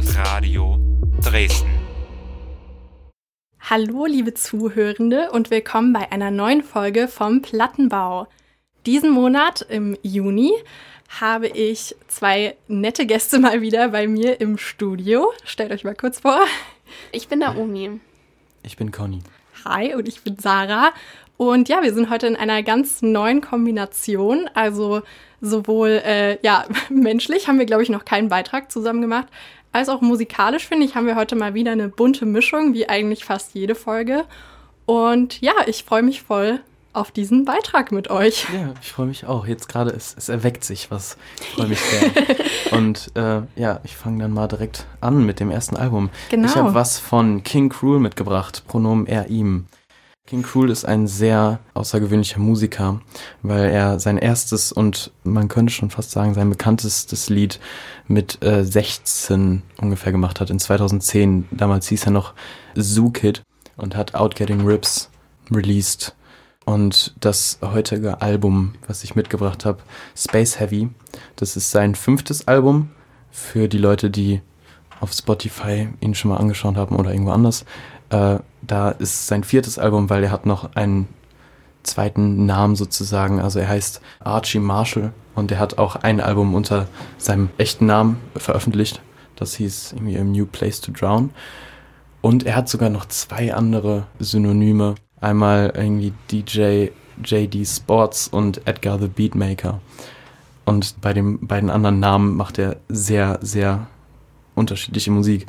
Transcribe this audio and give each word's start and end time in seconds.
Campus 0.00 0.16
Radio 0.16 0.78
Dresden. 1.22 1.70
Hallo, 3.68 4.06
liebe 4.06 4.32
Zuhörende, 4.32 5.30
und 5.30 5.50
willkommen 5.50 5.92
bei 5.92 6.10
einer 6.10 6.30
neuen 6.30 6.62
Folge 6.62 7.06
vom 7.06 7.42
Plattenbau. 7.42 8.26
Diesen 8.86 9.10
Monat 9.10 9.60
im 9.68 9.98
Juni 10.02 10.52
habe 11.20 11.48
ich 11.48 11.94
zwei 12.08 12.56
nette 12.66 13.04
Gäste 13.04 13.38
mal 13.40 13.60
wieder 13.60 13.88
bei 13.88 14.06
mir 14.06 14.40
im 14.40 14.56
Studio. 14.56 15.32
Stellt 15.44 15.70
euch 15.70 15.84
mal 15.84 15.94
kurz 15.94 16.20
vor. 16.20 16.40
Ich 17.12 17.28
bin 17.28 17.40
Naomi. 17.40 18.00
Ich 18.62 18.78
bin 18.78 18.92
Conny. 18.92 19.18
Hi, 19.66 19.94
und 19.94 20.08
ich 20.08 20.22
bin 20.22 20.38
Sarah. 20.38 20.92
Und 21.36 21.68
ja, 21.68 21.82
wir 21.82 21.92
sind 21.92 22.08
heute 22.08 22.26
in 22.26 22.36
einer 22.36 22.62
ganz 22.62 23.02
neuen 23.02 23.42
Kombination. 23.42 24.48
Also 24.54 25.02
sowohl 25.42 26.00
äh, 26.04 26.38
ja, 26.42 26.64
menschlich 26.88 27.48
haben 27.48 27.58
wir, 27.58 27.66
glaube 27.66 27.82
ich, 27.82 27.90
noch 27.90 28.04
keinen 28.04 28.28
Beitrag 28.28 28.70
zusammen 28.70 29.00
gemacht, 29.00 29.28
als 29.72 29.88
auch 29.88 30.00
musikalisch, 30.00 30.66
finde 30.66 30.86
ich, 30.86 30.94
haben 30.94 31.06
wir 31.06 31.16
heute 31.16 31.36
mal 31.36 31.54
wieder 31.54 31.72
eine 31.72 31.88
bunte 31.88 32.26
Mischung, 32.26 32.74
wie 32.74 32.88
eigentlich 32.88 33.24
fast 33.24 33.54
jede 33.54 33.74
Folge. 33.74 34.24
Und 34.86 35.40
ja, 35.40 35.52
ich 35.66 35.84
freue 35.84 36.02
mich 36.02 36.22
voll 36.22 36.60
auf 36.92 37.12
diesen 37.12 37.44
Beitrag 37.44 37.92
mit 37.92 38.10
euch. 38.10 38.46
Ja, 38.52 38.74
ich 38.82 38.90
freue 38.90 39.06
mich 39.06 39.24
auch. 39.24 39.46
Jetzt 39.46 39.68
gerade, 39.68 39.90
es, 39.90 40.14
es 40.18 40.28
erweckt 40.28 40.64
sich 40.64 40.90
was. 40.90 41.16
Ich 41.40 41.48
freue 41.50 41.68
mich 41.68 41.80
sehr. 41.80 42.10
Und 42.72 43.12
äh, 43.14 43.42
ja, 43.54 43.80
ich 43.84 43.96
fange 43.96 44.22
dann 44.22 44.32
mal 44.32 44.48
direkt 44.48 44.86
an 45.00 45.24
mit 45.24 45.38
dem 45.38 45.50
ersten 45.50 45.76
Album. 45.76 46.10
Genau. 46.30 46.48
Ich 46.48 46.56
habe 46.56 46.74
was 46.74 46.98
von 46.98 47.44
King 47.44 47.68
Cruel 47.68 48.00
mitgebracht, 48.00 48.64
Pronomen 48.66 49.06
er, 49.06 49.28
ihm. 49.28 49.66
King 50.30 50.42
Cruel 50.42 50.70
ist 50.70 50.84
ein 50.84 51.08
sehr 51.08 51.58
außergewöhnlicher 51.74 52.38
Musiker, 52.38 53.00
weil 53.42 53.68
er 53.68 53.98
sein 53.98 54.16
erstes 54.16 54.70
und 54.70 55.10
man 55.24 55.48
könnte 55.48 55.72
schon 55.72 55.90
fast 55.90 56.12
sagen 56.12 56.34
sein 56.34 56.48
bekanntestes 56.48 57.28
Lied 57.30 57.58
mit 58.06 58.40
äh, 58.44 58.62
16 58.64 59.62
ungefähr 59.80 60.12
gemacht 60.12 60.38
hat, 60.38 60.50
in 60.50 60.60
2010. 60.60 61.48
Damals 61.50 61.88
hieß 61.88 62.04
er 62.04 62.12
noch 62.12 62.34
Zoo 62.76 63.10
Kid 63.10 63.42
und 63.76 63.96
hat 63.96 64.14
Out 64.14 64.36
Getting 64.36 64.64
Rips 64.64 65.10
released. 65.50 66.14
Und 66.64 67.12
das 67.18 67.58
heutige 67.60 68.22
Album, 68.22 68.74
was 68.86 69.02
ich 69.02 69.16
mitgebracht 69.16 69.64
habe, 69.64 69.82
Space 70.16 70.60
Heavy, 70.60 70.90
das 71.34 71.56
ist 71.56 71.72
sein 71.72 71.96
fünftes 71.96 72.46
Album 72.46 72.90
für 73.32 73.66
die 73.66 73.78
Leute, 73.78 74.10
die 74.10 74.42
auf 75.00 75.12
Spotify 75.12 75.88
ihn 76.00 76.14
schon 76.14 76.30
mal 76.30 76.36
angeschaut 76.36 76.76
haben 76.76 76.96
oder 76.96 77.12
irgendwo 77.12 77.32
anders. 77.32 77.64
Äh, 78.10 78.38
da 78.62 78.90
ist 78.90 79.26
sein 79.26 79.44
viertes 79.44 79.78
Album, 79.78 80.10
weil 80.10 80.24
er 80.24 80.30
hat 80.30 80.46
noch 80.46 80.74
einen 80.74 81.08
zweiten 81.82 82.46
Namen 82.46 82.76
sozusagen. 82.76 83.40
Also 83.40 83.58
er 83.58 83.68
heißt 83.68 84.00
Archie 84.20 84.58
Marshall 84.58 85.12
und 85.34 85.50
er 85.50 85.58
hat 85.58 85.78
auch 85.78 85.96
ein 85.96 86.20
Album 86.20 86.54
unter 86.54 86.86
seinem 87.18 87.50
echten 87.56 87.86
Namen 87.86 88.18
veröffentlicht. 88.36 89.00
Das 89.36 89.54
hieß 89.54 89.92
irgendwie 89.94 90.18
A 90.18 90.24
New 90.24 90.46
Place 90.46 90.80
to 90.80 90.92
Drown. 90.92 91.30
Und 92.20 92.44
er 92.44 92.54
hat 92.56 92.68
sogar 92.68 92.90
noch 92.90 93.06
zwei 93.06 93.54
andere 93.54 94.06
Synonyme. 94.18 94.96
Einmal 95.20 95.72
irgendwie 95.74 96.12
DJ 96.30 96.88
JD 97.24 97.66
Sports 97.66 98.28
und 98.28 98.66
Edgar 98.66 98.98
the 98.98 99.08
Beatmaker. 99.08 99.80
Und 100.64 101.00
bei 101.00 101.12
den 101.12 101.46
beiden 101.46 101.70
anderen 101.70 102.00
Namen 102.00 102.36
macht 102.36 102.58
er 102.58 102.76
sehr, 102.88 103.38
sehr 103.42 103.86
unterschiedliche 104.60 105.10
Musik. 105.10 105.46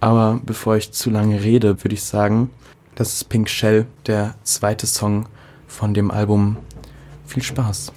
Aber 0.00 0.40
bevor 0.44 0.76
ich 0.76 0.92
zu 0.92 1.10
lange 1.10 1.42
rede, 1.42 1.82
würde 1.84 1.94
ich 1.94 2.02
sagen, 2.02 2.50
das 2.96 3.12
ist 3.12 3.28
Pink 3.28 3.48
Shell, 3.48 3.86
der 4.06 4.34
zweite 4.42 4.86
Song 4.86 5.26
von 5.68 5.94
dem 5.94 6.10
Album. 6.10 6.56
Viel 7.26 7.42
Spaß. 7.42 7.92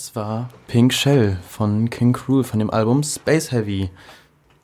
Das 0.00 0.16
war 0.16 0.48
Pink 0.66 0.94
Shell 0.94 1.36
von 1.46 1.90
King 1.90 2.14
Cruel 2.14 2.42
von 2.42 2.58
dem 2.58 2.70
Album 2.70 3.02
Space 3.02 3.52
Heavy. 3.52 3.90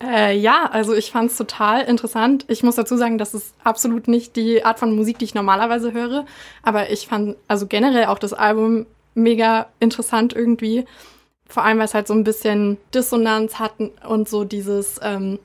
Äh, 0.02 0.34
ja, 0.34 0.70
also 0.72 0.94
ich 0.94 1.10
fand 1.10 1.30
es 1.30 1.36
total 1.36 1.82
interessant. 1.82 2.46
Ich 2.48 2.62
muss 2.62 2.76
dazu 2.76 2.96
sagen, 2.96 3.18
das 3.18 3.34
ist 3.34 3.54
absolut 3.62 4.08
nicht 4.08 4.34
die 4.36 4.64
Art 4.64 4.78
von 4.78 4.96
Musik, 4.96 5.18
die 5.18 5.26
ich 5.26 5.34
normalerweise 5.34 5.92
höre. 5.92 6.24
Aber 6.62 6.88
ich 6.88 7.06
fand 7.06 7.36
also 7.48 7.66
generell 7.66 8.06
auch 8.06 8.18
das 8.18 8.32
Album 8.32 8.86
mega 9.14 9.66
interessant 9.78 10.32
irgendwie. 10.32 10.86
Vor 11.46 11.64
allem, 11.64 11.76
weil 11.76 11.84
es 11.84 11.92
halt 11.92 12.06
so 12.06 12.14
ein 12.14 12.24
bisschen 12.24 12.78
Dissonanz 12.94 13.58
hat 13.58 13.74
und 14.08 14.30
so 14.30 14.44
dieses, 14.44 14.98
ähm, 15.02 15.38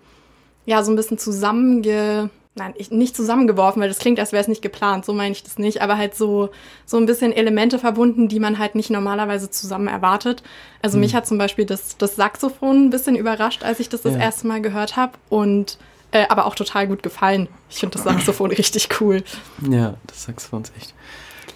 ja, 0.65 0.83
so 0.83 0.93
ein 0.93 0.95
bisschen 0.95 1.17
zusammenge 1.17 2.29
nein, 2.55 2.73
ich, 2.77 2.91
nicht 2.91 3.15
zusammengeworfen, 3.15 3.81
weil 3.81 3.89
das 3.89 3.99
klingt, 3.99 4.19
als 4.19 4.31
wäre 4.31 4.41
es 4.41 4.47
nicht 4.47 4.61
geplant, 4.61 5.05
so 5.05 5.13
meine 5.13 5.31
ich 5.31 5.43
das 5.43 5.57
nicht, 5.57 5.81
aber 5.81 5.97
halt 5.97 6.15
so, 6.15 6.49
so 6.85 6.97
ein 6.97 7.05
bisschen 7.05 7.31
Elemente 7.31 7.79
verbunden, 7.79 8.27
die 8.27 8.39
man 8.39 8.59
halt 8.59 8.75
nicht 8.75 8.89
normalerweise 8.89 9.49
zusammen 9.49 9.87
erwartet. 9.87 10.43
Also 10.81 10.97
mhm. 10.97 11.01
mich 11.01 11.15
hat 11.15 11.25
zum 11.25 11.37
Beispiel 11.37 11.65
das, 11.65 11.97
das 11.97 12.15
Saxophon 12.15 12.87
ein 12.87 12.89
bisschen 12.89 13.15
überrascht, 13.15 13.63
als 13.63 13.79
ich 13.79 13.89
das 13.89 14.01
das 14.01 14.13
ja. 14.13 14.19
erste 14.19 14.47
Mal 14.47 14.61
gehört 14.61 14.97
habe 14.97 15.13
und 15.29 15.77
äh, 16.11 16.25
aber 16.27 16.45
auch 16.45 16.55
total 16.55 16.87
gut 16.87 17.03
gefallen. 17.03 17.47
Ich 17.69 17.77
finde 17.77 17.95
das 17.95 18.03
Saxophon 18.03 18.51
richtig 18.51 18.89
cool. 18.99 19.23
Ja, 19.69 19.95
das 20.07 20.23
Saxophon 20.23 20.63
ist 20.63 20.73
echt 20.75 20.93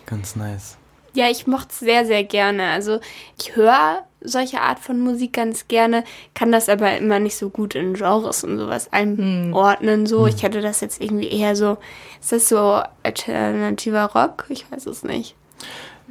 ganz 0.06 0.36
nice. 0.36 0.78
Ja, 1.14 1.30
ich 1.30 1.48
mochte 1.48 1.70
es 1.72 1.80
sehr, 1.80 2.06
sehr 2.06 2.24
gerne. 2.24 2.70
Also 2.72 3.00
ich 3.40 3.56
höre 3.56 4.04
solche 4.26 4.62
Art 4.62 4.80
von 4.80 5.00
Musik 5.00 5.34
ganz 5.34 5.68
gerne, 5.68 6.04
kann 6.34 6.52
das 6.52 6.70
aber 6.70 6.98
immer 6.98 7.20
nicht 7.20 7.38
so 7.38 7.50
gut 7.50 7.76
in 7.76 7.94
Genres 7.94 8.44
und 8.44 8.58
sowas 8.58 8.92
einordnen. 8.92 10.02
Hm. 10.02 10.08
So, 10.08 10.28
ich 10.28 10.44
hätte 10.44 10.62
das 10.62 10.82
jetzt 10.82 11.02
irgendwie 11.02 11.30
eher 11.30 11.56
so, 11.56 11.78
ist 12.22 12.32
das 12.32 12.50
so 12.50 12.82
alternativer 13.04 14.06
Rock? 14.06 14.46
Ich 14.50 14.70
weiß 14.72 14.86
es 14.88 15.04
nicht. 15.04 15.36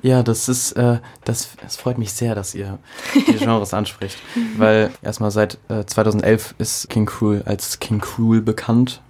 Ja, 0.04 0.22
das 0.22 0.50
ist, 0.50 0.72
äh, 0.72 0.98
das, 1.24 1.48
es 1.66 1.76
freut 1.76 1.96
mich 1.96 2.12
sehr, 2.12 2.34
dass 2.34 2.54
ihr 2.54 2.78
die 3.14 3.32
Genres 3.38 3.72
anspricht, 3.72 4.18
weil 4.58 4.90
erstmal 5.00 5.30
seit 5.30 5.56
äh, 5.68 5.86
2011 5.86 6.56
ist 6.58 6.90
King 6.90 7.06
Cruel 7.06 7.42
als 7.46 7.80
King 7.80 8.00
Cruel 8.00 8.42
bekannt. 8.42 9.00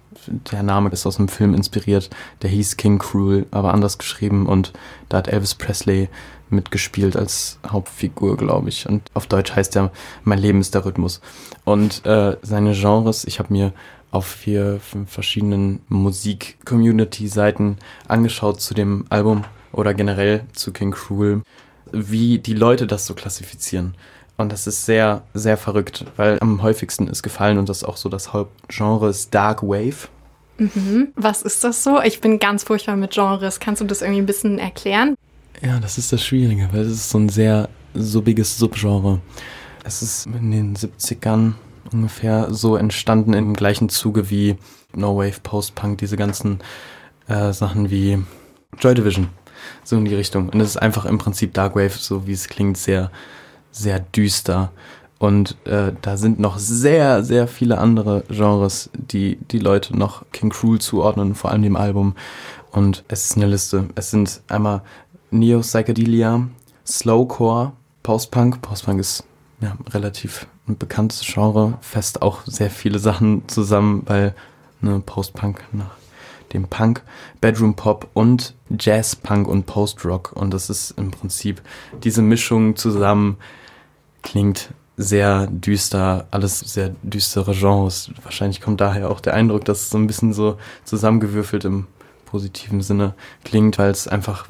Der 0.51 0.63
Name 0.63 0.89
ist 0.91 1.05
aus 1.05 1.19
einem 1.19 1.27
Film 1.27 1.53
inspiriert, 1.53 2.09
der 2.41 2.49
hieß 2.49 2.77
King 2.77 2.99
Cruel, 2.99 3.45
aber 3.51 3.73
anders 3.73 3.97
geschrieben 3.97 4.45
und 4.45 4.71
da 5.09 5.17
hat 5.17 5.27
Elvis 5.27 5.55
Presley 5.55 6.07
mitgespielt 6.49 7.15
als 7.15 7.59
Hauptfigur, 7.67 8.37
glaube 8.37 8.69
ich. 8.69 8.87
Und 8.87 9.03
auf 9.13 9.27
Deutsch 9.27 9.55
heißt 9.55 9.75
er 9.75 9.91
Mein 10.23 10.39
Leben 10.39 10.61
ist 10.61 10.75
der 10.75 10.85
Rhythmus. 10.85 11.21
Und 11.63 12.05
äh, 12.05 12.37
seine 12.41 12.73
Genres, 12.73 13.25
ich 13.25 13.39
habe 13.39 13.53
mir 13.53 13.73
auf 14.11 14.25
vier, 14.27 14.79
fünf 14.79 15.11
verschiedenen 15.11 15.81
Musik-Community-Seiten 15.89 17.77
angeschaut 18.07 18.61
zu 18.61 18.73
dem 18.73 19.05
Album 19.09 19.43
oder 19.73 19.93
generell 19.93 20.45
zu 20.53 20.71
King 20.71 20.91
Cruel, 20.91 21.41
wie 21.91 22.39
die 22.39 22.53
Leute 22.53 22.87
das 22.87 23.05
so 23.05 23.13
klassifizieren. 23.13 23.95
Und 24.37 24.51
das 24.51 24.67
ist 24.67 24.85
sehr, 24.85 25.23
sehr 25.33 25.57
verrückt, 25.57 26.05
weil 26.17 26.37
am 26.41 26.61
häufigsten 26.61 27.07
ist 27.07 27.23
gefallen 27.23 27.57
und 27.57 27.69
das 27.69 27.83
auch 27.83 27.97
so 27.97 28.09
das 28.09 28.33
Hauptgenre 28.33 29.09
ist 29.09 29.33
Dark 29.33 29.63
Wave. 29.63 30.09
Mhm. 30.57 31.09
Was 31.15 31.41
ist 31.41 31.63
das 31.63 31.83
so? 31.83 32.01
Ich 32.01 32.21
bin 32.21 32.39
ganz 32.39 32.63
furchtbar 32.63 32.95
mit 32.95 33.11
Genres. 33.11 33.59
Kannst 33.59 33.81
du 33.81 33.85
das 33.85 34.01
irgendwie 34.01 34.21
ein 34.21 34.25
bisschen 34.25 34.59
erklären? 34.59 35.15
Ja, 35.61 35.79
das 35.79 35.97
ist 35.97 36.11
das 36.11 36.23
Schwierige, 36.23 36.69
weil 36.71 36.81
es 36.81 36.91
ist 36.91 37.09
so 37.09 37.17
ein 37.17 37.29
sehr 37.29 37.69
subbiges 37.93 38.57
Subgenre. 38.57 39.21
Es 39.83 40.01
ist 40.01 40.25
in 40.25 40.51
den 40.51 40.75
70ern 40.75 41.53
ungefähr 41.91 42.53
so 42.53 42.75
entstanden 42.75 43.33
im 43.33 43.53
gleichen 43.53 43.89
Zuge 43.89 44.29
wie 44.29 44.57
No 44.93 45.17
Wave, 45.17 45.39
Post-Punk, 45.41 45.99
diese 45.99 46.17
ganzen 46.17 46.59
äh, 47.27 47.53
Sachen 47.53 47.89
wie 47.89 48.21
Joy 48.79 48.95
Division. 48.95 49.29
So 49.83 49.97
in 49.97 50.05
die 50.05 50.15
Richtung. 50.15 50.49
Und 50.49 50.59
es 50.59 50.69
ist 50.69 50.77
einfach 50.77 51.05
im 51.05 51.17
Prinzip 51.17 51.53
Dark 51.53 51.75
Wave, 51.75 51.97
so 51.97 52.27
wie 52.27 52.33
es 52.33 52.49
klingt, 52.49 52.77
sehr, 52.77 53.11
sehr 53.71 53.99
düster. 53.99 54.71
Und 55.17 55.55
äh, 55.65 55.93
da 56.01 56.17
sind 56.17 56.39
noch 56.39 56.57
sehr, 56.57 57.23
sehr 57.23 57.47
viele 57.47 57.77
andere 57.77 58.23
Genres, 58.29 58.89
die 58.93 59.37
die 59.49 59.59
Leute 59.59 59.97
noch 59.97 60.25
King 60.33 60.49
Cruel 60.49 60.79
zuordnen, 60.79 61.35
vor 61.35 61.51
allem 61.51 61.61
dem 61.61 61.77
Album. 61.77 62.15
Und 62.71 63.05
es 63.07 63.25
ist 63.25 63.37
eine 63.37 63.47
Liste. 63.47 63.87
Es 63.95 64.11
sind 64.11 64.41
einmal 64.49 64.81
Neo-Psychedelia, 65.39 66.47
Slowcore, 66.85 67.73
Post-Punk. 68.03 68.61
Post-Punk 68.61 68.99
ist 68.99 69.23
ja 69.61 69.75
relativ 69.89 70.47
ein 70.67 70.77
bekanntes 70.77 71.21
Genre, 71.25 71.77
fest 71.81 72.21
auch 72.21 72.39
sehr 72.45 72.69
viele 72.69 72.99
Sachen 72.99 73.47
zusammen, 73.47 74.03
weil 74.05 74.35
ne, 74.81 75.01
Post-Punk 75.05 75.63
nach 75.71 75.95
dem 76.53 76.67
Punk, 76.67 77.03
Bedroom 77.41 77.75
Pop 77.75 78.09
und 78.13 78.53
Jazz 78.79 79.15
Punk 79.15 79.47
und 79.47 79.65
Post 79.65 80.05
Rock 80.05 80.31
und 80.33 80.53
das 80.53 80.69
ist 80.69 80.91
im 80.91 81.11
Prinzip 81.11 81.61
diese 82.03 82.21
Mischung 82.21 82.75
zusammen 82.75 83.37
klingt 84.21 84.69
sehr 84.97 85.47
düster, 85.47 86.27
alles 86.31 86.59
sehr 86.59 86.95
düstere 87.03 87.53
Genres. 87.53 88.11
Wahrscheinlich 88.23 88.61
kommt 88.61 88.79
daher 88.79 89.09
auch 89.09 89.19
der 89.19 89.33
Eindruck, 89.33 89.65
dass 89.65 89.81
es 89.81 89.89
so 89.89 89.97
ein 89.97 90.07
bisschen 90.07 90.33
so 90.33 90.57
zusammengewürfelt 90.85 91.65
im 91.65 91.87
positiven 92.25 92.81
Sinne 92.81 93.13
klingt, 93.43 93.77
weil 93.77 93.91
es 93.91 94.07
einfach 94.07 94.47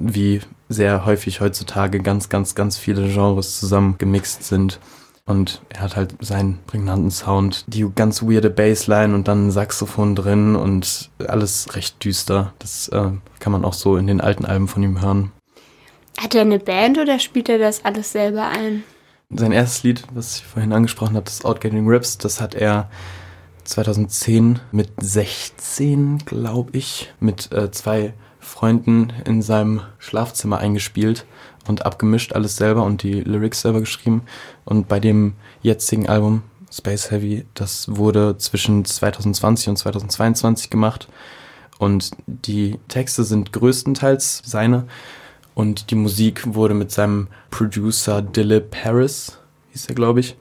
wie 0.00 0.40
sehr 0.68 1.06
häufig 1.06 1.40
heutzutage 1.40 2.00
ganz, 2.00 2.28
ganz, 2.28 2.54
ganz 2.54 2.76
viele 2.76 3.08
Genres 3.08 3.60
zusammengemixt 3.60 4.44
sind. 4.44 4.80
Und 5.24 5.60
er 5.70 5.80
hat 5.80 5.96
halt 5.96 6.14
seinen 6.20 6.58
prägnanten 6.66 7.10
Sound, 7.10 7.64
die 7.66 7.84
ganz 7.94 8.22
weirde 8.22 8.48
Bassline 8.48 9.14
und 9.14 9.26
dann 9.26 9.48
ein 9.48 9.50
Saxophon 9.50 10.14
drin 10.14 10.54
und 10.54 11.10
alles 11.26 11.74
recht 11.74 12.04
düster. 12.04 12.52
Das 12.60 12.88
äh, 12.88 13.10
kann 13.40 13.52
man 13.52 13.64
auch 13.64 13.72
so 13.72 13.96
in 13.96 14.06
den 14.06 14.20
alten 14.20 14.44
Alben 14.44 14.68
von 14.68 14.84
ihm 14.84 15.00
hören. 15.00 15.32
Hat 16.18 16.34
er 16.34 16.42
eine 16.42 16.60
Band 16.60 16.98
oder 16.98 17.18
spielt 17.18 17.48
er 17.48 17.58
das 17.58 17.84
alles 17.84 18.12
selber 18.12 18.48
ein? 18.48 18.84
Sein 19.30 19.50
erstes 19.50 19.82
Lied, 19.82 20.04
was 20.14 20.36
ich 20.36 20.44
vorhin 20.44 20.72
angesprochen 20.72 21.16
habe, 21.16 21.24
das 21.24 21.44
Outgetting 21.44 21.88
Rips, 21.88 22.18
das 22.18 22.40
hat 22.40 22.54
er 22.54 22.88
2010 23.64 24.60
mit 24.70 24.90
16, 25.00 26.18
glaube 26.18 26.70
ich, 26.78 27.12
mit 27.18 27.52
äh, 27.52 27.72
zwei 27.72 28.14
Freunden 28.46 29.12
in 29.24 29.42
seinem 29.42 29.82
Schlafzimmer 29.98 30.58
eingespielt 30.58 31.26
und 31.66 31.84
abgemischt, 31.84 32.32
alles 32.32 32.56
selber 32.56 32.84
und 32.84 33.02
die 33.02 33.20
Lyrics 33.20 33.60
selber 33.60 33.80
geschrieben. 33.80 34.22
Und 34.64 34.86
bei 34.86 35.00
dem 35.00 35.34
jetzigen 35.62 36.08
Album 36.08 36.42
Space 36.70 37.10
Heavy, 37.10 37.44
das 37.54 37.96
wurde 37.96 38.38
zwischen 38.38 38.84
2020 38.84 39.68
und 39.68 39.76
2022 39.76 40.70
gemacht. 40.70 41.08
Und 41.78 42.12
die 42.26 42.78
Texte 42.86 43.24
sind 43.24 43.52
größtenteils 43.52 44.42
seine. 44.44 44.86
Und 45.54 45.90
die 45.90 45.96
Musik 45.96 46.54
wurde 46.54 46.74
mit 46.74 46.92
seinem 46.92 47.26
Producer 47.50 48.22
Dillip 48.22 48.76
Harris, 48.76 49.38
hieß 49.72 49.86
er, 49.86 49.94
glaube 49.96 50.20
ich, 50.20 50.36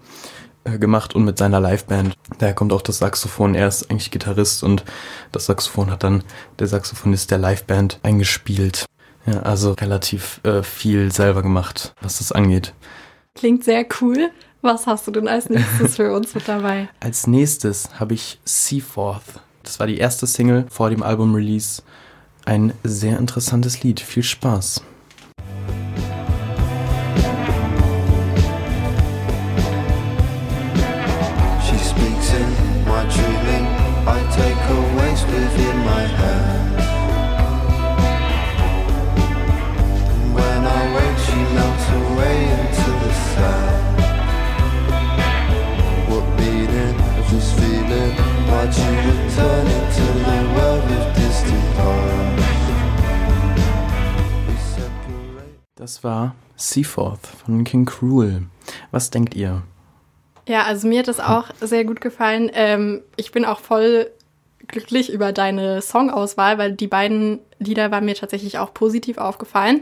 gemacht 0.66 1.16
und 1.16 1.24
mit 1.24 1.38
seiner 1.38 1.62
Liveband. 1.62 2.16
Daher 2.40 2.54
kommt 2.54 2.74
auch 2.74 2.82
das 2.82 2.98
Saxophon. 2.98 3.56
Er 3.56 3.68
ist 3.68 3.90
eigentlich 3.90 4.12
Gitarrist 4.12 4.64
und 4.64 4.84
das 5.32 5.46
Saxophon 5.46 5.92
hat 5.92 6.04
dann 6.04 6.24
der 6.60 6.68
Saxophonist 6.68 7.32
der 7.32 7.38
Liveband 7.38 8.00
eingespielt. 8.04 8.86
Ja, 9.26 9.40
also 9.42 9.74
relativ 9.74 10.40
äh, 10.44 10.62
viel 10.62 11.12
selber 11.12 11.42
gemacht, 11.42 11.96
was 12.02 12.20
das 12.20 12.32
angeht. 12.32 12.74
Klingt 13.34 13.64
sehr 13.64 13.86
cool. 14.02 14.30
Was 14.62 14.88
hast 14.88 15.06
du 15.06 15.12
denn 15.12 15.28
als 15.28 15.50
nächstes 15.50 15.98
für 15.98 16.12
uns 16.14 16.34
mit 16.34 16.48
dabei? 16.48 16.90
Als 17.00 17.28
nächstes 17.28 18.00
habe 18.00 18.16
ich 18.16 18.40
Seaforth. 18.46 19.40
Das 19.62 19.80
war 19.80 19.86
die 19.86 19.98
erste 19.98 20.26
Single 20.26 20.66
vor 20.72 20.90
dem 20.90 21.04
Album-Release. 21.04 21.84
Ein 22.46 22.74
sehr 22.84 23.20
interessantes 23.20 23.84
Lied. 23.84 24.00
Viel 24.00 24.24
Spaß. 24.24 24.82
I 34.36 34.38
take 34.38 34.58
her 34.68 34.84
waist 34.98 35.26
within 35.28 35.78
my 35.86 36.04
hand. 36.04 36.76
And 40.12 40.36
when 40.36 40.62
I 40.66 40.82
wake, 40.94 41.20
she 41.26 41.40
melts 41.56 41.88
away 42.04 42.38
into 42.60 42.92
the 43.04 43.14
sand. 43.32 43.96
What 46.10 46.26
meaning 46.38 46.96
of 47.18 47.26
this 47.32 47.48
feeling? 47.54 48.14
Why'd 48.50 48.76
you 48.76 48.92
return 49.08 49.66
into 49.68 50.06
the 50.28 50.40
world 50.54 50.84
of 50.84 51.06
distant 51.16 51.68
separate. 54.76 55.56
Das 55.76 56.04
war 56.04 56.36
Seaforth 56.58 57.26
von 57.26 57.64
King 57.64 57.86
Cruel. 57.86 58.48
Was 58.92 59.12
denkt 59.12 59.34
ihr? 59.34 59.64
Ja, 60.48 60.64
also 60.64 60.88
mir 60.88 61.00
hat 61.00 61.08
das 61.08 61.20
auch 61.20 61.52
sehr 61.62 61.86
gut 61.86 62.02
gefallen. 62.02 62.52
Ähm, 62.54 63.02
ich 63.16 63.32
bin 63.32 63.46
auch 63.46 63.60
voll 63.60 64.12
glücklich 64.68 65.12
über 65.12 65.32
deine 65.32 65.82
Songauswahl, 65.82 66.58
weil 66.58 66.72
die 66.74 66.88
beiden 66.88 67.40
Lieder 67.60 67.92
waren 67.92 68.06
mir 68.06 68.16
tatsächlich 68.16 68.58
auch 68.58 68.74
positiv 68.74 69.18
aufgefallen. 69.18 69.82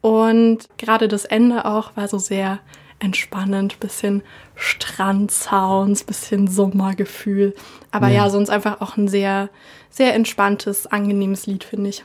Und 0.00 0.68
gerade 0.78 1.08
das 1.08 1.24
Ende 1.24 1.64
auch 1.64 1.96
war 1.96 2.08
so 2.08 2.18
sehr 2.18 2.60
entspannend, 2.98 3.80
bisschen 3.80 4.22
Strandsounds, 4.54 6.04
bisschen 6.04 6.46
Sommergefühl. 6.48 7.54
Aber 7.90 8.08
ja, 8.08 8.30
sonst 8.30 8.50
einfach 8.50 8.80
auch 8.80 8.96
ein 8.96 9.08
sehr, 9.08 9.50
sehr 9.90 10.14
entspanntes, 10.14 10.86
angenehmes 10.86 11.46
Lied, 11.46 11.64
finde 11.64 11.90
ich. 11.90 12.04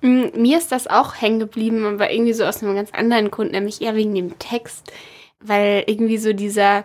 Mm, 0.00 0.26
Mir 0.34 0.58
ist 0.58 0.72
das 0.72 0.86
auch 0.86 1.20
hängen 1.20 1.40
geblieben, 1.40 1.84
aber 1.84 2.10
irgendwie 2.10 2.32
so 2.32 2.44
aus 2.44 2.62
einem 2.62 2.74
ganz 2.74 2.90
anderen 2.92 3.30
Grund, 3.30 3.52
nämlich 3.52 3.82
eher 3.82 3.94
wegen 3.94 4.14
dem 4.14 4.38
Text. 4.38 4.92
Weil 5.40 5.84
irgendwie 5.86 6.18
so 6.18 6.32
dieser, 6.32 6.84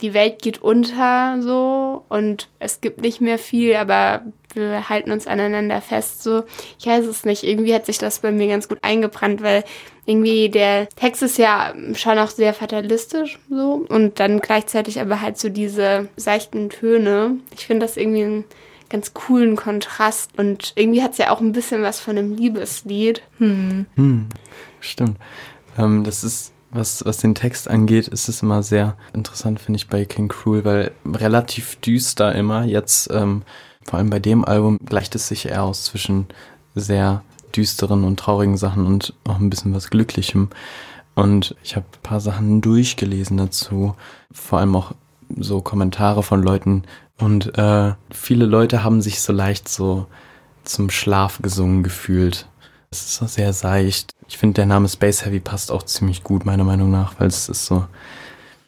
die 0.00 0.14
Welt 0.14 0.42
geht 0.42 0.62
unter 0.62 1.40
so 1.40 2.04
und 2.08 2.48
es 2.58 2.80
gibt 2.80 3.00
nicht 3.02 3.20
mehr 3.20 3.38
viel, 3.38 3.74
aber 3.76 4.22
wir 4.54 4.88
halten 4.88 5.12
uns 5.12 5.26
aneinander 5.26 5.80
fest 5.80 6.22
so. 6.22 6.44
Ich 6.78 6.86
weiß 6.86 7.06
es 7.06 7.24
nicht, 7.24 7.44
irgendwie 7.44 7.74
hat 7.74 7.86
sich 7.86 7.98
das 7.98 8.20
bei 8.20 8.32
mir 8.32 8.48
ganz 8.48 8.68
gut 8.68 8.78
eingebrannt, 8.82 9.42
weil 9.42 9.64
irgendwie 10.06 10.48
der 10.48 10.88
Text 10.88 11.22
ist 11.22 11.38
ja 11.38 11.72
schon 11.94 12.18
auch 12.18 12.30
sehr 12.30 12.54
fatalistisch 12.54 13.38
so 13.48 13.86
und 13.88 14.18
dann 14.18 14.40
gleichzeitig 14.40 15.00
aber 15.00 15.20
halt 15.20 15.38
so 15.38 15.48
diese 15.48 16.08
seichten 16.16 16.70
Töne. 16.70 17.36
Ich 17.54 17.66
finde 17.66 17.86
das 17.86 17.96
irgendwie 17.96 18.24
einen 18.24 18.44
ganz 18.88 19.14
coolen 19.14 19.56
Kontrast 19.56 20.32
und 20.36 20.72
irgendwie 20.74 21.02
hat 21.02 21.12
es 21.12 21.18
ja 21.18 21.30
auch 21.30 21.40
ein 21.40 21.52
bisschen 21.52 21.82
was 21.82 22.00
von 22.00 22.18
einem 22.18 22.34
Liebeslied. 22.34 23.22
Hm, 23.38 23.86
stimmt. 24.80 25.16
Ähm, 25.78 26.02
das 26.02 26.24
ist, 26.24 26.52
was, 26.70 27.04
was 27.04 27.18
den 27.18 27.34
Text 27.34 27.68
angeht, 27.68 28.08
ist 28.08 28.28
es 28.28 28.42
immer 28.42 28.62
sehr 28.62 28.96
interessant, 29.12 29.60
finde 29.60 29.78
ich, 29.78 29.88
bei 29.88 30.04
King 30.04 30.28
Cruel, 30.28 30.64
weil 30.64 30.92
relativ 31.04 31.76
düster 31.76 32.34
immer. 32.34 32.64
Jetzt, 32.64 33.10
ähm, 33.12 33.42
vor 33.82 33.98
allem 33.98 34.10
bei 34.10 34.20
dem 34.20 34.44
Album, 34.44 34.78
gleicht 34.84 35.14
es 35.14 35.28
sich 35.28 35.46
eher 35.46 35.64
aus 35.64 35.84
zwischen 35.84 36.26
sehr 36.74 37.22
düsteren 37.56 38.04
und 38.04 38.18
traurigen 38.18 38.56
Sachen 38.56 38.86
und 38.86 39.14
auch 39.24 39.38
ein 39.38 39.50
bisschen 39.50 39.74
was 39.74 39.90
Glücklichem. 39.90 40.50
Und 41.14 41.56
ich 41.62 41.76
habe 41.76 41.86
ein 41.86 42.02
paar 42.02 42.20
Sachen 42.20 42.60
durchgelesen 42.60 43.36
dazu, 43.36 43.94
vor 44.30 44.60
allem 44.60 44.76
auch 44.76 44.92
so 45.36 45.60
Kommentare 45.60 46.22
von 46.22 46.42
Leuten. 46.42 46.84
Und 47.18 47.58
äh, 47.58 47.94
viele 48.10 48.46
Leute 48.46 48.84
haben 48.84 49.02
sich 49.02 49.20
so 49.20 49.32
leicht 49.32 49.68
so 49.68 50.06
zum 50.64 50.90
Schlaf 50.90 51.40
gesungen 51.42 51.82
gefühlt. 51.82 52.46
Es 52.92 53.02
ist 53.02 53.14
so 53.14 53.26
sehr 53.26 53.52
seicht. 53.52 54.10
Ich 54.26 54.36
finde, 54.36 54.54
der 54.54 54.66
Name 54.66 54.88
Space 54.88 55.24
Heavy 55.24 55.38
passt 55.38 55.70
auch 55.70 55.84
ziemlich 55.84 56.24
gut, 56.24 56.44
meiner 56.44 56.64
Meinung 56.64 56.90
nach, 56.90 57.20
weil 57.20 57.28
es 57.28 57.48
ist 57.48 57.66
so, 57.66 57.86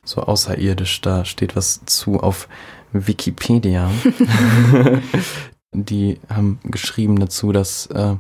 so 0.04 0.20
außerirdisch. 0.22 1.00
Da 1.00 1.24
steht 1.24 1.56
was 1.56 1.81
zu 1.86 2.20
auf 2.20 2.48
Wikipedia. 2.93 3.91
Die 5.72 6.20
haben 6.29 6.60
geschrieben 6.62 7.19
dazu, 7.19 7.50
dass 7.50 7.86
äh, 7.86 8.14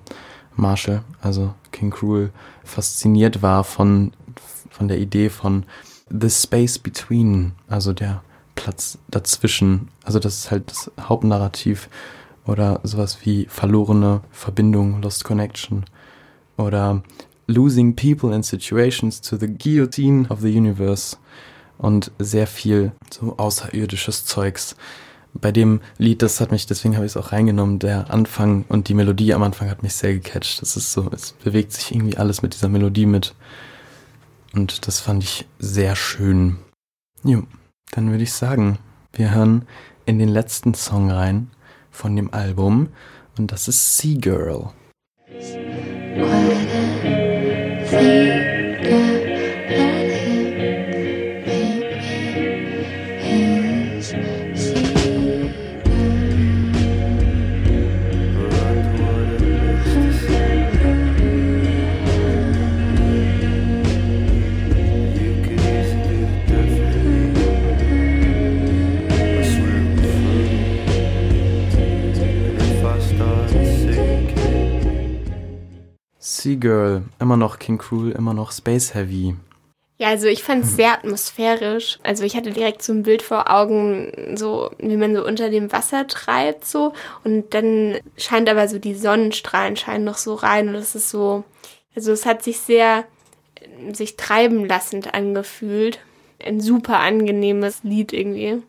Marshall, 0.56 1.04
also 1.20 1.54
King 1.70 1.90
Cruel, 1.90 2.32
fasziniert 2.64 3.40
war 3.40 3.62
von, 3.62 4.12
von 4.70 4.88
der 4.88 4.98
Idee 4.98 5.30
von 5.30 5.64
The 6.10 6.30
Space 6.30 6.80
Between, 6.80 7.52
also 7.68 7.92
der 7.92 8.24
Platz 8.56 8.98
dazwischen. 9.08 9.86
Also 10.02 10.18
das 10.18 10.34
ist 10.34 10.50
halt 10.50 10.68
das 10.68 10.90
Hauptnarrativ 11.00 11.88
oder 12.46 12.80
sowas 12.82 13.18
wie 13.22 13.46
verlorene 13.48 14.22
Verbindung, 14.30 15.00
Lost 15.02 15.24
Connection 15.24 15.84
oder 16.56 17.02
Losing 17.46 17.94
People 17.96 18.34
and 18.34 18.44
Situations 18.44 19.20
to 19.20 19.36
the 19.36 19.48
Guillotine 19.48 20.26
of 20.28 20.40
the 20.40 20.56
Universe 20.56 21.16
und 21.78 22.12
sehr 22.18 22.46
viel 22.46 22.92
so 23.10 23.36
außerirdisches 23.36 24.24
Zeugs. 24.24 24.76
Bei 25.34 25.50
dem 25.50 25.80
Lied, 25.96 26.22
das 26.22 26.40
hat 26.40 26.52
mich, 26.52 26.66
deswegen 26.66 26.94
habe 26.94 27.06
ich 27.06 27.12
es 27.12 27.16
auch 27.16 27.32
reingenommen, 27.32 27.78
der 27.78 28.10
Anfang 28.10 28.64
und 28.68 28.88
die 28.88 28.94
Melodie 28.94 29.32
am 29.32 29.42
Anfang 29.42 29.70
hat 29.70 29.82
mich 29.82 29.94
sehr 29.94 30.14
gecatcht. 30.14 30.60
Das 30.60 30.76
ist 30.76 30.92
so, 30.92 31.10
es 31.10 31.32
bewegt 31.32 31.72
sich 31.72 31.94
irgendwie 31.94 32.18
alles 32.18 32.42
mit 32.42 32.54
dieser 32.54 32.68
Melodie 32.68 33.06
mit. 33.06 33.34
Und 34.52 34.86
das 34.86 35.00
fand 35.00 35.24
ich 35.24 35.46
sehr 35.58 35.96
schön. 35.96 36.58
Jo, 37.24 37.44
dann 37.92 38.10
würde 38.10 38.24
ich 38.24 38.32
sagen, 38.32 38.78
wir 39.14 39.34
hören 39.34 39.64
in 40.04 40.18
den 40.18 40.28
letzten 40.28 40.74
Song 40.74 41.10
rein 41.10 41.48
von 41.92 42.16
dem 42.16 42.34
Album 42.34 42.88
und 43.38 43.52
das 43.52 43.68
ist 43.68 43.98
Sea 43.98 44.18
Girl. 44.18 44.70
You 48.82 49.21
sinking. 76.42 76.52
Sea 76.52 76.56
Girl, 76.56 77.02
immer 77.20 77.36
noch 77.36 77.58
King 77.58 77.78
Cruel, 77.78 78.12
immer 78.12 78.34
noch 78.34 78.52
Space 78.52 78.94
Heavy. 78.94 79.34
Ja, 79.98 80.08
also 80.08 80.26
ich 80.26 80.42
fand 80.42 80.64
es 80.64 80.74
sehr 80.74 80.92
atmosphärisch. 80.94 82.00
Also 82.02 82.24
ich 82.24 82.34
hatte 82.34 82.50
direkt 82.50 82.82
so 82.82 82.92
ein 82.92 83.04
Bild 83.04 83.22
vor 83.22 83.50
Augen, 83.50 84.36
so 84.36 84.70
wie 84.78 84.96
man 84.96 85.14
so 85.14 85.24
unter 85.24 85.48
dem 85.48 85.70
Wasser 85.70 86.08
treibt 86.08 86.64
so 86.64 86.92
und 87.22 87.54
dann 87.54 87.98
scheint 88.16 88.48
aber 88.48 88.66
so 88.66 88.78
die 88.80 88.94
Sonnenstrahlen 88.94 89.76
scheinen 89.76 90.04
noch 90.04 90.16
so 90.16 90.34
rein 90.34 90.68
und 90.68 90.74
es 90.74 90.96
ist 90.96 91.10
so, 91.10 91.44
also 91.94 92.10
es 92.10 92.26
hat 92.26 92.42
sich 92.42 92.58
sehr 92.58 93.04
sich 93.92 94.16
treiben 94.16 94.66
lassend 94.66 95.14
angefühlt. 95.14 96.00
Ein 96.44 96.60
super 96.60 96.98
angenehmes 96.98 97.84
Lied 97.84 98.12
irgendwie. 98.12 98.60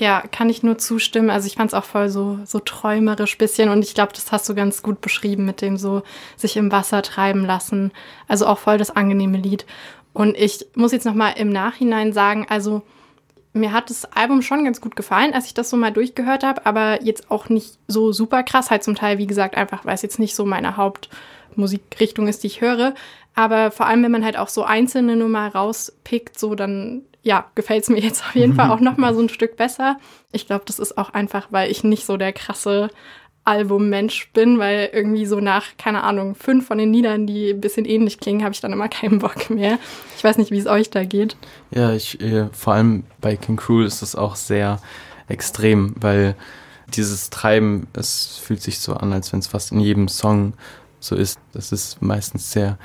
Ja, 0.00 0.22
kann 0.32 0.48
ich 0.48 0.62
nur 0.62 0.78
zustimmen. 0.78 1.28
Also 1.28 1.46
ich 1.46 1.56
fand 1.56 1.68
es 1.68 1.74
auch 1.74 1.84
voll 1.84 2.08
so, 2.08 2.38
so 2.46 2.58
träumerisch 2.58 3.36
bisschen 3.36 3.68
und 3.68 3.82
ich 3.82 3.92
glaube, 3.92 4.14
das 4.14 4.32
hast 4.32 4.48
du 4.48 4.54
ganz 4.54 4.82
gut 4.82 5.02
beschrieben 5.02 5.44
mit 5.44 5.60
dem 5.60 5.76
so 5.76 6.02
sich 6.38 6.56
im 6.56 6.72
Wasser 6.72 7.02
treiben 7.02 7.44
lassen. 7.44 7.92
Also 8.26 8.46
auch 8.46 8.56
voll 8.56 8.78
das 8.78 8.90
angenehme 8.90 9.36
Lied. 9.36 9.66
Und 10.14 10.38
ich 10.38 10.64
muss 10.74 10.92
jetzt 10.92 11.04
nochmal 11.04 11.34
im 11.36 11.50
Nachhinein 11.50 12.14
sagen, 12.14 12.46
also 12.48 12.80
mir 13.52 13.72
hat 13.72 13.90
das 13.90 14.06
Album 14.06 14.40
schon 14.40 14.64
ganz 14.64 14.80
gut 14.80 14.96
gefallen, 14.96 15.34
als 15.34 15.44
ich 15.44 15.52
das 15.52 15.68
so 15.68 15.76
mal 15.76 15.92
durchgehört 15.92 16.44
habe, 16.44 16.64
aber 16.64 17.02
jetzt 17.02 17.30
auch 17.30 17.50
nicht 17.50 17.76
so 17.86 18.10
super 18.10 18.42
krass, 18.42 18.70
halt 18.70 18.82
zum 18.82 18.94
Teil, 18.94 19.18
wie 19.18 19.26
gesagt, 19.26 19.54
einfach, 19.54 19.84
weil 19.84 19.96
es 19.96 20.02
jetzt 20.02 20.18
nicht 20.18 20.34
so 20.34 20.46
meine 20.46 20.78
Hauptmusikrichtung 20.78 22.26
ist, 22.26 22.42
die 22.42 22.46
ich 22.46 22.62
höre. 22.62 22.94
Aber 23.34 23.70
vor 23.70 23.84
allem, 23.84 24.02
wenn 24.02 24.12
man 24.12 24.24
halt 24.24 24.38
auch 24.38 24.48
so 24.48 24.62
einzelne 24.62 25.14
Nummer 25.14 25.54
rauspickt, 25.54 26.38
so 26.38 26.54
dann, 26.54 27.02
ja, 27.22 27.50
gefällt 27.54 27.82
es 27.82 27.88
mir 27.88 28.00
jetzt 28.00 28.24
auf 28.24 28.34
jeden 28.34 28.54
Fall 28.54 28.70
auch 28.72 28.80
nochmal 28.80 29.14
so 29.14 29.20
ein 29.20 29.28
Stück 29.28 29.56
besser. 29.56 29.98
Ich 30.32 30.46
glaube, 30.46 30.64
das 30.66 30.78
ist 30.78 30.98
auch 30.98 31.10
einfach, 31.10 31.48
weil 31.50 31.70
ich 31.70 31.84
nicht 31.84 32.06
so 32.06 32.16
der 32.16 32.32
krasse 32.32 32.90
Albummensch 33.44 34.30
bin, 34.32 34.58
weil 34.58 34.90
irgendwie 34.92 35.26
so 35.26 35.40
nach, 35.40 35.64
keine 35.78 36.04
Ahnung, 36.04 36.34
fünf 36.34 36.66
von 36.66 36.78
den 36.78 36.92
Liedern, 36.92 37.26
die 37.26 37.50
ein 37.50 37.60
bisschen 37.60 37.84
ähnlich 37.84 38.20
klingen, 38.20 38.44
habe 38.44 38.54
ich 38.54 38.60
dann 38.60 38.72
immer 38.72 38.88
keinen 38.88 39.18
Bock 39.18 39.50
mehr. 39.50 39.78
Ich 40.16 40.24
weiß 40.24 40.38
nicht, 40.38 40.50
wie 40.50 40.58
es 40.58 40.66
euch 40.66 40.90
da 40.90 41.04
geht. 41.04 41.36
Ja, 41.70 41.92
ich, 41.92 42.20
äh, 42.20 42.48
vor 42.52 42.74
allem 42.74 43.04
bei 43.20 43.36
King 43.36 43.56
Cruel 43.56 43.86
ist 43.86 44.02
es 44.02 44.14
auch 44.14 44.36
sehr 44.36 44.78
extrem, 45.28 45.94
weil 45.98 46.36
dieses 46.94 47.30
Treiben, 47.30 47.86
es 47.92 48.38
fühlt 48.42 48.62
sich 48.62 48.80
so 48.80 48.94
an, 48.94 49.12
als 49.12 49.32
wenn 49.32 49.38
es 49.38 49.46
fast 49.46 49.72
in 49.72 49.80
jedem 49.80 50.08
Song 50.08 50.54
so 50.98 51.16
ist. 51.16 51.38
Das 51.52 51.72
ist 51.72 52.02
meistens 52.02 52.52
sehr 52.52 52.78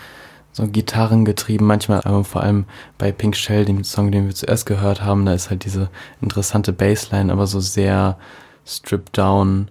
so 0.56 0.66
gitarrengetrieben, 0.68 1.68
manchmal 1.68 2.00
aber 2.06 2.24
vor 2.24 2.42
allem 2.42 2.64
bei 2.98 3.12
Pink 3.12 3.36
Shell, 3.36 3.66
dem 3.66 3.84
Song, 3.84 4.10
den 4.10 4.26
wir 4.28 4.34
zuerst 4.34 4.66
gehört 4.66 5.02
haben, 5.04 5.26
da 5.26 5.34
ist 5.34 5.50
halt 5.50 5.66
diese 5.66 5.90
interessante 6.22 6.72
Bassline, 6.72 7.30
aber 7.32 7.46
so 7.46 7.60
sehr 7.60 8.18
stripped 8.66 9.18
down 9.18 9.68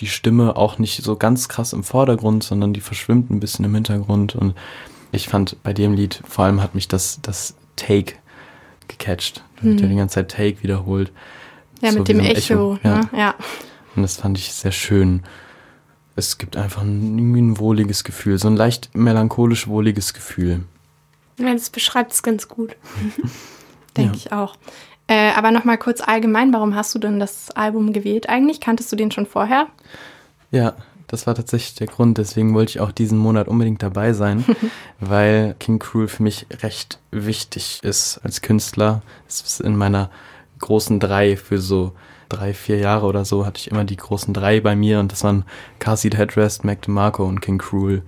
die 0.00 0.08
Stimme 0.08 0.56
auch 0.56 0.78
nicht 0.78 1.02
so 1.04 1.14
ganz 1.14 1.48
krass 1.48 1.72
im 1.72 1.84
Vordergrund, 1.84 2.42
sondern 2.42 2.72
die 2.72 2.80
verschwimmt 2.80 3.30
ein 3.30 3.38
bisschen 3.38 3.64
im 3.64 3.74
Hintergrund. 3.74 4.34
Und 4.34 4.54
ich 5.12 5.28
fand 5.28 5.62
bei 5.62 5.72
dem 5.72 5.94
Lied, 5.94 6.20
vor 6.28 6.44
allem 6.44 6.60
hat 6.60 6.74
mich 6.74 6.88
das, 6.88 7.20
das 7.22 7.54
Take 7.76 8.14
gecatcht. 8.88 9.44
Da 9.56 9.62
wird 9.62 9.80
ja 9.80 9.84
Hm. 9.84 9.90
die 9.92 9.96
ganze 9.96 10.14
Zeit 10.16 10.32
Take 10.32 10.62
wiederholt. 10.62 11.12
Ja, 11.80 11.92
So 11.92 12.00
mit 12.00 12.08
dem 12.08 12.18
so 12.18 12.24
Echo, 12.24 12.74
Echo, 12.74 12.78
ja. 12.82 12.96
ne? 12.98 13.08
Ja. 13.16 13.34
Und 13.94 14.02
das 14.02 14.16
fand 14.16 14.36
ich 14.38 14.52
sehr 14.52 14.72
schön. 14.72 15.22
Es 16.16 16.38
gibt 16.38 16.56
einfach 16.56 16.82
ein, 16.82 17.18
irgendwie 17.18 17.42
ein 17.42 17.58
wohliges 17.58 18.02
Gefühl, 18.04 18.38
so 18.38 18.48
ein 18.48 18.56
leicht 18.56 18.90
melancholisch 18.94 19.68
wohliges 19.68 20.14
Gefühl. 20.14 20.62
Ja, 21.38 21.52
das 21.52 21.68
beschreibt 21.70 22.12
es 22.12 22.22
ganz 22.22 22.48
gut. 22.48 22.74
Denke 23.96 24.12
Ja. 24.12 24.16
ich 24.16 24.32
auch. 24.32 24.56
Äh, 25.08 25.30
aber 25.32 25.50
nochmal 25.50 25.78
kurz 25.78 26.00
allgemein, 26.00 26.52
warum 26.52 26.74
hast 26.74 26.94
du 26.94 26.98
denn 26.98 27.20
das 27.20 27.50
Album 27.52 27.92
gewählt 27.92 28.28
eigentlich? 28.28 28.60
Kanntest 28.60 28.90
du 28.90 28.96
den 28.96 29.10
schon 29.10 29.26
vorher? 29.26 29.68
Ja, 30.50 30.74
das 31.06 31.26
war 31.26 31.34
tatsächlich 31.34 31.74
der 31.76 31.86
Grund. 31.86 32.18
Deswegen 32.18 32.54
wollte 32.54 32.70
ich 32.70 32.80
auch 32.80 32.90
diesen 32.90 33.18
Monat 33.18 33.46
unbedingt 33.46 33.82
dabei 33.82 34.12
sein, 34.14 34.44
weil 35.00 35.54
King 35.60 35.78
Cruel 35.78 36.08
für 36.08 36.22
mich 36.24 36.46
recht 36.62 36.98
wichtig 37.12 37.80
ist 37.82 38.18
als 38.24 38.40
Künstler. 38.42 39.02
Es 39.28 39.42
ist 39.42 39.60
in 39.60 39.76
meiner 39.76 40.10
großen 40.58 40.98
drei 40.98 41.36
für 41.36 41.58
so 41.58 41.92
drei, 42.28 42.54
vier 42.54 42.78
Jahre 42.78 43.06
oder 43.06 43.24
so 43.24 43.46
hatte 43.46 43.58
ich 43.58 43.70
immer 43.70 43.84
die 43.84 43.96
großen 43.96 44.32
drei 44.34 44.60
bei 44.60 44.76
mir 44.76 45.00
und 45.00 45.12
das 45.12 45.24
waren 45.24 45.44
Car 45.78 45.96
Seat 45.96 46.16
Headrest, 46.16 46.64
Mac 46.64 46.82
DeMarco 46.82 47.24
und 47.24 47.40
King 47.40 47.58
Cruel. 47.58 48.02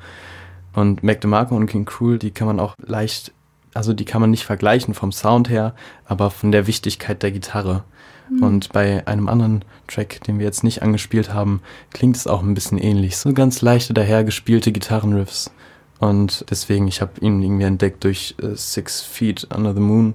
Und 0.74 1.02
Mac 1.02 1.20
DeMarco 1.20 1.56
und 1.56 1.66
King 1.66 1.84
Cruel, 1.84 2.18
die 2.18 2.30
kann 2.30 2.46
man 2.46 2.60
auch 2.60 2.74
leicht, 2.84 3.32
also 3.74 3.92
die 3.92 4.04
kann 4.04 4.20
man 4.20 4.30
nicht 4.30 4.44
vergleichen 4.44 4.94
vom 4.94 5.12
Sound 5.12 5.48
her, 5.48 5.74
aber 6.04 6.30
von 6.30 6.52
der 6.52 6.66
Wichtigkeit 6.66 7.22
der 7.22 7.32
Gitarre. 7.32 7.84
Und 8.40 8.72
bei 8.72 9.06
einem 9.06 9.28
anderen 9.28 9.64
Track, 9.86 10.22
den 10.24 10.38
wir 10.38 10.44
jetzt 10.44 10.62
nicht 10.62 10.82
angespielt 10.82 11.32
haben, 11.32 11.62
klingt 11.92 12.16
es 12.16 12.26
auch 12.26 12.42
ein 12.42 12.54
bisschen 12.54 12.78
ähnlich. 12.78 13.16
So 13.16 13.32
ganz 13.32 13.62
leichte 13.62 13.94
dahergespielte 13.94 14.70
Gitarrenriffs. 14.70 15.50
Und 15.98 16.44
deswegen, 16.50 16.86
ich 16.88 17.00
habe 17.00 17.12
ihn 17.20 17.42
irgendwie 17.42 17.64
entdeckt 17.64 18.04
durch 18.04 18.34
äh, 18.40 18.54
Six 18.54 19.00
Feet 19.00 19.48
Under 19.54 19.74
the 19.74 19.80
Moon. 19.80 20.14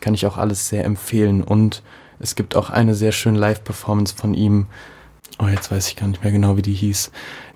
Kann 0.00 0.14
ich 0.14 0.26
auch 0.26 0.38
alles 0.38 0.68
sehr 0.68 0.84
empfehlen. 0.84 1.42
Und 1.42 1.82
es 2.22 2.36
gibt 2.36 2.56
auch 2.56 2.70
eine 2.70 2.94
sehr 2.94 3.12
schöne 3.12 3.38
Live-Performance 3.38 4.14
von 4.14 4.32
ihm. 4.34 4.66
Oh, 5.38 5.46
jetzt 5.46 5.70
weiß 5.70 5.88
ich 5.88 5.96
gar 5.96 6.06
nicht 6.06 6.22
mehr 6.22 6.32
genau, 6.32 6.56
wie 6.56 6.62
die 6.62 6.72
hieß. 6.72 7.10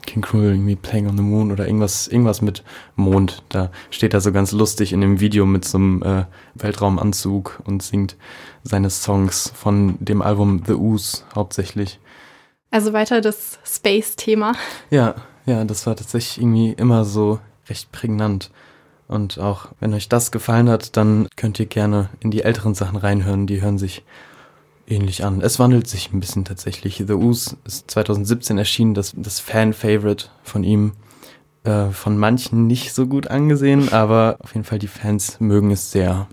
King 0.06 0.22
Cruel, 0.22 0.52
irgendwie 0.52 0.76
Playing 0.76 1.08
on 1.08 1.16
the 1.16 1.22
Moon 1.22 1.52
oder 1.52 1.66
irgendwas, 1.66 2.08
irgendwas 2.08 2.42
mit 2.42 2.64
Mond. 2.96 3.42
Da 3.48 3.70
steht 3.90 4.12
er 4.12 4.20
so 4.20 4.32
ganz 4.32 4.52
lustig 4.52 4.92
in 4.92 5.00
dem 5.00 5.20
Video 5.20 5.46
mit 5.46 5.64
so 5.64 5.78
einem 5.78 6.02
äh, 6.02 6.24
Weltraumanzug 6.54 7.60
und 7.64 7.82
singt 7.82 8.16
seine 8.62 8.90
Songs 8.90 9.52
von 9.54 9.96
dem 10.00 10.22
Album 10.22 10.62
The 10.66 10.74
Ooze 10.74 11.22
hauptsächlich. 11.34 12.00
Also 12.70 12.92
weiter 12.92 13.20
das 13.20 13.58
Space-Thema. 13.64 14.54
Ja, 14.90 15.14
ja, 15.44 15.64
das 15.64 15.86
war 15.86 15.94
tatsächlich 15.94 16.38
irgendwie 16.38 16.72
immer 16.72 17.04
so 17.04 17.38
recht 17.68 17.92
prägnant. 17.92 18.50
Und 19.06 19.38
auch 19.38 19.68
wenn 19.78 19.94
euch 19.94 20.08
das 20.08 20.32
gefallen 20.32 20.68
hat, 20.68 20.96
dann 20.96 21.28
könnt 21.36 21.60
ihr 21.60 21.66
gerne 21.66 22.08
in 22.18 22.32
die 22.32 22.42
älteren 22.42 22.74
Sachen 22.74 22.96
reinhören. 22.96 23.46
Die 23.46 23.62
hören 23.62 23.78
sich 23.78 24.02
ähnlich 24.86 25.24
an. 25.24 25.40
Es 25.40 25.58
wandelt 25.58 25.88
sich 25.88 26.12
ein 26.12 26.20
bisschen 26.20 26.44
tatsächlich. 26.44 27.02
The 27.06 27.14
Ooze 27.14 27.56
ist 27.64 27.90
2017 27.90 28.58
erschienen, 28.58 28.94
das, 28.94 29.14
das 29.16 29.40
Fan-Favorite 29.40 30.26
von 30.42 30.64
ihm. 30.64 30.92
Äh, 31.66 31.90
von 31.90 32.16
manchen 32.16 32.68
nicht 32.68 32.94
so 32.94 33.06
gut 33.06 33.26
angesehen, 33.26 33.92
aber 33.92 34.36
auf 34.40 34.54
jeden 34.54 34.64
Fall 34.64 34.78
die 34.78 34.86
Fans 34.86 35.40
mögen 35.40 35.72
es 35.72 35.90
sehr. 35.90 36.28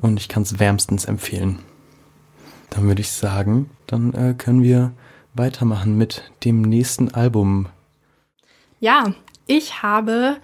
Und 0.00 0.18
ich 0.18 0.28
kann 0.28 0.42
es 0.42 0.58
wärmstens 0.58 1.04
empfehlen. 1.04 1.60
Dann 2.70 2.88
würde 2.88 3.00
ich 3.00 3.12
sagen, 3.12 3.70
dann 3.86 4.12
äh, 4.14 4.34
können 4.36 4.64
wir 4.64 4.92
weitermachen 5.32 5.96
mit 5.96 6.30
dem 6.44 6.62
nächsten 6.62 7.14
Album. 7.14 7.68
Ja, 8.80 9.14
ich 9.46 9.82
habe 9.82 10.38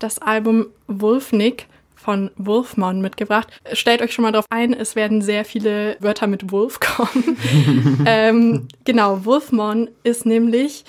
das 0.00 0.18
Album 0.18 0.66
Wolfnik 0.88 1.68
von 2.06 2.30
Wolfmon 2.36 3.00
mitgebracht. 3.00 3.48
Stellt 3.72 4.00
euch 4.00 4.12
schon 4.12 4.22
mal 4.22 4.30
drauf 4.30 4.44
ein, 4.48 4.72
es 4.72 4.94
werden 4.94 5.22
sehr 5.22 5.44
viele 5.44 5.96
Wörter 5.98 6.28
mit 6.28 6.52
Wolf 6.52 6.78
kommen. 6.96 7.36
ähm, 8.06 8.68
genau, 8.84 9.24
Wolfmon 9.24 9.90
ist 10.04 10.24
nämlich 10.24 10.84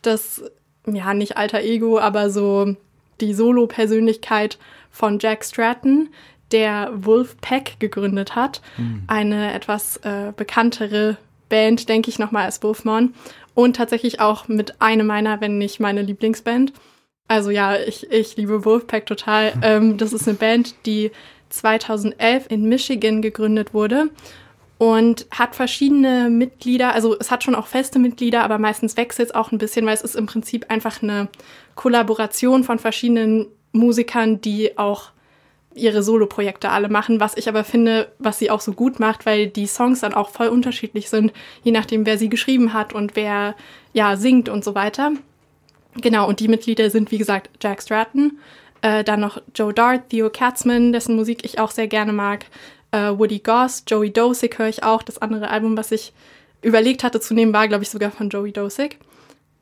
das, 0.00 0.42
ja, 0.86 1.12
nicht 1.12 1.36
alter 1.36 1.60
Ego, 1.60 1.98
aber 1.98 2.30
so 2.30 2.74
die 3.20 3.34
Solo-Persönlichkeit 3.34 4.58
von 4.90 5.18
Jack 5.18 5.44
Stratton, 5.44 6.08
der 6.52 6.90
Wolfpack 6.94 7.78
gegründet 7.78 8.34
hat. 8.34 8.62
Eine 9.08 9.52
etwas 9.52 9.98
äh, 9.98 10.32
bekanntere 10.34 11.18
Band, 11.50 11.90
denke 11.90 12.08
ich 12.08 12.18
nochmal, 12.18 12.46
als 12.46 12.62
Wolfmon. 12.62 13.12
Und 13.54 13.76
tatsächlich 13.76 14.20
auch 14.20 14.48
mit 14.48 14.80
einer 14.80 15.04
meiner, 15.04 15.42
wenn 15.42 15.58
nicht 15.58 15.80
meine 15.80 16.00
Lieblingsband. 16.00 16.72
Also 17.32 17.48
ja, 17.48 17.78
ich, 17.78 18.12
ich 18.12 18.36
liebe 18.36 18.66
Wolfpack 18.66 19.06
total. 19.06 19.54
Ähm, 19.62 19.96
das 19.96 20.12
ist 20.12 20.28
eine 20.28 20.36
Band, 20.36 20.74
die 20.84 21.10
2011 21.48 22.44
in 22.50 22.68
Michigan 22.68 23.22
gegründet 23.22 23.72
wurde 23.72 24.10
und 24.76 25.24
hat 25.30 25.56
verschiedene 25.56 26.28
Mitglieder. 26.28 26.92
Also 26.92 27.16
es 27.18 27.30
hat 27.30 27.42
schon 27.42 27.54
auch 27.54 27.68
feste 27.68 27.98
Mitglieder, 27.98 28.44
aber 28.44 28.58
meistens 28.58 28.98
wechselt 28.98 29.30
es 29.30 29.34
auch 29.34 29.50
ein 29.50 29.56
bisschen, 29.56 29.86
weil 29.86 29.94
es 29.94 30.02
ist 30.02 30.14
im 30.14 30.26
Prinzip 30.26 30.70
einfach 30.70 31.02
eine 31.02 31.28
Kollaboration 31.74 32.64
von 32.64 32.78
verschiedenen 32.78 33.46
Musikern, 33.72 34.42
die 34.42 34.76
auch 34.76 35.12
ihre 35.74 36.02
Soloprojekte 36.02 36.68
alle 36.68 36.90
machen, 36.90 37.18
was 37.18 37.34
ich 37.38 37.48
aber 37.48 37.64
finde, 37.64 38.12
was 38.18 38.40
sie 38.40 38.50
auch 38.50 38.60
so 38.60 38.74
gut 38.74 39.00
macht, 39.00 39.24
weil 39.24 39.46
die 39.46 39.66
Songs 39.66 40.00
dann 40.00 40.12
auch 40.12 40.28
voll 40.28 40.48
unterschiedlich 40.48 41.08
sind, 41.08 41.32
je 41.62 41.72
nachdem, 41.72 42.04
wer 42.04 42.18
sie 42.18 42.28
geschrieben 42.28 42.74
hat 42.74 42.92
und 42.92 43.16
wer 43.16 43.54
ja 43.94 44.16
singt 44.16 44.50
und 44.50 44.64
so 44.64 44.74
weiter. 44.74 45.12
Genau, 46.00 46.28
und 46.28 46.40
die 46.40 46.48
Mitglieder 46.48 46.88
sind, 46.90 47.10
wie 47.10 47.18
gesagt, 47.18 47.50
Jack 47.62 47.82
Stratton, 47.82 48.38
äh, 48.80 49.04
dann 49.04 49.20
noch 49.20 49.40
Joe 49.54 49.74
Dart, 49.74 50.08
Theo 50.08 50.30
Katzman, 50.30 50.92
dessen 50.92 51.16
Musik 51.16 51.44
ich 51.44 51.58
auch 51.58 51.70
sehr 51.70 51.86
gerne 51.86 52.12
mag, 52.12 52.46
äh, 52.92 53.10
Woody 53.18 53.40
Goss, 53.40 53.84
Joey 53.86 54.12
Dosick 54.12 54.58
höre 54.58 54.68
ich 54.68 54.84
auch. 54.84 55.02
Das 55.02 55.20
andere 55.20 55.50
Album, 55.50 55.76
was 55.76 55.90
ich 55.90 56.12
überlegt 56.62 57.02
hatte 57.02 57.20
zu 57.20 57.34
nehmen, 57.34 57.52
war, 57.52 57.66
glaube 57.66 57.82
ich, 57.82 57.90
sogar 57.90 58.10
von 58.10 58.28
Joey 58.28 58.52
Dosick. 58.52 58.98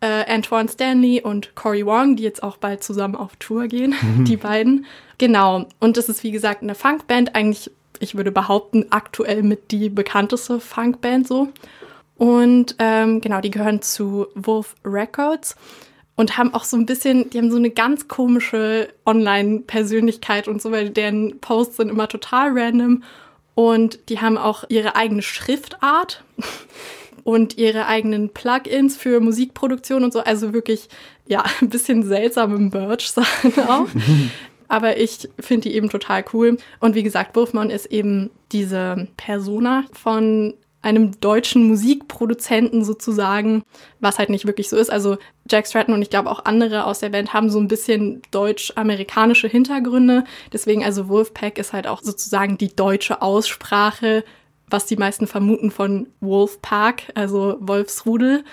Äh, 0.01 0.33
Antoine 0.33 0.69
Stanley 0.69 1.23
und 1.23 1.55
Cory 1.55 1.85
Wong, 1.85 2.17
die 2.17 2.23
jetzt 2.23 2.43
auch 2.43 2.57
bald 2.57 2.83
zusammen 2.83 3.17
auf 3.17 3.37
Tour 3.37 3.67
gehen, 3.69 3.95
die 4.27 4.37
beiden. 4.37 4.87
Genau, 5.19 5.67
und 5.79 5.97
das 5.97 6.09
ist, 6.09 6.23
wie 6.25 6.31
gesagt, 6.31 6.63
eine 6.63 6.75
Funkband, 6.75 7.35
eigentlich, 7.35 7.71
ich 7.99 8.15
würde 8.15 8.33
behaupten, 8.33 8.87
aktuell 8.91 9.43
mit 9.43 9.71
die 9.71 9.91
bekannteste 9.91 10.59
Funkband 10.61 11.29
so. 11.29 11.49
Und 12.17 12.77
ähm, 12.79 13.21
genau, 13.21 13.41
die 13.41 13.51
gehören 13.51 13.81
zu 13.81 14.27
Wolf 14.35 14.75
Records. 14.85 15.57
Und 16.17 16.37
haben 16.37 16.53
auch 16.53 16.65
so 16.65 16.77
ein 16.77 16.87
bisschen, 16.87 17.31
die 17.31 17.39
haben 17.39 17.51
so 17.51 17.57
eine 17.57 17.71
ganz 17.71 18.09
komische 18.09 18.89
Online-Persönlichkeit 19.07 20.49
und 20.49 20.61
so, 20.61 20.71
weil 20.71 20.91
deren 20.91 21.39
Posts 21.41 21.79
sind 21.79 21.89
immer 21.89 22.09
total 22.09 22.59
random 22.59 23.03
und 23.55 23.99
die 24.09 24.21
haben 24.21 24.39
auch 24.39 24.65
ihre 24.69 24.97
eigene 24.97 25.23
Schriftart 25.23 26.25
und 27.25 27.59
ihre 27.59 27.87
eigenen 27.87 28.31
Plugins 28.31 28.97
für 28.97 29.21
Musikproduktion 29.21 30.05
und 30.05 30.13
so. 30.13 30.21
Also 30.21 30.53
wirklich, 30.53 30.89
ja, 31.27 31.45
ein 31.61 31.69
bisschen 31.69 32.03
seltsame 32.03 32.59
Merch-Sachen 32.59 33.53
auch. 33.69 33.89
Aber 34.69 34.99
ich 34.99 35.29
finde 35.39 35.69
die 35.69 35.75
eben 35.75 35.91
total 35.91 36.25
cool. 36.33 36.57
Und 36.79 36.95
wie 36.95 37.03
gesagt, 37.03 37.35
Wolfman 37.35 37.71
ist 37.71 37.87
eben 37.87 38.31
diese 38.53 39.09
Persona 39.17 39.85
von 39.93 40.55
einem 40.83 41.21
deutschen 41.21 41.65
Musikproduzenten 41.65 42.85
sozusagen, 42.85 43.63
was 44.01 44.19
halt 44.19 44.31
nicht 44.31 44.47
wirklich 44.47 44.69
so 44.69 44.77
ist. 44.77 44.91
Also 44.91 45.19
Jack 45.51 45.67
Stratton 45.67 45.95
und 45.95 46.03
ich 46.03 46.11
glaube 46.11 46.31
auch 46.31 46.45
andere 46.47 46.87
aus 46.87 47.01
der 47.01 47.11
Band 47.11 47.35
haben 47.35 47.51
so 47.51 47.59
ein 47.59 47.69
bisschen 47.69 48.23
deutsch-amerikanische 48.31 49.49
Hintergründe. 49.49 50.25
Deswegen 50.53 50.83
also 50.85 51.09
Wolfpack 51.09 51.59
ist 51.59 51.73
halt 51.73 51.87
auch 51.87 52.01
sozusagen 52.03 52.57
die 52.57 52.75
deutsche 52.75 53.21
Aussprache, 53.21 54.25
was 54.69 54.87
die 54.87 54.97
meisten 54.97 55.27
vermuten 55.27 55.71
von 55.71 56.07
Wolfpack, 56.21 57.13
also 57.15 57.57
Wolfsrudel. 57.61 58.45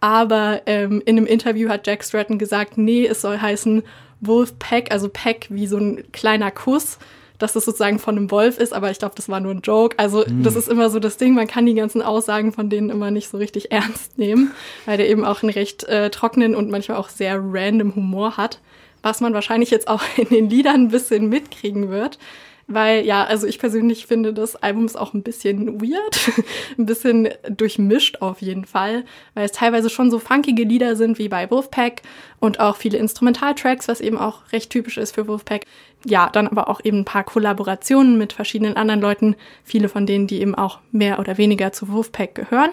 Aber 0.00 0.62
ähm, 0.66 1.02
in 1.06 1.16
einem 1.16 1.26
Interview 1.26 1.70
hat 1.70 1.86
Jack 1.86 2.04
Stratton 2.04 2.38
gesagt, 2.38 2.78
nee, 2.78 3.06
es 3.06 3.22
soll 3.22 3.40
heißen 3.40 3.82
Wolfpack, 4.20 4.92
also 4.92 5.08
Pack 5.08 5.46
wie 5.48 5.66
so 5.66 5.78
ein 5.78 6.04
kleiner 6.12 6.50
Kuss 6.50 6.98
dass 7.44 7.52
das 7.52 7.66
sozusagen 7.66 7.98
von 7.98 8.16
einem 8.16 8.30
Wolf 8.30 8.58
ist, 8.58 8.72
aber 8.72 8.90
ich 8.90 8.98
glaube, 8.98 9.14
das 9.16 9.28
war 9.28 9.38
nur 9.38 9.52
ein 9.52 9.60
Joke. 9.60 9.98
Also 9.98 10.24
mhm. 10.26 10.42
das 10.42 10.56
ist 10.56 10.66
immer 10.66 10.88
so 10.88 10.98
das 10.98 11.18
Ding, 11.18 11.34
man 11.34 11.46
kann 11.46 11.66
die 11.66 11.74
ganzen 11.74 12.00
Aussagen 12.00 12.52
von 12.52 12.70
denen 12.70 12.88
immer 12.88 13.10
nicht 13.10 13.28
so 13.28 13.36
richtig 13.36 13.70
ernst 13.70 14.16
nehmen, 14.16 14.52
weil 14.86 14.96
der 14.96 15.10
eben 15.10 15.26
auch 15.26 15.42
einen 15.42 15.52
recht 15.52 15.84
äh, 15.84 16.08
trockenen 16.08 16.54
und 16.54 16.70
manchmal 16.70 16.96
auch 16.96 17.10
sehr 17.10 17.38
random 17.38 17.94
Humor 17.94 18.38
hat, 18.38 18.60
was 19.02 19.20
man 19.20 19.34
wahrscheinlich 19.34 19.70
jetzt 19.70 19.88
auch 19.88 20.02
in 20.16 20.30
den 20.30 20.48
Liedern 20.48 20.84
ein 20.84 20.88
bisschen 20.88 21.28
mitkriegen 21.28 21.90
wird. 21.90 22.18
Weil 22.66 23.04
ja, 23.04 23.24
also 23.24 23.46
ich 23.46 23.58
persönlich 23.58 24.06
finde 24.06 24.32
das 24.32 24.56
Album 24.56 24.86
ist 24.86 24.96
auch 24.96 25.12
ein 25.12 25.22
bisschen 25.22 25.82
weird, 25.82 26.32
ein 26.78 26.86
bisschen 26.86 27.28
durchmischt 27.48 28.22
auf 28.22 28.40
jeden 28.40 28.64
Fall, 28.64 29.04
weil 29.34 29.44
es 29.44 29.52
teilweise 29.52 29.90
schon 29.90 30.10
so 30.10 30.18
funkige 30.18 30.64
Lieder 30.64 30.96
sind 30.96 31.18
wie 31.18 31.28
bei 31.28 31.50
Wolfpack 31.50 32.02
und 32.40 32.60
auch 32.60 32.76
viele 32.76 32.98
Instrumentaltracks, 32.98 33.88
was 33.88 34.00
eben 34.00 34.16
auch 34.16 34.50
recht 34.52 34.70
typisch 34.70 34.96
ist 34.96 35.14
für 35.14 35.28
Wolfpack. 35.28 35.66
Ja, 36.06 36.30
dann 36.30 36.48
aber 36.48 36.68
auch 36.68 36.80
eben 36.82 37.00
ein 37.00 37.04
paar 37.04 37.24
Kollaborationen 37.24 38.16
mit 38.16 38.32
verschiedenen 38.32 38.76
anderen 38.76 39.00
Leuten, 39.00 39.36
viele 39.62 39.88
von 39.88 40.06
denen, 40.06 40.26
die 40.26 40.40
eben 40.40 40.54
auch 40.54 40.78
mehr 40.90 41.18
oder 41.18 41.36
weniger 41.36 41.72
zu 41.72 41.92
Wolfpack 41.92 42.34
gehören. 42.34 42.70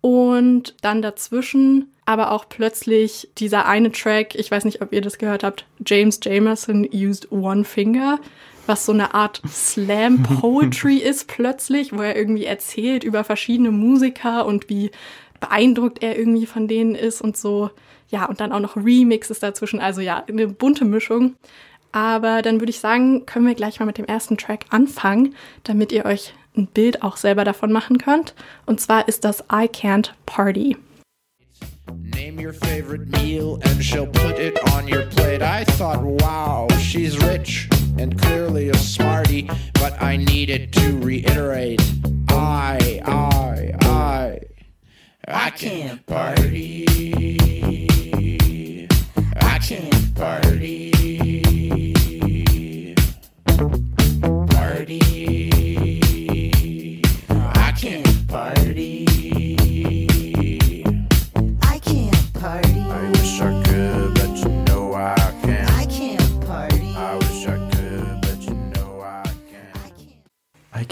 Und 0.00 0.74
dann 0.82 1.00
dazwischen 1.00 1.90
aber 2.04 2.30
auch 2.30 2.48
plötzlich 2.48 3.30
dieser 3.38 3.66
eine 3.66 3.90
Track, 3.90 4.34
ich 4.34 4.50
weiß 4.50 4.66
nicht, 4.66 4.82
ob 4.82 4.92
ihr 4.92 5.00
das 5.00 5.18
gehört 5.18 5.42
habt, 5.42 5.64
James 5.84 6.20
Jamerson 6.22 6.86
used 6.92 7.32
one 7.32 7.64
finger 7.64 8.20
was 8.66 8.86
so 8.86 8.92
eine 8.92 9.14
Art 9.14 9.42
Slam 9.48 10.22
Poetry 10.22 10.98
ist 10.98 11.28
plötzlich, 11.28 11.92
wo 11.92 12.02
er 12.02 12.16
irgendwie 12.16 12.44
erzählt 12.44 13.04
über 13.04 13.24
verschiedene 13.24 13.70
Musiker 13.70 14.46
und 14.46 14.68
wie 14.68 14.90
beeindruckt 15.40 16.02
er 16.02 16.18
irgendwie 16.18 16.46
von 16.46 16.68
denen 16.68 16.94
ist 16.94 17.20
und 17.20 17.36
so. 17.36 17.70
Ja, 18.08 18.26
und 18.26 18.40
dann 18.40 18.52
auch 18.52 18.60
noch 18.60 18.76
Remixes 18.76 19.40
dazwischen. 19.40 19.80
Also 19.80 20.00
ja, 20.00 20.24
eine 20.28 20.46
bunte 20.48 20.84
Mischung. 20.84 21.34
Aber 21.92 22.42
dann 22.42 22.60
würde 22.60 22.70
ich 22.70 22.80
sagen, 22.80 23.24
können 23.26 23.46
wir 23.46 23.54
gleich 23.54 23.78
mal 23.78 23.86
mit 23.86 23.98
dem 23.98 24.04
ersten 24.04 24.36
Track 24.36 24.66
anfangen, 24.70 25.34
damit 25.62 25.92
ihr 25.92 26.04
euch 26.04 26.34
ein 26.56 26.66
Bild 26.66 27.02
auch 27.02 27.16
selber 27.16 27.44
davon 27.44 27.72
machen 27.72 27.98
könnt. 27.98 28.34
Und 28.66 28.80
zwar 28.80 29.08
ist 29.08 29.24
das 29.24 29.40
I 29.52 29.66
Can't 29.66 30.10
Party. 30.26 30.76
Name 31.92 32.40
your 32.40 32.52
favorite 32.52 33.06
meal 33.20 33.60
and 33.64 33.82
she'll 33.82 34.06
put 34.06 34.38
it 34.38 34.58
on 34.74 34.88
your 34.88 35.02
plate. 35.02 35.42
I 35.42 35.64
thought, 35.64 36.00
wow, 36.02 36.68
she's 36.80 37.20
rich 37.22 37.68
and 37.98 38.20
clearly 38.20 38.68
a 38.70 38.76
smarty, 38.76 39.48
but 39.74 40.00
I 40.02 40.16
needed 40.16 40.72
to 40.74 40.98
reiterate 40.98 41.80
I, 42.28 43.00
I, 43.04 43.74
I, 43.86 44.40
I 45.28 45.50
can't 45.50 46.04
party. 46.04 46.84
I 49.40 49.58
can't 49.60 50.14
party. 50.16 51.43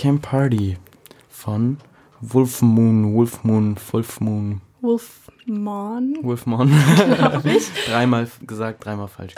Camp 0.03 0.21
Party 0.23 0.77
von 1.29 1.79
Wolf 2.21 2.61
Moon, 2.61 3.15
Wolf 3.15 3.45
Moon, 3.45 3.77
Wolf 3.93 4.21
Moon. 4.21 4.61
Wolfmon. 4.81 6.19
Wolfmon. 6.23 6.73
ich. 7.45 7.71
dreimal 7.87 8.29
gesagt, 8.45 8.85
dreimal 8.85 9.07
falsch. 9.07 9.35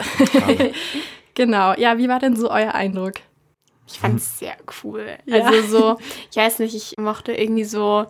genau. 1.35 1.75
Ja, 1.75 1.99
wie 1.99 2.09
war 2.09 2.17
denn 2.17 2.35
so 2.35 2.49
euer 2.49 2.73
Eindruck? 2.73 3.13
Ich 3.87 3.99
fand 3.99 4.17
es 4.17 4.39
sehr 4.39 4.57
cool. 4.83 5.05
Ja. 5.27 5.45
Also 5.45 5.61
so, 5.67 5.97
ich 6.31 6.37
weiß 6.37 6.57
nicht, 6.57 6.73
ich 6.73 6.95
mochte 6.97 7.33
irgendwie 7.33 7.65
so 7.65 8.07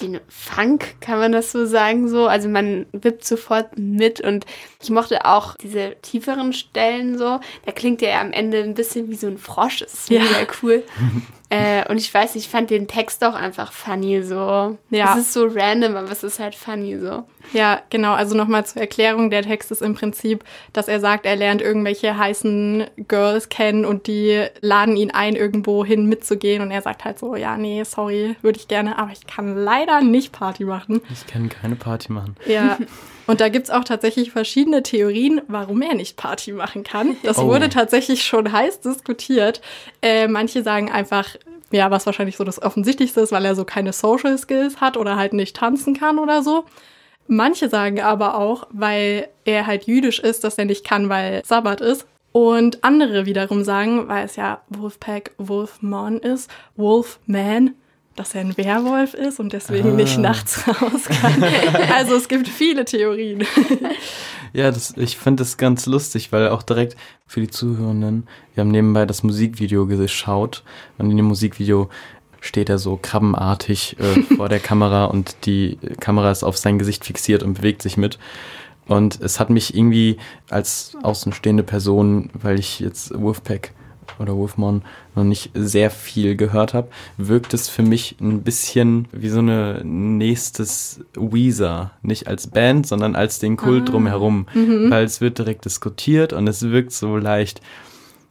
den 0.00 0.20
Funk, 0.28 1.02
kann 1.02 1.18
man 1.18 1.32
das 1.32 1.52
so 1.52 1.66
sagen, 1.66 2.08
so. 2.08 2.28
Also 2.28 2.48
man 2.48 2.86
wippt 2.92 3.26
sofort 3.26 3.78
mit 3.78 4.22
und 4.22 4.46
ich 4.82 4.88
mochte 4.88 5.26
auch 5.26 5.54
diese 5.56 5.96
tieferen 6.00 6.54
Stellen 6.54 7.18
so. 7.18 7.40
Da 7.66 7.72
klingt 7.72 8.00
ja 8.00 8.22
am 8.22 8.32
Ende 8.32 8.62
ein 8.62 8.72
bisschen 8.72 9.10
wie 9.10 9.16
so 9.16 9.26
ein 9.26 9.36
Frosch. 9.36 9.80
Das 9.80 9.92
ist 9.92 10.08
ja. 10.08 10.22
mega 10.22 10.46
cool. 10.62 10.82
Äh, 11.50 11.86
und 11.88 11.98
ich 11.98 12.12
weiß, 12.12 12.36
ich 12.36 12.48
fand 12.48 12.70
den 12.70 12.86
Text 12.86 13.24
auch 13.24 13.34
einfach 13.34 13.72
funny 13.72 14.22
so. 14.22 14.78
Ja. 14.90 15.12
Es 15.12 15.22
ist 15.22 15.32
so 15.32 15.46
random, 15.46 15.96
aber 15.96 16.10
es 16.10 16.22
ist 16.22 16.38
halt 16.38 16.54
funny 16.54 16.96
so. 16.96 17.24
Ja, 17.52 17.82
genau. 17.90 18.12
Also 18.12 18.36
nochmal 18.36 18.66
zur 18.66 18.80
Erklärung. 18.80 19.30
Der 19.30 19.42
Text 19.42 19.70
ist 19.70 19.82
im 19.82 19.94
Prinzip, 19.94 20.44
dass 20.72 20.88
er 20.88 21.00
sagt, 21.00 21.26
er 21.26 21.36
lernt 21.36 21.62
irgendwelche 21.62 22.16
heißen 22.16 22.86
Girls 23.08 23.48
kennen 23.48 23.84
und 23.84 24.06
die 24.06 24.46
laden 24.60 24.96
ihn 24.96 25.10
ein, 25.10 25.36
irgendwo 25.36 25.84
hin 25.84 26.06
mitzugehen. 26.06 26.62
Und 26.62 26.70
er 26.70 26.82
sagt 26.82 27.04
halt 27.04 27.18
so, 27.18 27.36
ja, 27.36 27.56
nee, 27.56 27.82
sorry, 27.84 28.36
würde 28.42 28.58
ich 28.58 28.68
gerne, 28.68 28.98
aber 28.98 29.12
ich 29.12 29.26
kann 29.26 29.56
leider 29.56 30.00
nicht 30.00 30.32
Party 30.32 30.64
machen. 30.64 31.00
Ich 31.10 31.26
kann 31.26 31.48
keine 31.48 31.76
Party 31.76 32.12
machen. 32.12 32.36
Ja. 32.46 32.78
Und 33.26 33.40
da 33.40 33.48
gibt 33.48 33.66
es 33.66 33.70
auch 33.70 33.84
tatsächlich 33.84 34.32
verschiedene 34.32 34.82
Theorien, 34.82 35.40
warum 35.46 35.82
er 35.82 35.94
nicht 35.94 36.16
Party 36.16 36.50
machen 36.50 36.82
kann. 36.82 37.16
Das 37.22 37.38
oh. 37.38 37.46
wurde 37.46 37.68
tatsächlich 37.68 38.24
schon 38.24 38.50
heiß 38.50 38.80
diskutiert. 38.80 39.60
Äh, 40.02 40.26
manche 40.26 40.64
sagen 40.64 40.90
einfach, 40.90 41.36
ja, 41.70 41.92
was 41.92 42.06
wahrscheinlich 42.06 42.36
so 42.36 42.42
das 42.42 42.60
Offensichtlichste 42.60 43.20
ist, 43.20 43.30
weil 43.30 43.44
er 43.44 43.54
so 43.54 43.64
keine 43.64 43.92
Social 43.92 44.36
Skills 44.36 44.80
hat 44.80 44.96
oder 44.96 45.14
halt 45.14 45.32
nicht 45.32 45.54
tanzen 45.54 45.94
kann 45.94 46.18
oder 46.18 46.42
so. 46.42 46.64
Manche 47.32 47.68
sagen 47.68 48.00
aber 48.00 48.36
auch, 48.36 48.66
weil 48.72 49.28
er 49.44 49.68
halt 49.68 49.84
jüdisch 49.84 50.18
ist, 50.18 50.42
dass 50.42 50.58
er 50.58 50.64
nicht 50.64 50.84
kann, 50.84 51.08
weil 51.08 51.42
Sabbat 51.44 51.80
ist. 51.80 52.04
Und 52.32 52.82
andere 52.82 53.24
wiederum 53.24 53.62
sagen, 53.62 54.08
weil 54.08 54.24
es 54.24 54.34
ja 54.34 54.62
Wolfpack 54.68 55.30
Wolfman 55.38 56.18
ist, 56.18 56.50
Wolfman, 56.74 57.74
dass 58.16 58.34
er 58.34 58.40
ein 58.40 58.56
Werwolf 58.56 59.14
ist 59.14 59.38
und 59.38 59.52
deswegen 59.52 59.92
ah. 59.92 59.94
nicht 59.94 60.18
nachts 60.18 60.66
raus 60.66 61.04
kann. 61.04 61.44
also 61.94 62.16
es 62.16 62.26
gibt 62.26 62.48
viele 62.48 62.84
Theorien. 62.84 63.44
ja, 64.52 64.72
das, 64.72 64.94
ich 64.96 65.16
finde 65.16 65.42
das 65.42 65.56
ganz 65.56 65.86
lustig, 65.86 66.32
weil 66.32 66.48
auch 66.48 66.64
direkt 66.64 66.96
für 67.28 67.40
die 67.40 67.48
Zuhörenden, 67.48 68.26
wir 68.54 68.62
haben 68.62 68.72
nebenbei 68.72 69.06
das 69.06 69.22
Musikvideo 69.22 69.86
geschaut 69.86 70.64
und 70.98 71.12
in 71.12 71.16
dem 71.16 71.26
Musikvideo 71.26 71.90
steht 72.40 72.68
er 72.68 72.78
so 72.78 72.98
krabbenartig 73.00 73.96
äh, 73.98 74.22
vor 74.36 74.48
der 74.48 74.60
Kamera 74.60 75.06
und 75.06 75.46
die 75.46 75.78
Kamera 76.00 76.30
ist 76.30 76.42
auf 76.42 76.56
sein 76.56 76.78
Gesicht 76.78 77.04
fixiert 77.04 77.42
und 77.42 77.54
bewegt 77.54 77.82
sich 77.82 77.96
mit. 77.96 78.18
Und 78.86 79.20
es 79.20 79.38
hat 79.38 79.50
mich 79.50 79.74
irgendwie 79.74 80.16
als 80.48 80.96
außenstehende 81.02 81.62
Person, 81.62 82.30
weil 82.34 82.58
ich 82.58 82.80
jetzt 82.80 83.12
Wolfpack 83.18 83.72
oder 84.18 84.36
Wolfmon 84.36 84.82
noch 85.14 85.24
nicht 85.24 85.50
sehr 85.54 85.90
viel 85.90 86.36
gehört 86.36 86.74
habe, 86.74 86.88
wirkt 87.16 87.54
es 87.54 87.68
für 87.68 87.82
mich 87.82 88.16
ein 88.20 88.42
bisschen 88.42 89.08
wie 89.12 89.28
so 89.28 89.38
eine 89.38 89.82
nächstes 89.84 91.04
Weezer. 91.14 91.92
Nicht 92.02 92.26
als 92.26 92.48
Band, 92.48 92.86
sondern 92.86 93.16
als 93.16 93.38
den 93.38 93.56
Kult 93.56 93.88
ah. 93.88 93.92
drumherum. 93.92 94.46
Mhm. 94.54 94.90
Weil 94.90 95.04
es 95.04 95.20
wird 95.20 95.38
direkt 95.38 95.64
diskutiert 95.64 96.32
und 96.32 96.46
es 96.48 96.62
wirkt 96.62 96.92
so 96.92 97.16
leicht, 97.16 97.60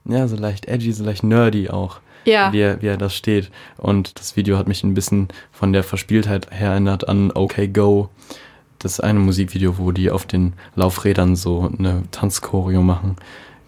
ja, 0.06 0.28
so 0.28 0.36
leicht 0.36 0.68
edgy, 0.68 0.92
so 0.92 1.04
leicht 1.04 1.24
nerdy 1.24 1.70
auch. 1.70 2.02
Ja. 2.26 2.52
Wie, 2.54 2.60
er, 2.60 2.82
wie 2.82 2.88
er 2.88 2.98
das 2.98 3.16
steht. 3.16 3.50
Und 3.78 4.20
das 4.20 4.36
Video 4.36 4.58
hat 4.58 4.68
mich 4.68 4.84
ein 4.84 4.94
bisschen 4.94 5.30
von 5.52 5.74
der 5.74 5.84
Verspieltheit 5.84 6.52
her 6.52 6.72
erinnert 6.72 7.08
an 7.08 7.32
OK 7.32 7.74
Go 7.74 8.10
das 8.80 9.02
eine 9.02 9.20
Musikvideo, 9.20 9.78
wo 9.78 9.92
die 9.92 10.10
auf 10.10 10.26
den 10.26 10.54
Laufrädern 10.76 11.36
so 11.36 11.70
eine 11.78 12.04
Tanzchoreo 12.12 12.82
machen 12.82 13.18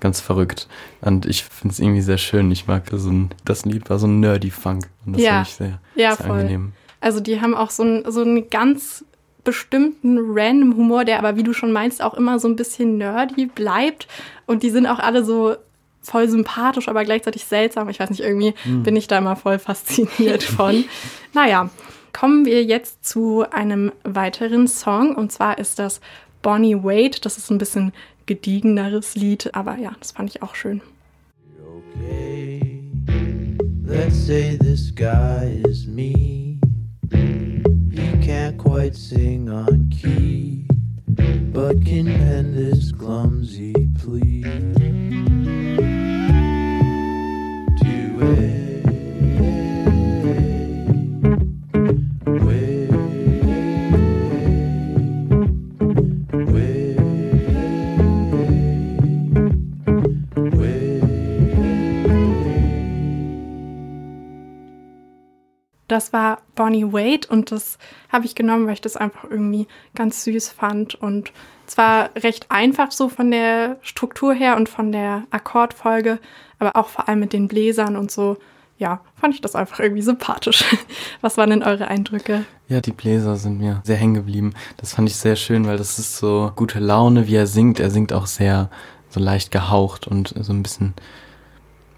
ganz 0.01 0.19
verrückt. 0.19 0.67
Und 0.99 1.25
ich 1.25 1.45
finde 1.45 1.73
es 1.73 1.79
irgendwie 1.79 2.01
sehr 2.01 2.17
schön. 2.17 2.51
Ich 2.51 2.67
mag 2.67 2.83
so 2.91 3.09
ein, 3.09 3.29
das 3.45 3.63
Lied 3.63 3.89
war 3.89 3.99
so 3.99 4.07
ein 4.07 4.19
nerdy 4.19 4.49
Funk. 4.49 4.89
Und 5.05 5.13
das 5.15 5.21
ja. 5.21 5.41
ich 5.43 5.49
sehr, 5.49 5.79
ja, 5.95 6.15
sehr 6.15 6.25
voll. 6.25 6.39
angenehm. 6.41 6.73
Also 6.99 7.21
die 7.21 7.39
haben 7.39 7.55
auch 7.55 7.69
so, 7.69 7.83
ein, 7.83 8.11
so 8.11 8.21
eine 8.21 8.41
ganz 8.41 9.05
bestimmten 9.43 10.17
random 10.19 10.75
Humor, 10.75 11.05
der 11.05 11.19
aber, 11.19 11.37
wie 11.37 11.43
du 11.43 11.53
schon 11.53 11.71
meinst, 11.71 12.01
auch 12.01 12.13
immer 12.13 12.37
so 12.39 12.47
ein 12.47 12.55
bisschen 12.55 12.97
nerdy 12.97 13.45
bleibt. 13.45 14.07
Und 14.45 14.63
die 14.63 14.69
sind 14.69 14.85
auch 14.85 14.99
alle 14.99 15.23
so 15.23 15.55
voll 16.01 16.27
sympathisch, 16.29 16.87
aber 16.87 17.03
gleichzeitig 17.05 17.45
seltsam. 17.45 17.89
Ich 17.89 17.99
weiß 17.99 18.09
nicht, 18.09 18.21
irgendwie 18.21 18.53
Hm. 18.63 18.83
bin 18.83 18.95
ich 18.95 19.07
da 19.07 19.17
immer 19.19 19.35
voll 19.35 19.59
fasziniert 19.59 20.43
von. 20.43 20.83
Naja, 21.33 21.69
kommen 22.11 22.45
wir 22.45 22.63
jetzt 22.63 23.05
zu 23.05 23.45
einem 23.51 23.91
weiteren 24.03 24.67
Song. 24.67 25.15
Und 25.15 25.31
zwar 25.31 25.57
ist 25.59 25.79
das 25.79 26.01
Bonnie 26.41 26.75
Wade. 26.83 27.19
Das 27.21 27.37
ist 27.37 27.49
ein 27.51 27.57
bisschen 27.57 27.93
gediegeneres 28.25 29.15
Lied, 29.15 29.53
aber 29.55 29.77
ja, 29.77 29.91
das 29.99 30.11
fand 30.11 30.29
ich 30.29 30.41
auch 30.43 30.55
schön. 30.55 30.81
Okay, 31.95 32.81
let's 33.85 34.15
say 34.27 34.57
this 34.57 34.93
guy 34.93 35.61
is 35.67 35.87
me. 35.87 36.57
He 37.93 38.11
can't 38.21 38.57
quite 38.57 38.95
sing 38.95 39.49
on 39.49 39.89
key, 39.89 40.65
but 41.53 41.83
can 41.85 42.05
pen 42.05 42.53
this 42.55 42.91
clumsy 42.91 43.73
plea. 44.01 44.43
Das 65.91 66.13
war 66.13 66.41
Bonnie 66.55 66.93
Wade 66.93 67.27
und 67.27 67.51
das 67.51 67.77
habe 68.10 68.25
ich 68.25 68.34
genommen, 68.34 68.65
weil 68.65 68.75
ich 68.75 68.81
das 68.81 68.95
einfach 68.95 69.25
irgendwie 69.29 69.67
ganz 69.93 70.23
süß 70.23 70.47
fand 70.47 70.95
und 70.95 71.34
zwar 71.71 72.10
recht 72.15 72.47
einfach 72.49 72.91
so 72.91 73.10
von 73.10 73.31
der 73.31 73.77
Struktur 73.81 74.34
her 74.34 74.57
und 74.57 74.69
von 74.69 74.91
der 74.91 75.23
Akkordfolge, 75.31 76.19
aber 76.60 76.75
auch 76.75 76.89
vor 76.89 77.07
allem 77.07 77.19
mit 77.19 77.34
den 77.34 77.47
Bläsern 77.47 77.95
und 77.95 78.12
so. 78.12 78.38
Ja, 78.77 79.01
fand 79.15 79.36
ich 79.36 79.41
das 79.41 79.55
einfach 79.55 79.79
irgendwie 79.79 80.01
sympathisch. 80.01 80.63
Was 81.21 81.38
waren 81.38 81.51
denn 81.51 81.63
eure 81.63 81.88
Eindrücke? 81.88 82.45
Ja, 82.67 82.81
die 82.81 82.91
Bläser 82.91 83.36
sind 83.36 83.60
mir 83.60 83.81
sehr 83.84 83.95
hängen 83.95 84.15
geblieben. 84.15 84.53
Das 84.77 84.93
fand 84.93 85.07
ich 85.07 85.15
sehr 85.15 85.36
schön, 85.36 85.67
weil 85.67 85.77
das 85.77 85.99
ist 85.99 86.17
so 86.17 86.51
gute 86.55 86.79
Laune, 86.79 87.27
wie 87.27 87.36
er 87.36 87.47
singt. 87.47 87.79
Er 87.79 87.91
singt 87.91 88.12
auch 88.12 88.25
sehr 88.25 88.69
so 89.10 89.19
leicht 89.19 89.51
gehaucht 89.51 90.07
und 90.07 90.34
so 90.39 90.51
ein 90.51 90.63
bisschen, 90.63 90.93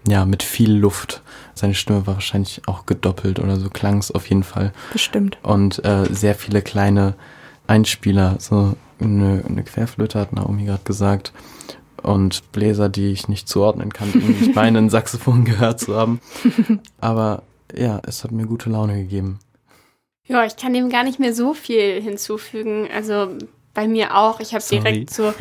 ja, 0.06 0.26
mit 0.26 0.42
viel 0.42 0.72
Luft. 0.72 1.22
Seine 1.54 1.74
Stimme 1.74 2.06
war 2.06 2.14
wahrscheinlich 2.14 2.60
auch 2.66 2.84
gedoppelt 2.84 3.38
oder 3.38 3.56
so 3.56 3.70
klang 3.70 3.98
es 3.98 4.10
auf 4.10 4.28
jeden 4.28 4.44
Fall. 4.44 4.72
Bestimmt. 4.92 5.38
Und 5.42 5.82
äh, 5.84 6.04
sehr 6.12 6.34
viele 6.34 6.60
kleine 6.60 7.14
Einspieler, 7.66 8.36
so 8.38 8.74
eine, 9.00 9.44
eine 9.46 9.62
Querflöte 9.62 10.18
hat 10.18 10.32
Naomi 10.32 10.64
gerade 10.64 10.84
gesagt. 10.84 11.32
Und 12.02 12.52
Bläser, 12.52 12.90
die 12.90 13.12
ich 13.12 13.28
nicht 13.28 13.48
zuordnen 13.48 13.92
kann. 13.92 14.10
Irgendwie 14.12 14.50
Ich 14.50 14.54
meine, 14.54 14.78
ein 14.78 14.90
Saxophon 14.90 15.44
gehört 15.44 15.80
zu 15.80 15.96
haben. 15.96 16.20
Aber 17.00 17.42
ja, 17.74 18.00
es 18.06 18.24
hat 18.24 18.30
mir 18.32 18.46
gute 18.46 18.68
Laune 18.68 18.94
gegeben. 18.94 19.38
Ja, 20.26 20.44
ich 20.44 20.56
kann 20.56 20.72
dem 20.74 20.90
gar 20.90 21.04
nicht 21.04 21.18
mehr 21.18 21.34
so 21.34 21.54
viel 21.54 22.00
hinzufügen. 22.00 22.88
Also 22.94 23.28
bei 23.74 23.86
mir 23.88 24.16
auch. 24.16 24.40
Ich 24.40 24.54
habe 24.54 24.64
direkt 24.70 25.10
so, 25.10 25.34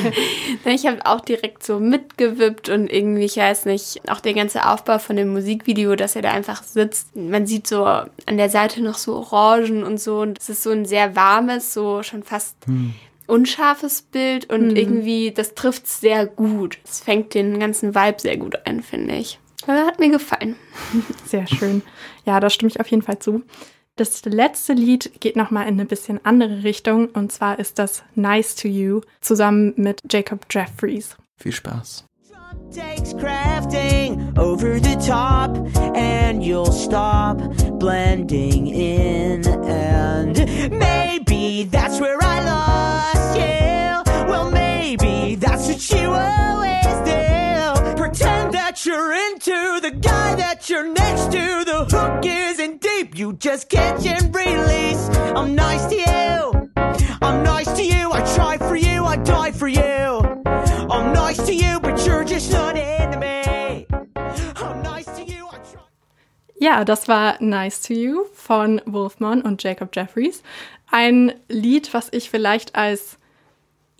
ich 0.64 0.86
habe 0.86 1.04
auch 1.04 1.20
direkt 1.20 1.64
so 1.64 1.78
mitgewippt 1.78 2.68
und 2.68 2.88
irgendwie, 2.92 3.24
ich 3.24 3.36
weiß 3.36 3.64
nicht, 3.66 4.00
auch 4.08 4.20
der 4.20 4.34
ganze 4.34 4.68
Aufbau 4.68 4.98
von 4.98 5.16
dem 5.16 5.28
Musikvideo, 5.32 5.96
dass 5.96 6.16
er 6.16 6.22
da 6.22 6.30
einfach 6.30 6.62
sitzt. 6.62 7.14
Man 7.16 7.46
sieht 7.46 7.66
so 7.66 7.84
an 7.84 8.08
der 8.36 8.50
Seite 8.50 8.82
noch 8.82 8.96
so 8.96 9.14
Orangen 9.16 9.84
und 9.84 10.00
so 10.00 10.20
und 10.20 10.38
es 10.38 10.48
ist 10.48 10.62
so 10.62 10.70
ein 10.70 10.84
sehr 10.86 11.16
warmes, 11.16 11.74
so 11.74 12.02
schon 12.02 12.22
fast 12.22 12.56
unscharfes 13.26 14.02
Bild 14.02 14.50
und 14.52 14.68
Mhm. 14.68 14.76
irgendwie, 14.76 15.32
das 15.32 15.54
trifft 15.54 15.86
sehr 15.88 16.26
gut. 16.26 16.78
Es 16.84 17.00
fängt 17.00 17.34
den 17.34 17.58
ganzen 17.58 17.94
Vibe 17.94 18.20
sehr 18.20 18.36
gut 18.36 18.64
ein, 18.66 18.82
finde 18.82 19.16
ich. 19.16 19.38
Aber 19.66 19.84
hat 19.86 19.98
mir 19.98 20.10
gefallen. 20.10 20.54
Sehr 21.24 21.46
schön. 21.48 21.82
Ja, 22.24 22.38
da 22.38 22.48
stimme 22.50 22.70
ich 22.70 22.78
auf 22.78 22.86
jeden 22.86 23.02
Fall 23.02 23.18
zu. 23.18 23.42
Das 23.96 24.22
letzte 24.26 24.74
Lied 24.74 25.20
geht 25.20 25.36
nochmal 25.36 25.66
in 25.66 25.74
eine 25.74 25.86
bisschen 25.86 26.20
andere 26.22 26.64
Richtung. 26.64 27.08
Und 27.08 27.32
zwar 27.32 27.58
ist 27.58 27.78
das 27.78 28.04
Nice 28.14 28.54
to 28.54 28.68
You 28.68 29.00
zusammen 29.22 29.72
mit 29.76 30.02
Jacob 30.10 30.46
Jeffries. 30.50 31.16
Viel 31.38 31.52
Spaß. 31.52 32.04
takes 32.72 33.12
crafting 33.14 34.36
over 34.38 34.78
the 34.78 34.96
top 34.96 35.56
and 35.94 36.42
you'll 36.42 36.72
stop 36.72 37.38
blending 37.78 38.66
in. 38.66 39.46
And 39.46 40.36
maybe 40.70 41.64
that's 41.64 42.00
where 42.00 42.18
I 42.20 42.40
lost 42.44 43.38
you. 43.38 44.28
Well 44.28 44.50
maybe 44.50 45.36
that's 45.36 45.68
what 45.68 45.90
you 45.90 46.10
always 46.10 46.96
do. 47.04 47.96
Pretend 47.96 48.52
that 48.52 48.84
you're 48.84 49.12
into 49.12 49.80
the 49.80 49.92
guy 49.92 50.34
that 50.34 50.68
you're 50.68 50.92
next 50.92 51.32
to. 51.32 51.64
The 51.64 51.86
hook 51.90 52.22
deep 52.22 52.46
you 53.18 53.32
just 53.34 53.68
catch 53.68 54.06
and 54.06 54.34
release 54.34 55.08
I'm 55.34 55.54
nice 55.54 55.86
to 55.86 55.96
you 55.96 56.70
I'm 57.22 57.42
nice 57.42 57.72
to 57.76 57.82
you 57.82 58.12
I 58.12 58.20
try 58.34 58.58
for 58.58 58.76
you 58.76 59.04
I 59.04 59.16
die 59.16 59.52
for 59.52 59.68
you 59.68 60.36
I'm 60.88 61.12
nice 61.12 61.44
to 61.46 61.52
you, 61.52 61.80
but 61.80 62.06
you're 62.06 62.24
just 62.24 62.52
not 62.52 62.76
into 62.76 63.18
me. 63.18 63.86
I'm 64.56 64.82
nice 64.82 65.06
to 65.16 65.24
you, 65.24 65.46
I 65.46 65.58
try. 65.58 65.82
Ja, 66.60 66.84
das 66.84 67.08
war 67.08 67.36
Nice 67.40 67.82
to 67.82 67.94
You 67.94 68.24
von 68.32 68.80
Wolfman 68.86 69.42
und 69.42 69.62
Jacob 69.62 69.94
Jeffries. 69.94 70.42
Ein 70.90 71.34
Lied, 71.48 71.92
was 71.92 72.08
ich 72.12 72.30
vielleicht 72.30 72.76
als 72.76 73.18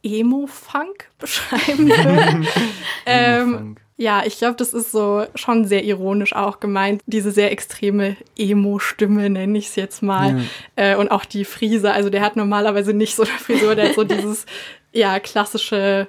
Emo-Funk 0.05 1.11
beschreiben 1.19 1.89
würde. 1.89 2.47
ähm, 3.07 3.55
Emo-Funk. 3.55 3.81
Ja, 3.99 4.23
ich 4.27 4.37
glaube, 4.39 4.57
das 4.57 4.75
ist 4.75 4.93
so 4.93 5.25
schon 5.35 5.65
sehr 5.65 5.83
ironisch 5.85 6.35
auch 6.35 6.61
gemeint. 6.61 7.01
Diese 7.07 7.31
sehr 7.31 7.51
extreme 7.51 8.17
Emo-Stimme, 8.37 9.31
nenne 9.31 9.57
ich 9.57 9.69
es 9.69 9.77
jetzt 9.77 10.03
mal. 10.03 10.43
Äh, 10.77 10.97
und 10.97 11.11
auch 11.11 11.25
die 11.25 11.45
Frise. 11.47 11.93
Also 11.93 12.11
der 12.11 12.21
hat 12.21 12.37
normalerweise 12.37 12.93
nicht 12.93 13.17
so 13.17 13.23
eine 13.23 13.33
Frisur, 13.33 13.75
der 13.75 13.89
hat 13.89 13.95
so 13.95 14.05
dieses, 14.05 14.45
ja, 14.93 15.19
klassische, 15.19 16.09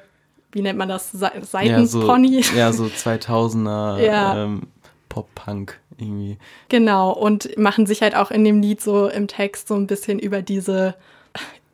wie 0.51 0.61
nennt 0.61 0.77
man 0.77 0.89
das, 0.89 1.11
Se 1.11 1.31
Ja, 1.33 1.39
so, 1.39 1.45
Seitenpony. 1.45 2.43
ja, 2.55 2.73
so 2.73 2.85
2000er 2.85 3.99
Ja. 4.05 4.43
ähm, 4.43 4.63
Pop-Punk 5.09 5.79
irgendwie. 5.97 6.37
Genau, 6.69 7.11
und 7.11 7.57
machen 7.57 7.85
sich 7.85 8.01
halt 8.01 8.15
auch 8.15 8.31
in 8.31 8.43
dem 8.43 8.61
Lied 8.61 8.81
so 8.81 9.07
im 9.07 9.27
Text 9.27 9.67
so 9.69 9.75
ein 9.75 9.87
bisschen 9.87 10.19
über 10.19 10.41
diese 10.41 10.95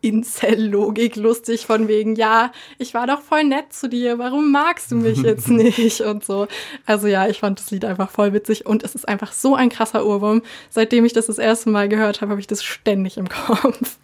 Incel-Logik 0.03 1.15
lustig, 1.15 1.65
von 1.65 1.87
wegen, 1.87 2.15
ja, 2.15 2.51
ich 2.77 2.93
war 2.93 3.07
doch 3.07 3.21
voll 3.21 3.45
nett 3.45 3.71
zu 3.71 3.87
dir, 3.87 4.19
warum 4.19 4.51
magst 4.51 4.91
du 4.91 4.95
mich 4.97 5.19
jetzt 5.19 5.47
nicht 5.49 6.01
und 6.01 6.25
so. 6.25 6.47
Also 6.85 7.07
ja, 7.07 7.27
ich 7.27 7.39
fand 7.39 7.59
das 7.59 7.71
Lied 7.71 7.85
einfach 7.85 8.09
voll 8.09 8.33
witzig 8.33 8.65
und 8.65 8.83
es 8.83 8.95
ist 8.95 9.07
einfach 9.07 9.31
so 9.31 9.55
ein 9.55 9.69
krasser 9.69 10.05
Ohrwurm. 10.05 10.41
Seitdem 10.69 11.05
ich 11.05 11.13
das 11.13 11.27
das 11.27 11.37
erste 11.37 11.69
Mal 11.69 11.87
gehört 11.87 12.21
habe, 12.21 12.31
habe 12.31 12.41
ich 12.41 12.47
das 12.47 12.63
ständig 12.63 13.17
im 13.17 13.29
Kopf. 13.47 13.97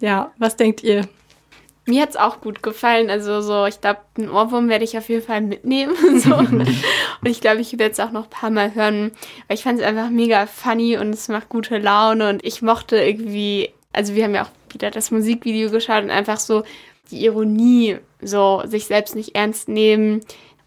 Ja, 0.00 0.32
was 0.38 0.56
denkt 0.56 0.82
ihr? 0.82 1.08
Mir 1.86 2.02
hat's 2.02 2.16
auch 2.16 2.40
gut 2.40 2.62
gefallen. 2.62 3.10
Also 3.10 3.40
so, 3.40 3.66
ich 3.66 3.80
glaube, 3.80 4.00
einen 4.16 4.30
Ohrwurm 4.30 4.68
werde 4.68 4.84
ich 4.84 4.96
auf 4.96 5.08
jeden 5.08 5.24
Fall 5.24 5.40
mitnehmen. 5.40 5.94
So. 6.20 6.36
und 6.36 6.68
ich 7.24 7.40
glaube, 7.40 7.60
ich 7.60 7.78
werde 7.78 7.92
es 7.92 8.00
auch 8.00 8.12
noch 8.12 8.24
ein 8.24 8.30
paar 8.30 8.50
Mal 8.50 8.74
hören. 8.74 9.12
Weil 9.48 9.56
ich 9.56 9.62
fand 9.62 9.80
es 9.80 9.84
einfach 9.84 10.10
mega 10.10 10.46
funny 10.46 10.98
und 10.98 11.14
es 11.14 11.28
macht 11.28 11.48
gute 11.48 11.78
Laune. 11.78 12.28
Und 12.28 12.44
ich 12.44 12.62
mochte 12.62 12.96
irgendwie, 12.96 13.72
also 13.92 14.14
wir 14.14 14.24
haben 14.24 14.34
ja 14.34 14.44
auch 14.44 14.50
wieder 14.74 14.90
das 14.90 15.10
Musikvideo 15.10 15.70
geschaut 15.70 16.04
und 16.04 16.10
einfach 16.10 16.38
so 16.38 16.64
die 17.10 17.24
Ironie, 17.24 17.98
so 18.20 18.62
sich 18.66 18.86
selbst 18.86 19.14
nicht 19.16 19.34
ernst 19.34 19.68
nehmen 19.68 20.20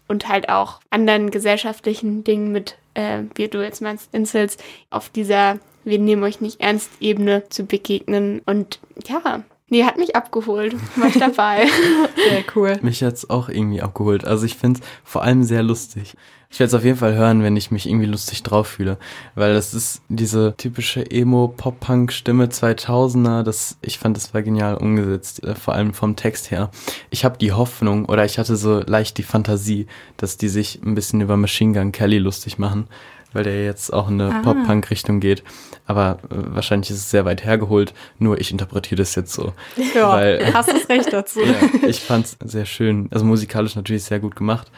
und 0.08 0.28
halt 0.28 0.48
auch 0.48 0.80
anderen 0.90 1.30
gesellschaftlichen 1.30 2.24
Dingen 2.24 2.52
mit, 2.52 2.76
äh, 2.94 3.22
wie 3.34 3.48
du 3.48 3.62
jetzt 3.62 3.80
meinst, 3.80 4.12
Insels, 4.12 4.58
auf 4.90 5.08
dieser 5.08 5.58
wir 5.84 5.98
nehmen 5.98 6.22
euch 6.22 6.40
nicht 6.40 6.60
ernst 6.60 6.90
Ebene 7.00 7.48
zu 7.50 7.64
begegnen. 7.64 8.40
Und 8.46 8.80
ja, 9.06 9.44
nee, 9.68 9.84
hat 9.84 9.98
mich 9.98 10.16
abgeholt. 10.16 10.74
War 10.96 11.08
ich 11.08 11.18
dabei. 11.18 11.66
Sehr 12.28 12.44
cool. 12.54 12.78
Mich 12.82 13.02
hat's 13.02 13.28
auch 13.30 13.48
irgendwie 13.48 13.82
abgeholt. 13.82 14.24
Also 14.24 14.46
ich 14.46 14.56
find's 14.56 14.80
vor 15.02 15.22
allem 15.22 15.42
sehr 15.42 15.62
lustig. 15.62 16.14
Ich 16.54 16.60
werde 16.60 16.68
es 16.68 16.74
auf 16.74 16.84
jeden 16.84 16.98
Fall 16.98 17.14
hören, 17.14 17.42
wenn 17.42 17.56
ich 17.56 17.72
mich 17.72 17.88
irgendwie 17.88 18.06
lustig 18.06 18.44
drauf 18.44 18.68
fühle. 18.68 18.96
Weil 19.34 19.54
das 19.54 19.74
ist 19.74 20.02
diese 20.08 20.54
typische 20.56 21.10
Emo-Pop-Punk-Stimme 21.10 22.46
2000er. 22.46 23.42
Das, 23.42 23.76
ich 23.82 23.98
fand, 23.98 24.16
das 24.16 24.34
war 24.34 24.42
genial 24.42 24.76
umgesetzt. 24.76 25.42
Äh, 25.42 25.56
vor 25.56 25.74
allem 25.74 25.94
vom 25.94 26.14
Text 26.14 26.52
her. 26.52 26.70
Ich 27.10 27.24
habe 27.24 27.38
die 27.38 27.50
Hoffnung 27.50 28.04
oder 28.04 28.24
ich 28.24 28.38
hatte 28.38 28.54
so 28.54 28.82
leicht 28.86 29.18
die 29.18 29.24
Fantasie, 29.24 29.88
dass 30.16 30.36
die 30.36 30.48
sich 30.48 30.80
ein 30.84 30.94
bisschen 30.94 31.20
über 31.20 31.36
Machine 31.36 31.72
Gun 31.72 31.90
Kelly 31.90 32.18
lustig 32.18 32.56
machen. 32.56 32.86
Weil 33.34 33.44
der 33.44 33.64
jetzt 33.64 33.92
auch 33.92 34.08
in 34.08 34.18
eine. 34.20 34.40
Pop-Punk-Richtung 34.42 35.20
geht. 35.20 35.42
Aber 35.86 36.18
äh, 36.30 36.36
wahrscheinlich 36.54 36.88
ist 36.90 36.96
es 36.96 37.10
sehr 37.10 37.26
weit 37.26 37.44
hergeholt. 37.44 37.92
Nur 38.18 38.40
ich 38.40 38.50
interpretiere 38.50 39.00
das 39.00 39.14
jetzt 39.14 39.34
so. 39.34 39.52
Ja, 39.94 40.12
Weil- 40.12 40.54
hast 40.54 40.70
das 40.70 40.88
Recht 40.88 41.12
dazu. 41.12 41.40
Ja, 41.44 41.88
ich 41.88 42.00
fand's 42.00 42.38
sehr 42.42 42.64
schön. 42.64 43.08
Also 43.10 43.26
musikalisch 43.26 43.76
natürlich 43.76 44.04
sehr 44.04 44.20
gut 44.20 44.34
gemacht. 44.36 44.70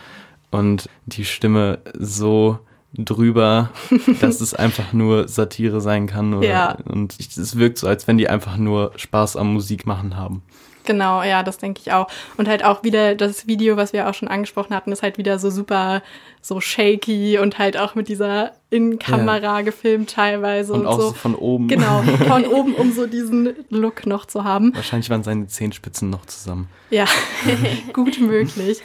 Und 0.50 0.88
die 1.06 1.24
Stimme 1.24 1.78
so 1.98 2.58
drüber, 2.94 3.70
dass 4.20 4.40
es 4.40 4.54
einfach 4.54 4.92
nur 4.92 5.28
Satire 5.28 5.80
sein 5.80 6.06
kann. 6.06 6.34
Oder, 6.34 6.48
Ja. 6.48 6.78
Und 6.86 7.14
es 7.20 7.56
wirkt 7.56 7.78
so, 7.78 7.86
als 7.86 8.08
wenn 8.08 8.16
die 8.18 8.28
einfach 8.28 8.56
nur 8.56 8.92
Spaß 8.96 9.36
am 9.36 9.52
Musik 9.52 9.86
machen 9.86 10.16
haben. 10.16 10.42
Genau, 10.86 11.22
ja, 11.22 11.42
das 11.42 11.58
denke 11.58 11.80
ich 11.84 11.92
auch. 11.92 12.08
Und 12.36 12.48
halt 12.48 12.64
auch 12.64 12.82
wieder 12.82 13.14
das 13.14 13.46
Video, 13.46 13.76
was 13.76 13.92
wir 13.92 14.08
auch 14.08 14.14
schon 14.14 14.28
angesprochen 14.28 14.74
hatten, 14.74 14.92
ist 14.92 15.02
halt 15.02 15.18
wieder 15.18 15.38
so 15.38 15.50
super 15.50 16.02
so 16.40 16.60
shaky 16.60 17.38
und 17.38 17.58
halt 17.58 17.76
auch 17.76 17.96
mit 17.96 18.08
dieser 18.08 18.52
In-Kamera 18.70 19.62
gefilmt 19.62 20.10
teilweise 20.10 20.72
Und 20.72 20.80
und, 20.80 20.86
auch 20.86 21.00
so. 21.00 21.08
so 21.08 21.14
von 21.14 21.34
oben. 21.34 21.66
Genau, 21.66 22.02
von 22.28 22.46
oben, 22.46 22.74
um 22.74 22.92
so 22.92 23.06
diesen 23.06 23.52
Look 23.68 24.06
noch 24.06 24.26
zu 24.26 24.44
haben. 24.44 24.72
Wahrscheinlich 24.74 25.10
waren 25.10 25.24
seine 25.24 25.48
Zehenspitzen 25.48 26.08
noch 26.08 26.24
zusammen. 26.26 26.68
Ja, 26.90 27.06
gut 27.92 28.20
möglich. 28.20 28.78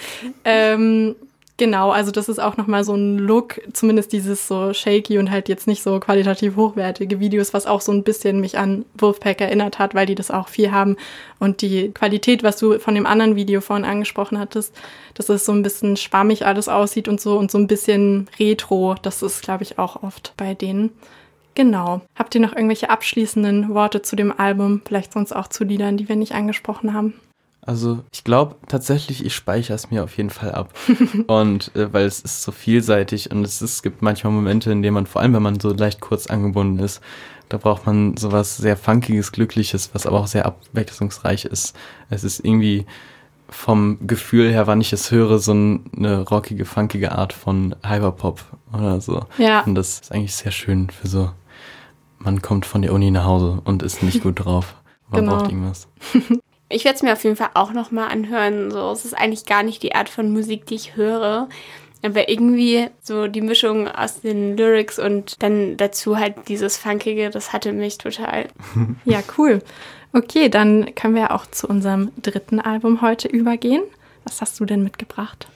Ähm, 0.43 1.15
genau, 1.61 1.91
also 1.91 2.09
das 2.09 2.27
ist 2.27 2.39
auch 2.39 2.57
nochmal 2.57 2.83
so 2.83 2.95
ein 2.95 3.19
Look, 3.19 3.61
zumindest 3.71 4.13
dieses 4.13 4.47
so 4.47 4.73
shaky 4.73 5.19
und 5.19 5.29
halt 5.29 5.47
jetzt 5.47 5.67
nicht 5.67 5.83
so 5.83 5.99
qualitativ 5.99 6.55
hochwertige 6.55 7.19
Videos, 7.19 7.53
was 7.53 7.67
auch 7.67 7.81
so 7.81 7.91
ein 7.91 8.01
bisschen 8.01 8.41
mich 8.41 8.57
an 8.57 8.83
Wolfpack 8.95 9.41
erinnert 9.41 9.77
hat, 9.77 9.93
weil 9.93 10.07
die 10.07 10.15
das 10.15 10.31
auch 10.31 10.47
viel 10.47 10.71
haben. 10.71 10.97
Und 11.37 11.61
die 11.61 11.91
Qualität, 11.91 12.41
was 12.41 12.57
du 12.57 12.79
von 12.79 12.95
dem 12.95 13.05
anderen 13.05 13.35
Video 13.35 13.61
vorhin 13.61 13.85
angesprochen 13.85 14.39
hattest, 14.39 14.73
dass 15.13 15.29
es 15.29 15.45
so 15.45 15.51
ein 15.51 15.61
bisschen 15.61 15.97
schwammig 15.97 16.47
alles 16.47 16.67
aussieht 16.67 17.07
und 17.07 17.21
so 17.21 17.37
und 17.37 17.51
so 17.51 17.59
ein 17.59 17.67
bisschen 17.67 18.27
retro, 18.39 18.95
das 18.99 19.21
ist, 19.21 19.43
glaube 19.43 19.61
ich, 19.61 19.77
auch 19.77 20.01
oft 20.01 20.33
bei 20.37 20.55
denen. 20.55 20.89
Genau. 21.53 22.01
Habt 22.15 22.33
ihr 22.33 22.41
noch 22.41 22.55
irgendwelche 22.55 22.89
abschließenden 22.89 23.71
Worte 23.75 24.01
zu 24.01 24.15
dem 24.15 24.31
Album? 24.35 24.81
Vielleicht 24.83 25.13
sonst 25.13 25.31
auch 25.31 25.47
zu 25.47 25.63
Liedern, 25.63 25.97
die 25.97 26.09
wir 26.09 26.15
nicht 26.15 26.33
angesprochen 26.33 26.95
haben? 26.95 27.13
Also 27.63 27.99
ich 28.11 28.23
glaube 28.23 28.55
tatsächlich, 28.67 29.23
ich 29.23 29.35
speichere 29.35 29.75
es 29.75 29.91
mir 29.91 30.03
auf 30.03 30.17
jeden 30.17 30.31
Fall 30.31 30.51
ab. 30.53 30.73
und 31.27 31.75
äh, 31.75 31.93
weil 31.93 32.05
es 32.05 32.19
ist 32.21 32.41
so 32.43 32.51
vielseitig 32.51 33.29
und 33.31 33.43
es, 33.43 33.61
ist, 33.61 33.71
es 33.75 33.83
gibt 33.83 34.01
manchmal 34.01 34.33
Momente, 34.33 34.71
in 34.71 34.81
denen 34.81 34.95
man, 34.95 35.05
vor 35.05 35.21
allem 35.21 35.33
wenn 35.33 35.43
man 35.43 35.59
so 35.59 35.71
leicht 35.71 35.99
kurz 36.01 36.27
angebunden 36.27 36.79
ist, 36.79 37.01
da 37.49 37.57
braucht 37.57 37.85
man 37.85 38.17
sowas 38.17 38.57
sehr 38.57 38.77
funkiges, 38.77 39.31
glückliches, 39.31 39.91
was 39.93 40.05
aber 40.07 40.19
auch 40.19 40.27
sehr 40.27 40.45
abwechslungsreich 40.45 41.45
ist. 41.45 41.75
Es 42.09 42.23
ist 42.23 42.39
irgendwie 42.43 42.85
vom 43.49 43.97
Gefühl 44.07 44.49
her, 44.49 44.65
wann 44.67 44.79
ich 44.81 44.93
es 44.93 45.11
höre, 45.11 45.37
so 45.39 45.53
ein- 45.53 45.83
eine 45.95 46.21
rockige, 46.21 46.63
funkige 46.65 47.11
Art 47.11 47.33
von 47.33 47.75
Hyperpop 47.85 48.41
oder 48.73 49.01
so. 49.01 49.25
Ja. 49.37 49.61
Und 49.65 49.75
das 49.75 49.99
ist 49.99 50.11
eigentlich 50.13 50.33
sehr 50.35 50.51
schön 50.53 50.89
für 50.89 51.07
so, 51.09 51.29
man 52.17 52.41
kommt 52.41 52.65
von 52.65 52.81
der 52.81 52.93
Uni 52.93 53.11
nach 53.11 53.25
Hause 53.25 53.61
und 53.65 53.83
ist 53.83 54.01
nicht 54.01 54.23
gut 54.23 54.45
drauf. 54.45 54.75
Man 55.09 55.25
Genau. 55.25 55.37
braucht 55.37 55.49
irgendwas. 55.51 55.87
Ich 56.71 56.85
werde 56.85 56.95
es 56.95 57.03
mir 57.03 57.13
auf 57.13 57.23
jeden 57.23 57.35
Fall 57.35 57.51
auch 57.53 57.73
nochmal 57.73 58.09
anhören. 58.09 58.71
So, 58.71 58.91
es 58.91 59.05
ist 59.05 59.13
eigentlich 59.13 59.45
gar 59.45 59.63
nicht 59.63 59.83
die 59.83 59.95
Art 59.95 60.09
von 60.09 60.31
Musik, 60.31 60.65
die 60.65 60.75
ich 60.75 60.95
höre. 60.95 61.49
Aber 62.03 62.29
irgendwie 62.29 62.87
so 63.01 63.27
die 63.27 63.41
Mischung 63.41 63.87
aus 63.87 64.21
den 64.21 64.57
Lyrics 64.57 64.97
und 64.97 65.41
dann 65.43 65.77
dazu 65.77 66.17
halt 66.17 66.47
dieses 66.47 66.77
Funkige, 66.77 67.29
das 67.29 67.53
hatte 67.53 67.73
mich 67.73 67.97
total. 67.97 68.47
Ja, 69.05 69.21
cool. 69.37 69.59
Okay, 70.13 70.49
dann 70.49 70.93
können 70.95 71.15
wir 71.15 71.31
auch 71.31 71.45
zu 71.47 71.67
unserem 71.67 72.11
dritten 72.21 72.59
Album 72.59 73.01
heute 73.01 73.27
übergehen. 73.27 73.83
Was 74.23 74.41
hast 74.41 74.59
du 74.59 74.65
denn 74.65 74.83
mitgebracht? 74.83 75.47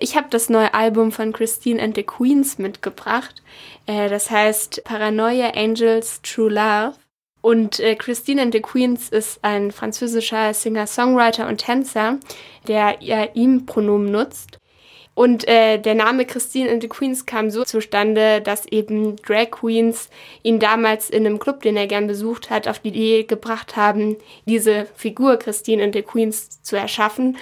Ich 0.00 0.16
habe 0.16 0.26
das 0.30 0.48
neue 0.48 0.74
Album 0.74 1.12
von 1.12 1.32
Christine 1.32 1.80
and 1.80 1.94
the 1.94 2.02
Queens 2.02 2.58
mitgebracht. 2.58 3.42
Äh, 3.86 4.08
das 4.08 4.30
heißt 4.30 4.82
Paranoia 4.84 5.50
Angels 5.54 6.20
True 6.22 6.50
Love. 6.50 6.94
Und 7.44 7.78
äh, 7.78 7.94
Christine 7.94 8.40
and 8.40 8.54
the 8.54 8.62
Queens 8.62 9.10
ist 9.10 9.38
ein 9.42 9.70
französischer 9.70 10.54
Singer-Songwriter 10.54 11.46
und 11.46 11.58
Tänzer, 11.58 12.18
der 12.66 13.02
ihr 13.02 13.32
ihm 13.34 13.66
Pronomen 13.66 14.10
nutzt. 14.10 14.58
Und 15.12 15.46
äh, 15.46 15.76
der 15.76 15.94
Name 15.94 16.24
Christine 16.24 16.70
and 16.70 16.80
the 16.80 16.88
Queens 16.88 17.26
kam 17.26 17.50
so 17.50 17.64
zustande, 17.64 18.40
dass 18.40 18.64
eben 18.64 19.16
Drag 19.16 19.50
Queens 19.50 20.08
ihn 20.42 20.58
damals 20.58 21.10
in 21.10 21.26
einem 21.26 21.38
Club, 21.38 21.60
den 21.60 21.76
er 21.76 21.86
gern 21.86 22.06
besucht 22.06 22.48
hat, 22.48 22.66
auf 22.66 22.78
die 22.78 22.88
Idee 22.88 23.24
gebracht 23.24 23.76
haben, 23.76 24.16
diese 24.46 24.86
Figur 24.96 25.36
Christine 25.36 25.84
and 25.84 25.94
the 25.94 26.00
Queens 26.00 26.62
zu 26.62 26.76
erschaffen 26.76 27.36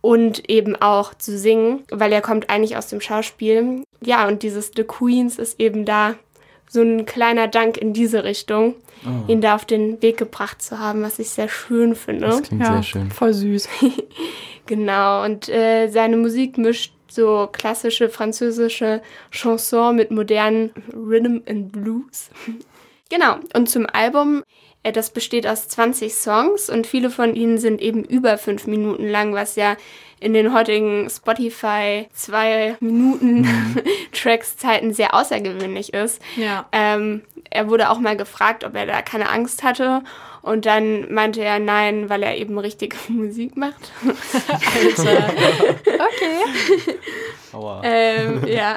und 0.00 0.48
eben 0.48 0.76
auch 0.76 1.12
zu 1.12 1.36
singen, 1.36 1.84
weil 1.90 2.10
er 2.14 2.22
kommt 2.22 2.48
eigentlich 2.48 2.78
aus 2.78 2.86
dem 2.86 3.02
Schauspiel. 3.02 3.84
Ja, 4.02 4.26
und 4.26 4.44
dieses 4.44 4.72
The 4.74 4.84
Queens 4.84 5.38
ist 5.38 5.60
eben 5.60 5.84
da 5.84 6.14
so 6.70 6.80
ein 6.80 7.04
kleiner 7.04 7.48
Dank 7.48 7.76
in 7.76 7.92
diese 7.92 8.24
Richtung, 8.24 8.76
Oh, 9.04 9.30
ihn 9.30 9.40
da 9.40 9.54
auf 9.54 9.64
den 9.64 10.00
Weg 10.00 10.16
gebracht 10.16 10.62
zu 10.62 10.78
haben, 10.78 11.02
was 11.02 11.18
ich 11.18 11.30
sehr 11.30 11.48
schön 11.48 11.94
finde. 11.94 12.26
das 12.26 12.42
klingt 12.42 12.66
sehr 12.66 12.82
schön. 12.82 13.10
voll 13.10 13.32
süß. 13.32 13.68
Genau, 14.66 15.24
und 15.24 15.48
äh, 15.48 15.88
seine 15.88 16.16
Musik 16.16 16.56
mischt 16.56 16.92
so 17.08 17.48
klassische 17.50 18.08
französische 18.08 19.02
Chanson 19.30 19.96
mit 19.96 20.10
modernen 20.10 20.70
Rhythm 20.94 21.38
and 21.48 21.72
Blues. 21.72 22.30
genau, 23.10 23.36
und 23.54 23.68
zum 23.68 23.86
Album, 23.92 24.44
äh, 24.82 24.92
das 24.92 25.10
besteht 25.10 25.46
aus 25.46 25.68
20 25.68 26.14
Songs 26.14 26.70
und 26.70 26.86
viele 26.86 27.10
von 27.10 27.34
ihnen 27.34 27.58
sind 27.58 27.80
eben 27.82 28.04
über 28.04 28.38
fünf 28.38 28.66
Minuten 28.66 29.08
lang, 29.08 29.34
was 29.34 29.56
ja 29.56 29.76
in 30.20 30.32
den 30.32 30.54
heutigen 30.54 31.10
Spotify 31.10 32.06
zwei 32.12 32.76
Minuten 32.80 33.46
Tracks 34.12 34.56
Zeiten 34.56 34.94
sehr 34.94 35.14
außergewöhnlich 35.14 35.92
ist. 35.92 36.22
Ja. 36.36 36.66
Ähm, 36.70 37.22
er 37.52 37.68
wurde 37.68 37.90
auch 37.90 37.98
mal 37.98 38.16
gefragt, 38.16 38.64
ob 38.64 38.74
er 38.74 38.86
da 38.86 39.02
keine 39.02 39.30
Angst 39.30 39.62
hatte. 39.62 40.02
Und 40.42 40.66
dann 40.66 41.12
meinte 41.12 41.40
er 41.40 41.60
nein, 41.60 42.08
weil 42.08 42.22
er 42.22 42.36
eben 42.36 42.58
richtige 42.58 42.96
Musik 43.08 43.56
macht. 43.56 43.92
Okay. 45.86 46.96
Aua. 47.52 47.82
ähm, 47.84 48.44
ja, 48.46 48.76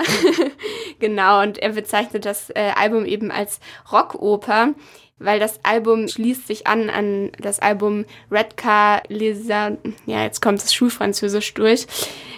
genau. 1.00 1.42
Und 1.42 1.58
er 1.58 1.70
bezeichnet 1.70 2.26
das 2.26 2.50
äh, 2.50 2.72
Album 2.76 3.06
eben 3.06 3.32
als 3.32 3.60
Rockoper, 3.92 4.70
weil 5.20 5.40
das 5.40 5.60
Album 5.64 6.08
schließt 6.08 6.48
sich 6.48 6.68
an 6.68 6.90
an 6.90 7.32
das 7.40 7.60
Album 7.60 8.06
Redcar 8.32 9.02
Les 9.08 9.50
A 9.50 9.72
ja, 10.06 10.24
jetzt 10.24 10.42
kommt 10.42 10.62
das 10.62 10.74
Schulfranzösisch 10.74 11.54
durch. 11.54 11.88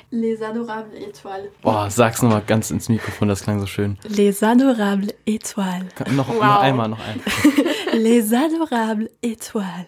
Les 0.09 0.41
adorables 0.41 0.93
étoiles. 1.01 1.49
Boah, 1.61 1.89
sag's 1.89 2.21
nochmal 2.21 2.43
ganz 2.47 2.71
ins 2.71 2.87
Mikrofon, 2.87 3.27
das 3.27 3.43
klang 3.43 3.59
so 3.59 3.65
schön. 3.65 3.97
Les 4.07 4.41
adorables 4.41 5.13
étoiles. 5.27 5.85
Noch, 6.11 6.27
noch 6.27 6.35
Wow. 6.35 6.59
einmal, 6.61 6.87
noch 6.89 6.99
einmal. 6.99 7.25
Les 7.93 8.31
adorables 8.31 9.09
étoiles. 9.21 9.87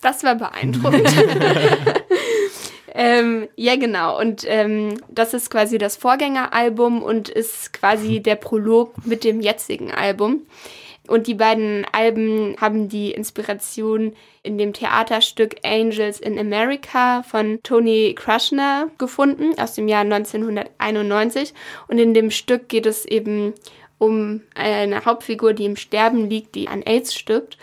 Das 0.00 0.24
war 0.24 0.36
beeindruckend. 0.36 1.06
ähm, 2.94 3.48
ja, 3.56 3.76
genau. 3.76 4.18
Und 4.18 4.44
ähm, 4.46 4.94
das 5.08 5.34
ist 5.34 5.50
quasi 5.50 5.78
das 5.78 5.96
Vorgängeralbum 5.96 7.02
und 7.02 7.28
ist 7.28 7.72
quasi 7.72 8.20
der 8.20 8.36
Prolog 8.36 8.94
mit 9.04 9.24
dem 9.24 9.40
jetzigen 9.40 9.90
Album. 9.92 10.42
Und 11.12 11.26
die 11.26 11.34
beiden 11.34 11.84
Alben 11.92 12.56
haben 12.58 12.88
die 12.88 13.10
Inspiration 13.10 14.14
in 14.42 14.56
dem 14.56 14.72
Theaterstück 14.72 15.56
Angels 15.62 16.18
in 16.18 16.38
America 16.38 17.22
von 17.22 17.60
Tony 17.62 18.14
Krushner 18.16 18.88
gefunden 18.96 19.52
aus 19.58 19.74
dem 19.74 19.88
Jahr 19.88 20.00
1991. 20.00 21.52
Und 21.88 21.98
in 21.98 22.14
dem 22.14 22.30
Stück 22.30 22.70
geht 22.70 22.86
es 22.86 23.04
eben 23.04 23.52
um 23.98 24.40
eine 24.54 25.04
Hauptfigur, 25.04 25.52
die 25.52 25.66
im 25.66 25.76
Sterben 25.76 26.30
liegt, 26.30 26.54
die 26.54 26.68
an 26.68 26.80
AIDS 26.80 27.12
stirbt. 27.14 27.58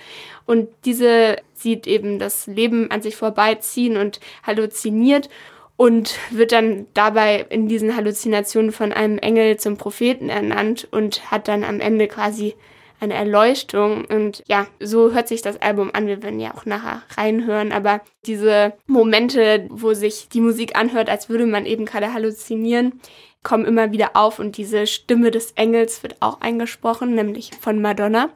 Und 0.45 0.69
diese 0.85 1.37
sieht 1.55 1.87
eben 1.87 2.19
das 2.19 2.45
Leben 2.45 2.91
an 2.91 3.01
sich 3.01 3.15
vorbeiziehen 3.15 3.97
und 3.97 4.19
halluziniert 4.43 5.27
und 5.75 6.19
wird 6.29 6.51
dann 6.51 6.85
dabei 6.93 7.47
in 7.49 7.67
diesen 7.67 7.95
Halluzinationen 7.95 8.71
von 8.71 8.93
einem 8.93 9.17
Engel 9.17 9.57
zum 9.57 9.77
Propheten 9.77 10.29
ernannt 10.29 10.87
und 10.91 11.31
hat 11.31 11.47
dann 11.47 11.63
am 11.63 11.79
Ende 11.79 12.07
quasi 12.07 12.53
eine 12.99 13.13
Erleuchtung. 13.13 14.05
Und 14.05 14.43
ja, 14.47 14.67
so 14.79 15.13
hört 15.13 15.27
sich 15.27 15.41
das 15.41 15.61
Album 15.61 15.91
an. 15.93 16.07
Wir 16.07 16.21
werden 16.23 16.39
ja 16.39 16.53
auch 16.55 16.65
nachher 16.65 17.03
reinhören. 17.17 17.71
Aber 17.71 18.01
diese 18.25 18.73
Momente, 18.87 19.67
wo 19.69 19.93
sich 19.93 20.29
die 20.29 20.41
Musik 20.41 20.77
anhört, 20.77 21.09
als 21.09 21.29
würde 21.29 21.45
man 21.45 21.65
eben 21.65 21.85
gerade 21.85 22.13
halluzinieren, 22.13 22.99
kommen 23.43 23.65
immer 23.65 23.91
wieder 23.91 24.11
auf. 24.15 24.39
Und 24.39 24.57
diese 24.57 24.87
Stimme 24.87 25.31
des 25.31 25.51
Engels 25.51 26.03
wird 26.03 26.17
auch 26.19 26.41
eingesprochen, 26.41 27.15
nämlich 27.15 27.51
von 27.59 27.81
Madonna. 27.81 28.29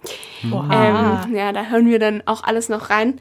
Oha. 0.51 1.25
Ähm, 1.25 1.35
ja, 1.35 1.51
da 1.51 1.65
hören 1.65 1.89
wir 1.89 1.99
dann 1.99 2.23
auch 2.25 2.43
alles 2.43 2.69
noch 2.69 2.89
rein. 2.89 3.19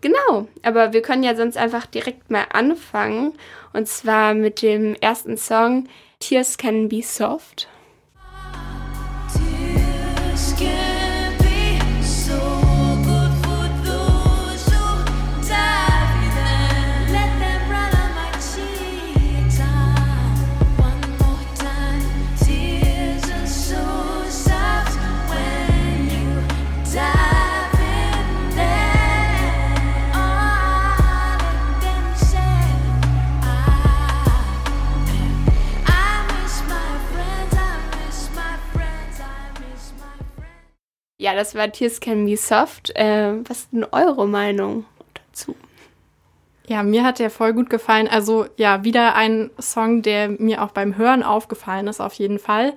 Genau, 0.00 0.48
aber 0.62 0.92
wir 0.92 1.00
können 1.00 1.22
ja 1.22 1.34
sonst 1.34 1.56
einfach 1.56 1.86
direkt 1.86 2.30
mal 2.30 2.44
anfangen. 2.52 3.32
Und 3.72 3.88
zwar 3.88 4.34
mit 4.34 4.60
dem 4.60 4.94
ersten 4.96 5.38
Song 5.38 5.88
Tears 6.20 6.58
Can 6.58 6.88
Be 6.88 7.02
Soft. 7.02 7.68
Ja, 41.18 41.34
das 41.34 41.54
war 41.54 41.70
Tears 41.70 42.00
Can 42.00 42.26
Be 42.26 42.36
Soft. 42.36 42.90
Äh, 42.96 43.34
was 43.48 43.58
ist 43.60 43.72
denn 43.72 43.84
eure 43.92 44.26
Meinung 44.26 44.84
dazu? 45.14 45.54
Ja, 46.66 46.82
mir 46.82 47.04
hat 47.04 47.18
der 47.18 47.30
voll 47.30 47.52
gut 47.52 47.70
gefallen. 47.70 48.08
Also 48.08 48.46
ja, 48.56 48.84
wieder 48.84 49.14
ein 49.14 49.50
Song, 49.60 50.02
der 50.02 50.28
mir 50.30 50.62
auch 50.62 50.70
beim 50.70 50.96
Hören 50.96 51.22
aufgefallen 51.22 51.86
ist, 51.86 52.00
auf 52.00 52.14
jeden 52.14 52.38
Fall. 52.38 52.72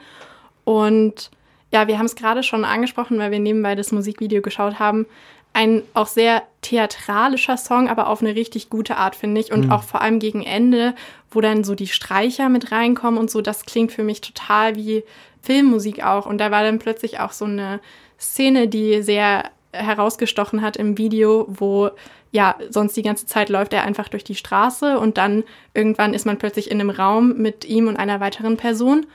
Und 0.66 1.32
ja, 1.72 1.88
wir 1.88 1.98
haben 1.98 2.06
es 2.06 2.16
gerade 2.16 2.44
schon 2.44 2.64
angesprochen, 2.64 3.18
weil 3.18 3.32
wir 3.32 3.40
nebenbei 3.40 3.76
das 3.76 3.92
Musikvideo 3.92 4.42
geschaut 4.42 4.78
haben. 4.78 5.06
Ein 5.54 5.82
auch 5.96 6.08
sehr 6.08 6.44
theatralischer 6.62 7.58
Song, 7.58 7.90
aber 7.90 8.08
auf 8.08 8.22
eine 8.22 8.36
richtig 8.36 8.70
gute 8.70 8.98
Art, 8.98 9.16
finde 9.16 9.42
ich. 9.42 9.52
Und 9.52 9.66
Mhm. 9.66 9.72
auch 9.72 9.84
vor 9.84 10.02
allem 10.02 10.20
gegen 10.20 10.44
Ende, 10.44 10.94
wo 11.32 11.42
dann 11.42 11.64
so 11.64 11.74
die 11.74 11.88
Streicher 11.88 12.50
mit 12.50 12.72
reinkommen 12.72 13.20
und 13.20 13.32
so, 13.32 13.42
das 13.42 13.66
klingt 13.66 13.92
für 13.92 14.04
mich 14.04 14.22
total 14.22 14.76
wie 14.76 15.04
Filmmusik 15.42 16.04
auch. 16.04 16.26
Und 16.26 16.38
da 16.38 16.52
war 16.52 16.64
dann 16.64 16.78
plötzlich 16.78 17.20
auch 17.20 17.32
so 17.32 17.46
eine 17.46 17.80
Szene, 18.20 18.68
die 18.68 19.02
sehr 19.02 19.52
herausgestochen 19.72 20.62
hat 20.62 20.78
im 20.78 20.98
Video, 20.98 21.46
wo 21.50 21.92
ja, 22.32 22.56
sonst 22.70 22.96
die 22.98 23.04
ganze 23.04 23.26
Zeit 23.26 23.50
läuft 23.50 23.74
er 23.74 23.84
einfach 23.84 24.10
durch 24.10 24.24
die 24.24 24.36
Straße 24.36 25.00
und 25.00 25.18
dann 25.18 25.44
irgendwann 25.74 26.14
ist 26.14 26.26
man 26.26 26.38
plötzlich 26.38 26.70
in 26.70 26.80
einem 26.80 26.90
Raum 26.90 27.38
mit 27.38 27.66
ihm 27.66 27.88
und 27.88 27.98
einer 27.98 28.20
weiteren 28.20 28.58
Person. 28.58 29.06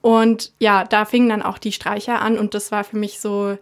Und 0.00 0.52
ja, 0.58 0.84
da 0.84 1.04
fingen 1.04 1.28
dann 1.28 1.42
auch 1.42 1.58
die 1.58 1.72
Streicher 1.72 2.20
an 2.20 2.38
und 2.38 2.54
das 2.54 2.72
war 2.72 2.84
für 2.84 2.96
mich 2.96 3.20
so, 3.20 3.58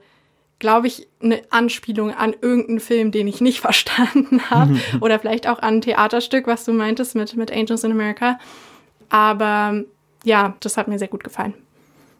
glaube 0.58 0.86
ich, 0.86 1.08
eine 1.20 1.42
Anspielung 1.50 2.14
an 2.14 2.34
irgendeinen 2.40 2.80
Film, 2.80 3.10
den 3.10 3.26
ich 3.26 3.40
nicht 3.40 3.60
verstanden 3.60 4.50
habe. 4.50 4.78
Oder 5.00 5.18
vielleicht 5.18 5.48
auch 5.48 5.58
an 5.58 5.76
ein 5.76 5.80
Theaterstück, 5.80 6.46
was 6.46 6.64
du 6.64 6.72
meintest 6.72 7.16
mit, 7.16 7.36
mit 7.36 7.52
Angels 7.52 7.84
in 7.84 7.92
America. 7.92 8.38
Aber 9.08 9.82
ja, 10.24 10.54
das 10.60 10.76
hat 10.76 10.88
mir 10.88 10.98
sehr 10.98 11.08
gut 11.08 11.24
gefallen. 11.24 11.54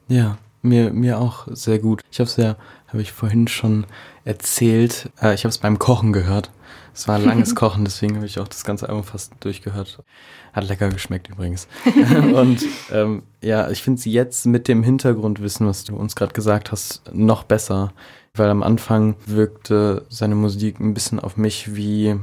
Ja, 0.08 0.38
mir, 0.66 0.92
mir 0.92 1.18
auch 1.18 1.46
sehr 1.50 1.78
gut. 1.78 2.02
Ich 2.10 2.18
habe 2.20 2.28
es 2.28 2.36
ja, 2.36 2.56
habe 2.88 3.02
ich 3.02 3.12
vorhin 3.12 3.48
schon 3.48 3.86
erzählt, 4.24 5.10
äh, 5.20 5.34
ich 5.34 5.44
habe 5.44 5.50
es 5.50 5.58
beim 5.58 5.78
Kochen 5.78 6.12
gehört. 6.12 6.50
Es 6.94 7.06
war 7.08 7.16
ein 7.16 7.24
langes 7.24 7.54
Kochen, 7.54 7.84
deswegen 7.84 8.16
habe 8.16 8.26
ich 8.26 8.38
auch 8.38 8.48
das 8.48 8.64
ganze 8.64 8.88
Album 8.88 9.04
fast 9.04 9.32
durchgehört. 9.40 10.02
Hat 10.52 10.66
lecker 10.66 10.88
geschmeckt 10.88 11.28
übrigens. 11.28 11.68
Und 12.34 12.64
ähm, 12.90 13.22
ja, 13.42 13.70
ich 13.70 13.82
finde 13.82 14.00
sie 14.00 14.10
jetzt 14.10 14.46
mit 14.46 14.68
dem 14.68 14.82
Hintergrundwissen, 14.82 15.66
was 15.66 15.84
du 15.84 15.94
uns 15.94 16.16
gerade 16.16 16.32
gesagt 16.32 16.72
hast, 16.72 17.02
noch 17.12 17.44
besser. 17.44 17.92
Weil 18.34 18.50
am 18.50 18.62
Anfang 18.62 19.16
wirkte 19.26 20.04
seine 20.08 20.34
Musik 20.34 20.80
ein 20.80 20.94
bisschen 20.94 21.20
auf 21.20 21.36
mich 21.36 21.74
wie 21.74 22.16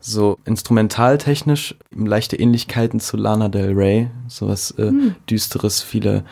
so 0.00 0.38
instrumentaltechnisch 0.44 1.76
leichte 1.90 2.36
Ähnlichkeiten 2.36 3.00
zu 3.00 3.16
Lana 3.16 3.48
Del 3.48 3.72
Rey, 3.72 4.10
sowas 4.28 4.72
äh, 4.72 4.92
düsteres, 5.30 5.80
viele 5.80 6.24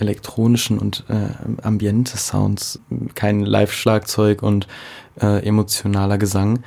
elektronischen 0.00 0.78
und 0.78 1.04
äh, 1.08 1.62
ambiente 1.62 2.16
Sounds, 2.16 2.80
kein 3.14 3.40
Live-Schlagzeug 3.40 4.42
und 4.42 4.66
äh, 5.20 5.46
emotionaler 5.46 6.18
Gesang. 6.18 6.60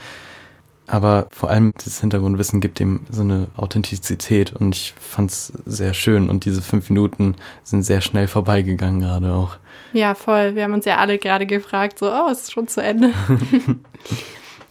Aber 0.86 1.28
vor 1.32 1.50
allem 1.50 1.72
das 1.84 2.02
Hintergrundwissen 2.02 2.60
gibt 2.60 2.80
dem 2.80 3.02
so 3.10 3.22
eine 3.22 3.48
Authentizität 3.56 4.54
und 4.54 4.76
ich 4.76 4.94
fand's 5.00 5.54
sehr 5.66 5.94
schön 5.94 6.30
und 6.30 6.46
diese 6.46 6.62
fünf 6.62 6.90
Minuten 6.90 7.36
sind 7.64 7.84
sehr 7.84 8.02
schnell 8.02 8.28
vorbeigegangen 8.28 9.00
gerade 9.00 9.34
auch. 9.34 9.58
Ja, 9.94 10.14
voll. 10.14 10.56
Wir 10.56 10.64
haben 10.64 10.74
uns 10.74 10.86
ja 10.86 10.98
alle 10.98 11.20
gerade 11.20 11.46
gefragt, 11.46 12.00
so, 12.00 12.12
oh, 12.12 12.30
es 12.32 12.42
ist 12.42 12.52
schon 12.52 12.68
zu 12.68 12.82
Ende. 12.82 13.12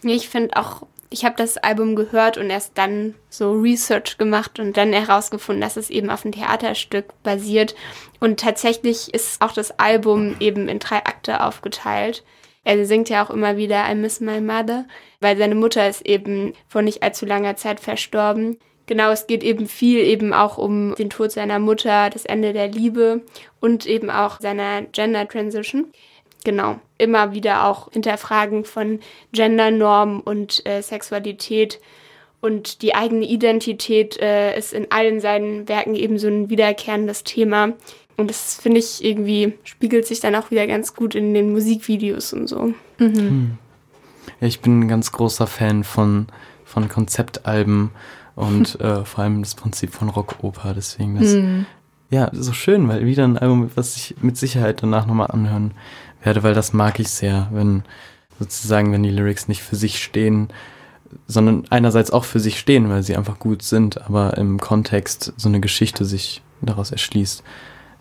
Ich 0.05 0.27
finde 0.27 0.57
auch, 0.57 0.85
ich 1.13 1.23
habe 1.23 1.35
das 1.37 1.57
Album 1.57 1.95
gehört 1.95 2.39
und 2.39 2.49
erst 2.49 2.75
dann 2.75 3.13
so 3.29 3.51
Research 3.51 4.17
gemacht 4.17 4.59
und 4.59 4.75
dann 4.75 4.91
herausgefunden, 4.91 5.61
dass 5.61 5.77
es 5.77 5.91
eben 5.91 6.09
auf 6.09 6.25
ein 6.25 6.31
Theaterstück 6.31 7.05
basiert. 7.21 7.75
Und 8.19 8.39
tatsächlich 8.39 9.13
ist 9.13 9.39
auch 9.41 9.51
das 9.51 9.77
Album 9.79 10.35
eben 10.39 10.67
in 10.67 10.79
drei 10.79 10.97
Akte 10.97 11.45
aufgeteilt. 11.45 12.23
Er 12.63 12.83
singt 12.85 13.09
ja 13.09 13.23
auch 13.23 13.29
immer 13.29 13.57
wieder 13.57 13.89
I 13.89 13.93
Miss 13.93 14.21
My 14.21 14.41
Mother, 14.41 14.85
weil 15.19 15.37
seine 15.37 15.53
Mutter 15.53 15.87
ist 15.87 16.03
eben 16.05 16.53
vor 16.67 16.81
nicht 16.81 17.03
allzu 17.03 17.27
langer 17.27 17.55
Zeit 17.57 17.79
verstorben. 17.79 18.57
Genau, 18.87 19.11
es 19.11 19.27
geht 19.27 19.43
eben 19.43 19.67
viel 19.67 19.99
eben 19.99 20.33
auch 20.33 20.57
um 20.57 20.95
den 20.95 21.11
Tod 21.11 21.31
seiner 21.31 21.59
Mutter, 21.59 22.09
das 22.09 22.25
Ende 22.25 22.53
der 22.53 22.69
Liebe 22.69 23.21
und 23.59 23.85
eben 23.85 24.09
auch 24.09 24.39
seiner 24.41 24.81
Gender 24.81 25.27
Transition. 25.27 25.91
Genau, 26.43 26.79
immer 26.97 27.33
wieder 27.33 27.65
auch 27.65 27.91
Hinterfragen 27.91 28.65
von 28.65 28.99
Gendernormen 29.31 30.19
und 30.19 30.65
äh, 30.65 30.81
Sexualität. 30.81 31.79
Und 32.41 32.81
die 32.81 32.93
eigene 32.93 33.25
Identität 33.25 34.19
äh, 34.19 34.57
ist 34.57 34.73
in 34.73 34.91
allen 34.91 35.21
seinen 35.21 35.69
Werken 35.69 35.95
eben 35.95 36.19
so 36.19 36.27
ein 36.27 36.49
wiederkehrendes 36.49 37.23
Thema. 37.23 37.71
Und 38.17 38.29
das 38.29 38.55
finde 38.55 38.79
ich 38.79 39.03
irgendwie, 39.03 39.53
spiegelt 39.63 40.05
sich 40.05 40.19
dann 40.19 40.35
auch 40.35 40.51
wieder 40.51 40.67
ganz 40.67 40.93
gut 40.93 41.15
in 41.15 41.33
den 41.33 41.53
Musikvideos 41.53 42.33
und 42.33 42.47
so. 42.47 42.73
Ja, 44.41 44.47
ich 44.47 44.59
bin 44.59 44.81
ein 44.81 44.87
ganz 44.89 45.13
großer 45.13 45.47
Fan 45.47 45.85
von, 45.85 46.27
von 46.65 46.89
Konzeptalben 46.89 47.91
und 48.35 48.79
äh, 48.81 49.05
vor 49.05 49.23
allem 49.23 49.41
das 49.41 49.55
Prinzip 49.55 49.93
von 49.93 50.09
Rockoper, 50.09 50.73
deswegen 50.73 51.17
das 51.17 51.37
ja, 52.13 52.29
so 52.31 52.53
schön, 52.53 52.87
weil 52.87 53.07
wieder 53.07 53.23
ein 53.23 53.39
Album, 53.39 53.71
was 53.73 53.95
ich 53.95 54.15
mit 54.21 54.37
Sicherheit 54.37 54.83
danach 54.83 55.07
nochmal 55.07 55.31
anhören 55.31 55.71
werde, 56.25 56.43
weil 56.43 56.53
das 56.53 56.73
mag 56.73 56.99
ich 56.99 57.09
sehr, 57.09 57.49
wenn 57.51 57.83
sozusagen, 58.39 58.91
wenn 58.91 59.03
die 59.03 59.11
Lyrics 59.11 59.47
nicht 59.47 59.61
für 59.61 59.75
sich 59.75 60.03
stehen, 60.03 60.49
sondern 61.27 61.65
einerseits 61.69 62.11
auch 62.11 62.23
für 62.23 62.39
sich 62.39 62.59
stehen, 62.59 62.89
weil 62.89 63.03
sie 63.03 63.15
einfach 63.15 63.39
gut 63.39 63.61
sind, 63.61 64.01
aber 64.01 64.37
im 64.37 64.59
Kontext 64.59 65.33
so 65.37 65.49
eine 65.49 65.59
Geschichte 65.59 66.05
sich 66.05 66.41
daraus 66.61 66.91
erschließt. 66.91 67.43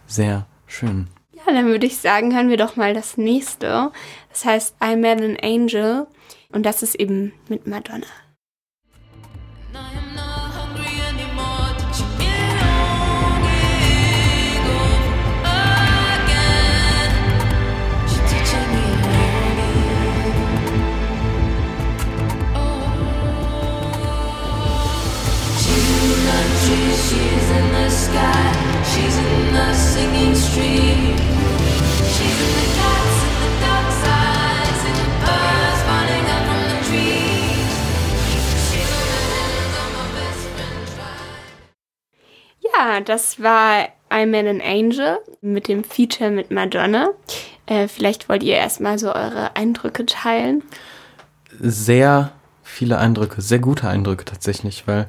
Sehr 0.06 0.46
schön. 0.66 1.08
Ja, 1.32 1.52
dann 1.52 1.66
würde 1.66 1.86
ich 1.86 1.98
sagen, 1.98 2.34
hören 2.34 2.48
wir 2.48 2.56
doch 2.56 2.76
mal 2.76 2.94
das 2.94 3.16
nächste. 3.16 3.90
Das 4.30 4.44
heißt 4.44 4.76
I 4.82 4.96
Met 4.96 5.20
an 5.20 5.36
Angel 5.42 6.06
und 6.52 6.64
das 6.64 6.82
ist 6.82 6.94
eben 6.94 7.32
mit 7.48 7.66
Madonna. 7.66 8.06
Ja, 42.82 43.00
das 43.00 43.40
war 43.40 43.88
I 44.12 44.26
Met 44.26 44.46
an 44.46 44.60
Angel 44.60 45.18
mit 45.40 45.68
dem 45.68 45.84
Feature 45.84 46.30
mit 46.30 46.50
Madonna. 46.50 47.10
Äh, 47.66 47.86
vielleicht 47.88 48.28
wollt 48.28 48.42
ihr 48.42 48.56
erstmal 48.56 48.98
so 48.98 49.14
eure 49.14 49.56
Eindrücke 49.56 50.04
teilen. 50.04 50.62
sehr 51.60 52.32
viele 52.62 52.98
Eindrücke, 52.98 53.42
sehr 53.42 53.58
gute 53.58 53.86
Eindrücke 53.88 54.24
tatsächlich, 54.24 54.86
weil 54.86 55.06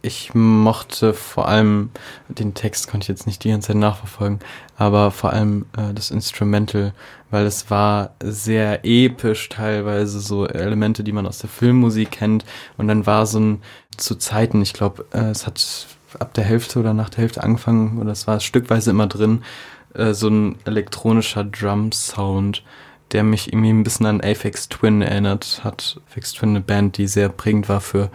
ich 0.00 0.32
mochte 0.34 1.12
vor 1.12 1.48
allem, 1.48 1.90
den 2.28 2.54
Text 2.54 2.88
konnte 2.88 3.04
ich 3.04 3.08
jetzt 3.08 3.26
nicht 3.26 3.42
die 3.42 3.50
ganze 3.50 3.68
Zeit 3.68 3.76
nachverfolgen, 3.76 4.38
aber 4.76 5.10
vor 5.10 5.32
allem 5.32 5.66
äh, 5.76 5.92
das 5.92 6.10
Instrumental, 6.10 6.92
weil 7.30 7.46
es 7.46 7.70
war 7.70 8.14
sehr 8.22 8.84
episch 8.84 9.48
teilweise, 9.48 10.20
so 10.20 10.46
Elemente, 10.46 11.02
die 11.02 11.12
man 11.12 11.26
aus 11.26 11.38
der 11.38 11.50
Filmmusik 11.50 12.12
kennt 12.12 12.44
und 12.76 12.88
dann 12.88 13.06
war 13.06 13.26
so 13.26 13.40
ein, 13.40 13.62
zu 13.96 14.14
Zeiten, 14.14 14.62
ich 14.62 14.72
glaube, 14.72 15.04
äh, 15.12 15.30
es 15.30 15.46
hat 15.46 15.86
ab 16.18 16.32
der 16.34 16.44
Hälfte 16.44 16.78
oder 16.78 16.94
nach 16.94 17.10
der 17.10 17.22
Hälfte 17.22 17.42
angefangen 17.42 17.98
oder 17.98 18.12
es 18.12 18.26
war 18.26 18.38
stückweise 18.40 18.90
immer 18.90 19.08
drin, 19.08 19.42
äh, 19.94 20.14
so 20.14 20.28
ein 20.28 20.56
elektronischer 20.64 21.44
Drum-Sound, 21.44 22.62
der 23.12 23.24
mich 23.24 23.52
irgendwie 23.52 23.70
ein 23.70 23.84
bisschen 23.84 24.06
an 24.06 24.20
Aphex 24.20 24.68
Twin 24.68 25.02
erinnert 25.02 25.62
hat. 25.64 26.00
Aphex 26.08 26.32
Twin, 26.32 26.50
eine 26.50 26.60
Band, 26.60 26.98
die 26.98 27.06
sehr 27.08 27.28
prägend 27.28 27.68
war 27.68 27.80
für 27.80 28.10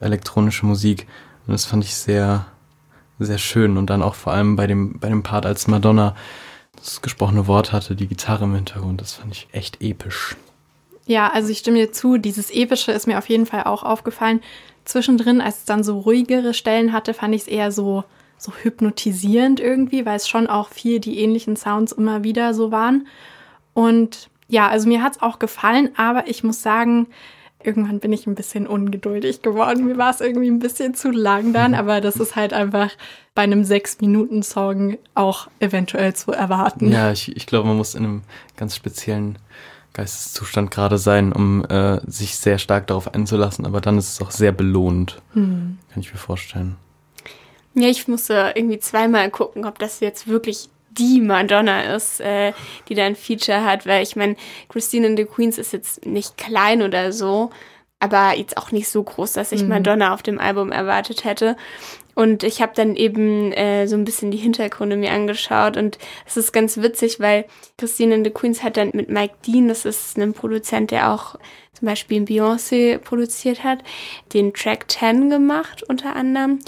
elektronische 0.00 0.66
Musik. 0.66 1.06
Und 1.50 1.54
das 1.54 1.64
fand 1.64 1.82
ich 1.82 1.96
sehr, 1.96 2.46
sehr 3.18 3.38
schön. 3.38 3.76
Und 3.76 3.90
dann 3.90 4.04
auch 4.04 4.14
vor 4.14 4.32
allem 4.32 4.54
bei 4.54 4.68
dem, 4.68 5.00
bei 5.00 5.08
dem 5.08 5.24
Part, 5.24 5.46
als 5.46 5.66
Madonna 5.66 6.14
das 6.76 7.02
gesprochene 7.02 7.48
Wort 7.48 7.72
hatte, 7.72 7.96
die 7.96 8.06
Gitarre 8.06 8.44
im 8.44 8.54
Hintergrund, 8.54 9.00
das 9.00 9.14
fand 9.14 9.32
ich 9.32 9.48
echt 9.50 9.82
episch. 9.82 10.36
Ja, 11.06 11.26
also 11.32 11.48
ich 11.48 11.58
stimme 11.58 11.78
dir 11.78 11.90
zu. 11.90 12.18
Dieses 12.18 12.52
Epische 12.52 12.92
ist 12.92 13.08
mir 13.08 13.18
auf 13.18 13.28
jeden 13.28 13.46
Fall 13.46 13.64
auch 13.64 13.82
aufgefallen. 13.82 14.40
Zwischendrin, 14.84 15.40
als 15.40 15.58
es 15.58 15.64
dann 15.64 15.82
so 15.82 15.98
ruhigere 15.98 16.54
Stellen 16.54 16.92
hatte, 16.92 17.14
fand 17.14 17.34
ich 17.34 17.42
es 17.42 17.48
eher 17.48 17.72
so, 17.72 18.04
so 18.38 18.52
hypnotisierend 18.52 19.58
irgendwie, 19.58 20.06
weil 20.06 20.18
es 20.18 20.28
schon 20.28 20.46
auch 20.46 20.68
viel 20.68 21.00
die 21.00 21.18
ähnlichen 21.18 21.56
Sounds 21.56 21.90
immer 21.90 22.22
wieder 22.22 22.54
so 22.54 22.70
waren. 22.70 23.08
Und 23.74 24.30
ja, 24.46 24.68
also 24.68 24.86
mir 24.86 25.02
hat 25.02 25.16
es 25.16 25.22
auch 25.22 25.40
gefallen, 25.40 25.90
aber 25.96 26.28
ich 26.28 26.44
muss 26.44 26.62
sagen, 26.62 27.08
irgendwann 27.62 28.00
bin 28.00 28.12
ich 28.12 28.26
ein 28.26 28.34
bisschen 28.34 28.66
ungeduldig 28.66 29.42
geworden. 29.42 29.86
Mir 29.86 29.98
war 29.98 30.10
es 30.10 30.20
irgendwie 30.20 30.50
ein 30.50 30.58
bisschen 30.58 30.94
zu 30.94 31.10
lang 31.10 31.52
dann, 31.52 31.74
aber 31.74 32.00
das 32.00 32.16
ist 32.16 32.36
halt 32.36 32.52
einfach 32.52 32.90
bei 33.34 33.42
einem 33.42 33.64
Sechs-Minuten-Song 33.64 34.98
auch 35.14 35.48
eventuell 35.60 36.14
zu 36.14 36.32
erwarten. 36.32 36.90
Ja, 36.90 37.12
ich, 37.12 37.34
ich 37.36 37.46
glaube, 37.46 37.68
man 37.68 37.76
muss 37.76 37.94
in 37.94 38.04
einem 38.04 38.22
ganz 38.56 38.76
speziellen 38.76 39.38
Geisteszustand 39.92 40.70
gerade 40.70 40.98
sein, 40.98 41.32
um 41.32 41.64
äh, 41.66 42.00
sich 42.06 42.36
sehr 42.36 42.58
stark 42.58 42.86
darauf 42.86 43.12
einzulassen, 43.12 43.66
aber 43.66 43.80
dann 43.80 43.98
ist 43.98 44.14
es 44.14 44.22
auch 44.22 44.30
sehr 44.30 44.52
belohnt. 44.52 45.20
Hm. 45.32 45.78
Kann 45.92 46.00
ich 46.00 46.12
mir 46.12 46.18
vorstellen. 46.18 46.76
Ja, 47.74 47.88
ich 47.88 48.08
musste 48.08 48.52
irgendwie 48.54 48.78
zweimal 48.78 49.30
gucken, 49.30 49.64
ob 49.64 49.78
das 49.78 50.00
jetzt 50.00 50.28
wirklich 50.28 50.68
die 50.90 51.20
Madonna 51.20 51.94
ist, 51.94 52.20
äh, 52.20 52.52
die 52.88 52.94
da 52.94 53.04
ein 53.04 53.16
Feature 53.16 53.64
hat, 53.64 53.86
weil 53.86 54.02
ich 54.02 54.16
meine, 54.16 54.36
Christine 54.68 55.06
and 55.06 55.18
the 55.18 55.24
Queens 55.24 55.58
ist 55.58 55.72
jetzt 55.72 56.04
nicht 56.06 56.36
klein 56.36 56.82
oder 56.82 57.12
so, 57.12 57.50
aber 58.00 58.36
jetzt 58.36 58.56
auch 58.56 58.72
nicht 58.72 58.88
so 58.88 59.02
groß, 59.02 59.34
dass 59.34 59.52
ich 59.52 59.62
Mhm. 59.62 59.68
Madonna 59.68 60.14
auf 60.14 60.22
dem 60.22 60.38
Album 60.38 60.72
erwartet 60.72 61.24
hätte. 61.24 61.56
Und 62.20 62.42
ich 62.42 62.60
habe 62.60 62.72
dann 62.74 62.96
eben 62.96 63.50
äh, 63.52 63.86
so 63.86 63.96
ein 63.96 64.04
bisschen 64.04 64.30
die 64.30 64.36
Hintergründe 64.36 64.94
mir 64.94 65.10
angeschaut 65.10 65.78
und 65.78 65.96
es 66.26 66.36
ist 66.36 66.52
ganz 66.52 66.76
witzig, 66.76 67.18
weil 67.18 67.46
Christine 67.78 68.14
and 68.14 68.26
the 68.26 68.30
Queens 68.30 68.62
hat 68.62 68.76
dann 68.76 68.90
mit 68.92 69.08
Mike 69.08 69.36
Dean, 69.46 69.68
das 69.68 69.86
ist 69.86 70.18
ein 70.18 70.34
Produzent, 70.34 70.90
der 70.90 71.14
auch 71.14 71.36
zum 71.72 71.86
Beispiel 71.86 72.22
Beyoncé 72.24 72.98
produziert 72.98 73.64
hat, 73.64 73.78
den 74.34 74.52
Track 74.52 74.90
10 74.90 75.30
gemacht 75.30 75.82
unter 75.88 76.14
anderem. 76.14 76.58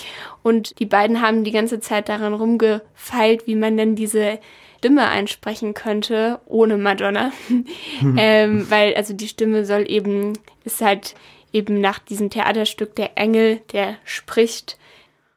Und 0.42 0.78
die 0.78 0.86
beiden 0.86 1.20
haben 1.20 1.44
die 1.44 1.52
ganze 1.52 1.80
Zeit 1.80 2.08
daran 2.08 2.32
rumgefeilt, 2.32 3.46
wie 3.46 3.56
man 3.56 3.76
denn 3.76 3.94
diese 3.94 4.38
Stimme 4.78 5.06
einsprechen 5.06 5.74
könnte 5.74 6.40
ohne 6.46 6.78
Madonna. 6.78 7.30
ähm, 8.16 8.70
weil 8.70 8.94
also 8.94 9.12
die 9.12 9.28
Stimme 9.28 9.66
soll 9.66 9.84
eben, 9.86 10.32
ist 10.64 10.80
halt 10.80 11.14
eben 11.52 11.78
nach 11.82 11.98
diesem 11.98 12.30
Theaterstück 12.30 12.96
der 12.96 13.18
Engel, 13.18 13.60
der 13.74 13.96
spricht. 14.06 14.78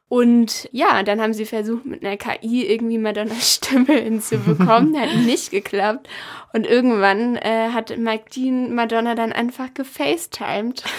Und 0.08 0.68
ja, 0.70 1.02
dann 1.02 1.20
haben 1.20 1.34
sie 1.34 1.46
versucht, 1.46 1.84
mit 1.84 2.04
einer 2.04 2.16
KI 2.16 2.64
irgendwie 2.64 2.98
Madonnas 2.98 3.54
Stimme 3.54 3.92
hinzubekommen. 4.02 4.98
Hat 4.98 5.16
nicht 5.16 5.50
geklappt. 5.50 6.08
Und 6.52 6.64
irgendwann 6.66 7.36
äh, 7.36 7.70
hat 7.72 7.96
Mike 7.98 8.30
Dean 8.34 8.74
Madonna 8.74 9.14
dann 9.14 9.32
einfach 9.32 9.74
gefacetimed. 9.74 10.84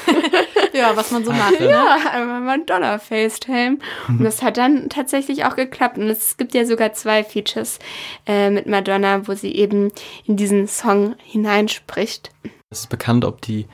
Ja, 0.74 0.96
was 0.96 1.12
man 1.12 1.26
so 1.26 1.32
macht. 1.32 1.60
Ne? 1.60 1.70
Ja, 1.70 1.98
einmal 2.12 2.42
Madonna 2.42 3.00
FaceTime. 3.00 3.78
Und 4.08 4.24
das 4.24 4.44
hat 4.44 4.58
dann 4.58 4.90
tatsächlich 4.90 5.46
auch 5.46 5.56
geklappt. 5.56 5.98
Und 5.98 6.10
es 6.10 6.38
gibt 6.38 6.54
ja 6.54 6.66
sogar 6.66 6.94
zwei 6.94 7.24
Features 7.24 7.80
äh, 8.28 8.52
mit 8.52 8.68
Madonna, 8.68 9.28
wo 9.28 9.34
sie 9.34 9.56
eben 9.56 9.92
in 10.26 10.36
diesen 10.36 10.68
Song 10.68 11.16
hineinspricht. 11.24 12.32
Es 12.70 12.82
ist 12.82 12.90
bekannt, 12.90 13.26
ob 13.26 13.42
die, 13.42 13.66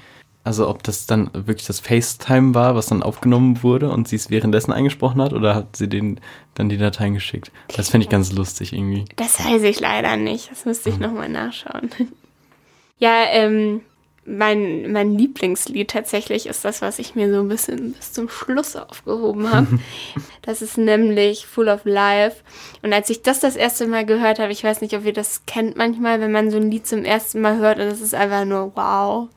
also 0.43 0.67
ob 0.67 0.83
das 0.83 1.05
dann 1.05 1.29
wirklich 1.33 1.65
das 1.67 1.79
FaceTime 1.79 2.53
war, 2.53 2.75
was 2.75 2.87
dann 2.87 3.01
aufgenommen 3.01 3.63
wurde 3.63 3.89
und 3.89 4.07
sie 4.07 4.17
es 4.17 4.29
währenddessen 4.29 4.73
eingesprochen 4.73 5.21
hat 5.21 5.33
oder 5.33 5.55
hat 5.55 5.75
sie 5.75 5.87
den 5.87 6.19
dann 6.55 6.69
die 6.69 6.77
Dateien 6.77 7.13
geschickt? 7.13 7.51
Das 7.75 7.89
fände 7.89 8.05
ich 8.05 8.09
ganz 8.09 8.31
lustig 8.31 8.73
irgendwie. 8.73 9.05
Das 9.15 9.43
weiß 9.43 9.63
ich 9.63 9.79
leider 9.79 10.17
nicht. 10.17 10.51
Das 10.51 10.65
müsste 10.65 10.89
ich 10.89 10.99
nochmal 10.99 11.29
nachschauen. 11.29 11.89
Ja, 12.99 13.25
ähm, 13.31 13.81
mein, 14.26 14.91
mein 14.91 15.17
Lieblingslied 15.17 15.89
tatsächlich 15.89 16.45
ist 16.45 16.63
das, 16.63 16.82
was 16.82 16.99
ich 16.99 17.15
mir 17.15 17.32
so 17.32 17.41
ein 17.41 17.47
bisschen 17.47 17.93
bis 17.93 18.13
zum 18.13 18.30
Schluss 18.30 18.76
aufgehoben 18.76 19.51
habe. 19.51 19.80
das 20.41 20.61
ist 20.61 20.78
nämlich 20.78 21.45
Full 21.45 21.67
of 21.67 21.82
Life. 21.84 22.38
Und 22.82 22.93
als 22.93 23.09
ich 23.09 23.21
das 23.21 23.39
das 23.39 23.55
erste 23.55 23.88
Mal 23.88 24.05
gehört 24.05 24.39
habe, 24.39 24.51
ich 24.51 24.63
weiß 24.63 24.82
nicht, 24.82 24.95
ob 24.95 25.05
ihr 25.05 25.13
das 25.13 25.45
kennt 25.45 25.76
manchmal, 25.76 26.21
wenn 26.21 26.32
man 26.32 26.51
so 26.51 26.57
ein 26.57 26.71
Lied 26.71 26.88
zum 26.88 27.03
ersten 27.03 27.41
Mal 27.41 27.57
hört 27.57 27.80
und 27.80 27.88
es 27.88 28.01
ist 28.01 28.15
einfach 28.15 28.45
nur 28.45 28.71
wow. 28.76 29.30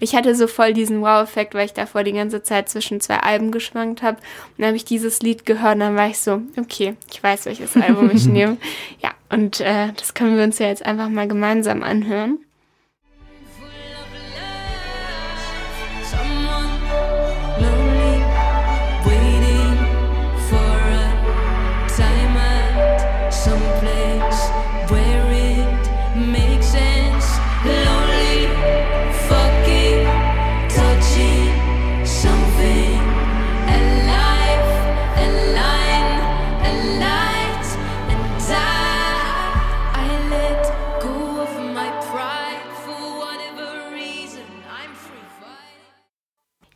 Ich 0.00 0.16
hatte 0.16 0.34
so 0.34 0.48
voll 0.48 0.72
diesen 0.72 1.02
Wow-Effekt, 1.02 1.54
weil 1.54 1.66
ich 1.66 1.72
davor 1.72 2.02
die 2.02 2.12
ganze 2.12 2.42
Zeit 2.42 2.68
zwischen 2.68 3.00
zwei 3.00 3.18
Alben 3.18 3.52
geschwankt 3.52 4.02
habe. 4.02 4.16
Und 4.16 4.58
dann 4.58 4.66
habe 4.68 4.76
ich 4.76 4.84
dieses 4.84 5.20
Lied 5.20 5.46
gehört 5.46 5.74
und 5.74 5.80
dann 5.80 5.96
war 5.96 6.08
ich 6.08 6.18
so, 6.18 6.42
okay, 6.58 6.96
ich 7.12 7.22
weiß, 7.22 7.46
welches 7.46 7.76
Album 7.76 8.10
ich 8.12 8.26
nehme. 8.26 8.56
Ja, 9.00 9.10
und 9.30 9.60
äh, 9.60 9.92
das 9.96 10.14
können 10.14 10.36
wir 10.36 10.42
uns 10.42 10.58
ja 10.58 10.66
jetzt 10.66 10.84
einfach 10.84 11.08
mal 11.08 11.28
gemeinsam 11.28 11.84
anhören. 11.84 12.40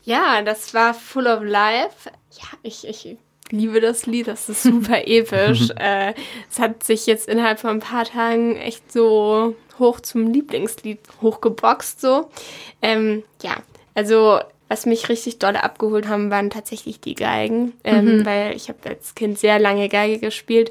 Ja, 0.04 0.42
das 0.42 0.74
war 0.74 0.94
Full 0.94 1.26
of 1.26 1.42
Life. 1.42 2.10
Ja, 2.32 2.58
ich, 2.62 2.86
ich 2.86 3.16
liebe 3.50 3.80
das 3.80 4.06
Lied, 4.06 4.28
das 4.28 4.48
ist 4.48 4.62
super 4.62 5.02
episch. 5.06 5.70
äh, 5.76 6.14
es 6.50 6.58
hat 6.58 6.82
sich 6.82 7.06
jetzt 7.06 7.28
innerhalb 7.28 7.58
von 7.58 7.70
ein 7.70 7.80
paar 7.80 8.04
Tagen 8.04 8.56
echt 8.56 8.92
so 8.92 9.56
hoch 9.78 10.00
zum 10.00 10.32
Lieblingslied 10.32 11.00
hochgeboxt, 11.22 12.00
so. 12.00 12.30
Ähm, 12.82 13.22
ja, 13.42 13.56
also 13.94 14.40
was 14.68 14.86
mich 14.86 15.08
richtig 15.08 15.38
doll 15.38 15.56
abgeholt 15.56 16.08
haben, 16.08 16.30
waren 16.30 16.50
tatsächlich 16.50 17.00
die 17.00 17.14
Geigen, 17.14 17.74
ähm, 17.84 18.24
weil 18.24 18.56
ich 18.56 18.68
habe 18.68 18.78
als 18.88 19.14
Kind 19.14 19.38
sehr 19.38 19.58
lange 19.58 19.88
Geige 19.88 20.18
gespielt 20.18 20.70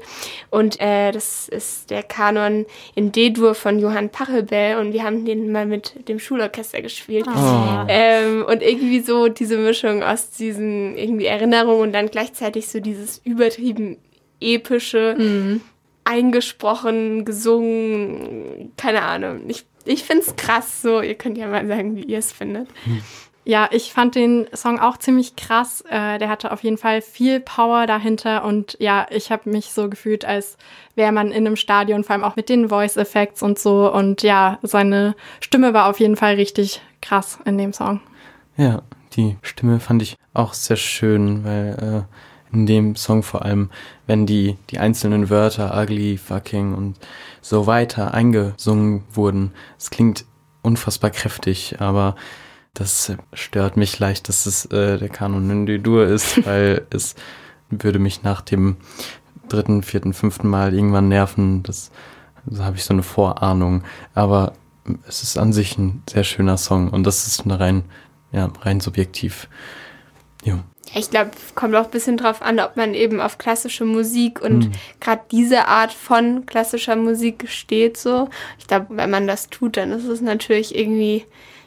und 0.50 0.80
äh, 0.80 1.12
das 1.12 1.48
ist 1.48 1.90
der 1.90 2.02
Kanon 2.02 2.66
in 2.94 3.12
D-Dur 3.12 3.54
von 3.54 3.78
Johann 3.78 4.10
Pachelbel 4.10 4.78
und 4.78 4.92
wir 4.92 5.04
haben 5.04 5.24
den 5.24 5.52
mal 5.52 5.66
mit 5.66 6.08
dem 6.08 6.18
Schulorchester 6.18 6.82
gespielt. 6.82 7.26
Oh. 7.28 7.84
Ähm, 7.88 8.44
und 8.46 8.62
irgendwie 8.62 9.00
so 9.00 9.28
diese 9.28 9.58
Mischung 9.58 10.02
aus 10.02 10.30
diesen 10.30 10.96
irgendwie 10.96 11.26
Erinnerungen 11.26 11.82
und 11.82 11.92
dann 11.92 12.10
gleichzeitig 12.10 12.68
so 12.68 12.80
dieses 12.80 13.18
übertrieben 13.24 13.98
epische, 14.40 15.60
eingesprochen, 16.04 17.24
gesungen, 17.24 18.72
keine 18.76 19.02
Ahnung. 19.02 19.42
Ich, 19.48 19.64
ich 19.84 20.04
find's 20.04 20.36
krass 20.36 20.82
so. 20.82 21.00
Ihr 21.00 21.14
könnt 21.14 21.38
ja 21.38 21.48
mal 21.48 21.66
sagen, 21.66 21.96
wie 21.96 22.04
ihr 22.04 22.18
es 22.18 22.32
findet. 22.32 22.68
Ja, 23.46 23.68
ich 23.70 23.92
fand 23.92 24.14
den 24.14 24.46
Song 24.54 24.80
auch 24.80 24.96
ziemlich 24.96 25.36
krass. 25.36 25.82
Äh, 25.88 26.18
der 26.18 26.30
hatte 26.30 26.50
auf 26.50 26.62
jeden 26.62 26.78
Fall 26.78 27.02
viel 27.02 27.40
Power 27.40 27.86
dahinter 27.86 28.44
und 28.44 28.76
ja, 28.80 29.06
ich 29.10 29.30
habe 29.30 29.50
mich 29.50 29.66
so 29.66 29.90
gefühlt, 29.90 30.24
als 30.24 30.56
wäre 30.94 31.12
man 31.12 31.30
in 31.30 31.46
einem 31.46 31.56
Stadion, 31.56 32.04
vor 32.04 32.14
allem 32.14 32.24
auch 32.24 32.36
mit 32.36 32.48
den 32.48 32.70
Voice 32.70 32.96
Effects 32.96 33.42
und 33.42 33.58
so. 33.58 33.92
Und 33.92 34.22
ja, 34.22 34.58
seine 34.62 35.14
Stimme 35.40 35.74
war 35.74 35.90
auf 35.90 36.00
jeden 36.00 36.16
Fall 36.16 36.34
richtig 36.34 36.80
krass 37.02 37.38
in 37.44 37.58
dem 37.58 37.74
Song. 37.74 38.00
Ja, 38.56 38.82
die 39.12 39.36
Stimme 39.42 39.78
fand 39.78 40.00
ich 40.00 40.16
auch 40.32 40.54
sehr 40.54 40.76
schön, 40.76 41.44
weil 41.44 42.06
äh, 42.10 42.54
in 42.54 42.66
dem 42.66 42.96
Song 42.96 43.22
vor 43.22 43.44
allem, 43.44 43.68
wenn 44.06 44.24
die, 44.24 44.56
die 44.70 44.78
einzelnen 44.78 45.28
Wörter 45.28 45.76
ugly, 45.76 46.16
fucking 46.16 46.72
und 46.74 46.96
so 47.42 47.66
weiter 47.66 48.14
eingesungen 48.14 49.04
wurden, 49.12 49.52
es 49.78 49.90
klingt 49.90 50.24
unfassbar 50.62 51.10
kräftig, 51.10 51.80
aber 51.80 52.16
das 52.74 53.12
stört 53.32 53.76
mich 53.76 53.98
leicht, 53.98 54.28
dass 54.28 54.46
es 54.46 54.66
äh, 54.66 54.98
der 54.98 55.08
Kanon 55.08 55.48
in 55.48 55.66
D-Dur 55.66 56.06
ist, 56.06 56.44
weil 56.46 56.86
es 56.90 57.14
würde 57.70 57.98
mich 57.98 58.22
nach 58.22 58.40
dem 58.40 58.76
dritten, 59.48 59.82
vierten, 59.82 60.12
fünften 60.12 60.48
Mal 60.48 60.74
irgendwann 60.74 61.08
nerven. 61.08 61.62
Das, 61.62 61.90
da 62.44 62.64
habe 62.64 62.76
ich 62.76 62.84
so 62.84 62.92
eine 62.92 63.02
Vorahnung. 63.02 63.84
Aber 64.14 64.54
es 65.08 65.22
ist 65.22 65.38
an 65.38 65.52
sich 65.52 65.78
ein 65.78 66.02
sehr 66.10 66.24
schöner 66.24 66.58
Song 66.58 66.90
und 66.90 67.04
das 67.04 67.26
ist 67.26 67.44
eine 67.44 67.58
rein, 67.58 67.84
ja, 68.32 68.50
rein 68.62 68.80
subjektiv. 68.80 69.48
Jo. 70.44 70.58
Ja, 70.92 71.00
ich 71.00 71.10
glaube, 71.10 71.30
kommt 71.54 71.74
auch 71.74 71.86
ein 71.86 71.90
bisschen 71.90 72.16
drauf 72.16 72.42
an, 72.42 72.60
ob 72.60 72.76
man 72.76 72.92
eben 72.92 73.20
auf 73.20 73.38
klassische 73.38 73.86
Musik 73.86 74.42
und 74.42 74.70
gerade 75.00 75.22
diese 75.30 75.66
Art 75.66 75.92
von 75.92 76.44
klassischer 76.44 76.96
Musik 76.96 77.48
steht 77.48 77.96
so. 77.96 78.28
Ich 78.58 78.66
glaube, 78.66 78.88
wenn 78.90 79.10
man 79.10 79.26
das 79.26 79.48
tut, 79.48 79.78
dann 79.78 79.92
ist 79.92 80.04
es 80.04 80.20
natürlich 80.20 80.76
irgendwie 80.76 81.24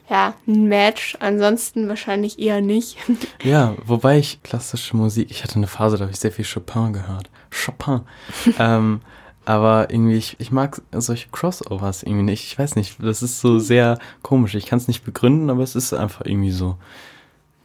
ja, 0.10 0.34
ein 0.48 0.66
Match. 0.68 1.18
Ansonsten 1.20 1.88
wahrscheinlich 1.90 2.40
eher 2.40 2.62
nicht. 2.62 2.98
Ja, 3.44 3.76
wobei 3.86 4.18
ich 4.18 4.42
klassische 4.44 4.98
Musik, 4.98 5.30
ich 5.30 5.44
hatte 5.44 5.56
eine 5.56 5.68
Phase, 5.68 5.98
da 5.98 6.04
habe 6.04 6.12
ich 6.12 6.20
sehr 6.20 6.32
viel 6.32 6.46
Chopin 6.46 6.94
gehört. 6.94 7.30
Chopin. 7.52 8.02
ähm, 8.60 9.02
aber 9.46 9.90
irgendwie, 9.90 10.18
ich, 10.18 10.36
ich 10.40 10.52
mag 10.52 10.82
solche 10.92 11.30
Crossovers 11.30 12.04
irgendwie 12.04 12.24
nicht. 12.24 12.44
Ich 12.44 12.60
weiß 12.60 12.76
nicht, 12.76 12.98
das 13.00 13.24
ist 13.24 13.40
so 13.40 13.60
sehr 13.60 13.98
komisch. 14.22 14.56
Ich 14.56 14.66
kann 14.66 14.78
es 14.78 14.88
nicht 14.88 15.06
begründen, 15.06 15.50
aber 15.50 15.64
es 15.64 15.76
ist 15.76 15.94
einfach 15.94 16.26
irgendwie 16.26 16.52
so. 16.52 16.78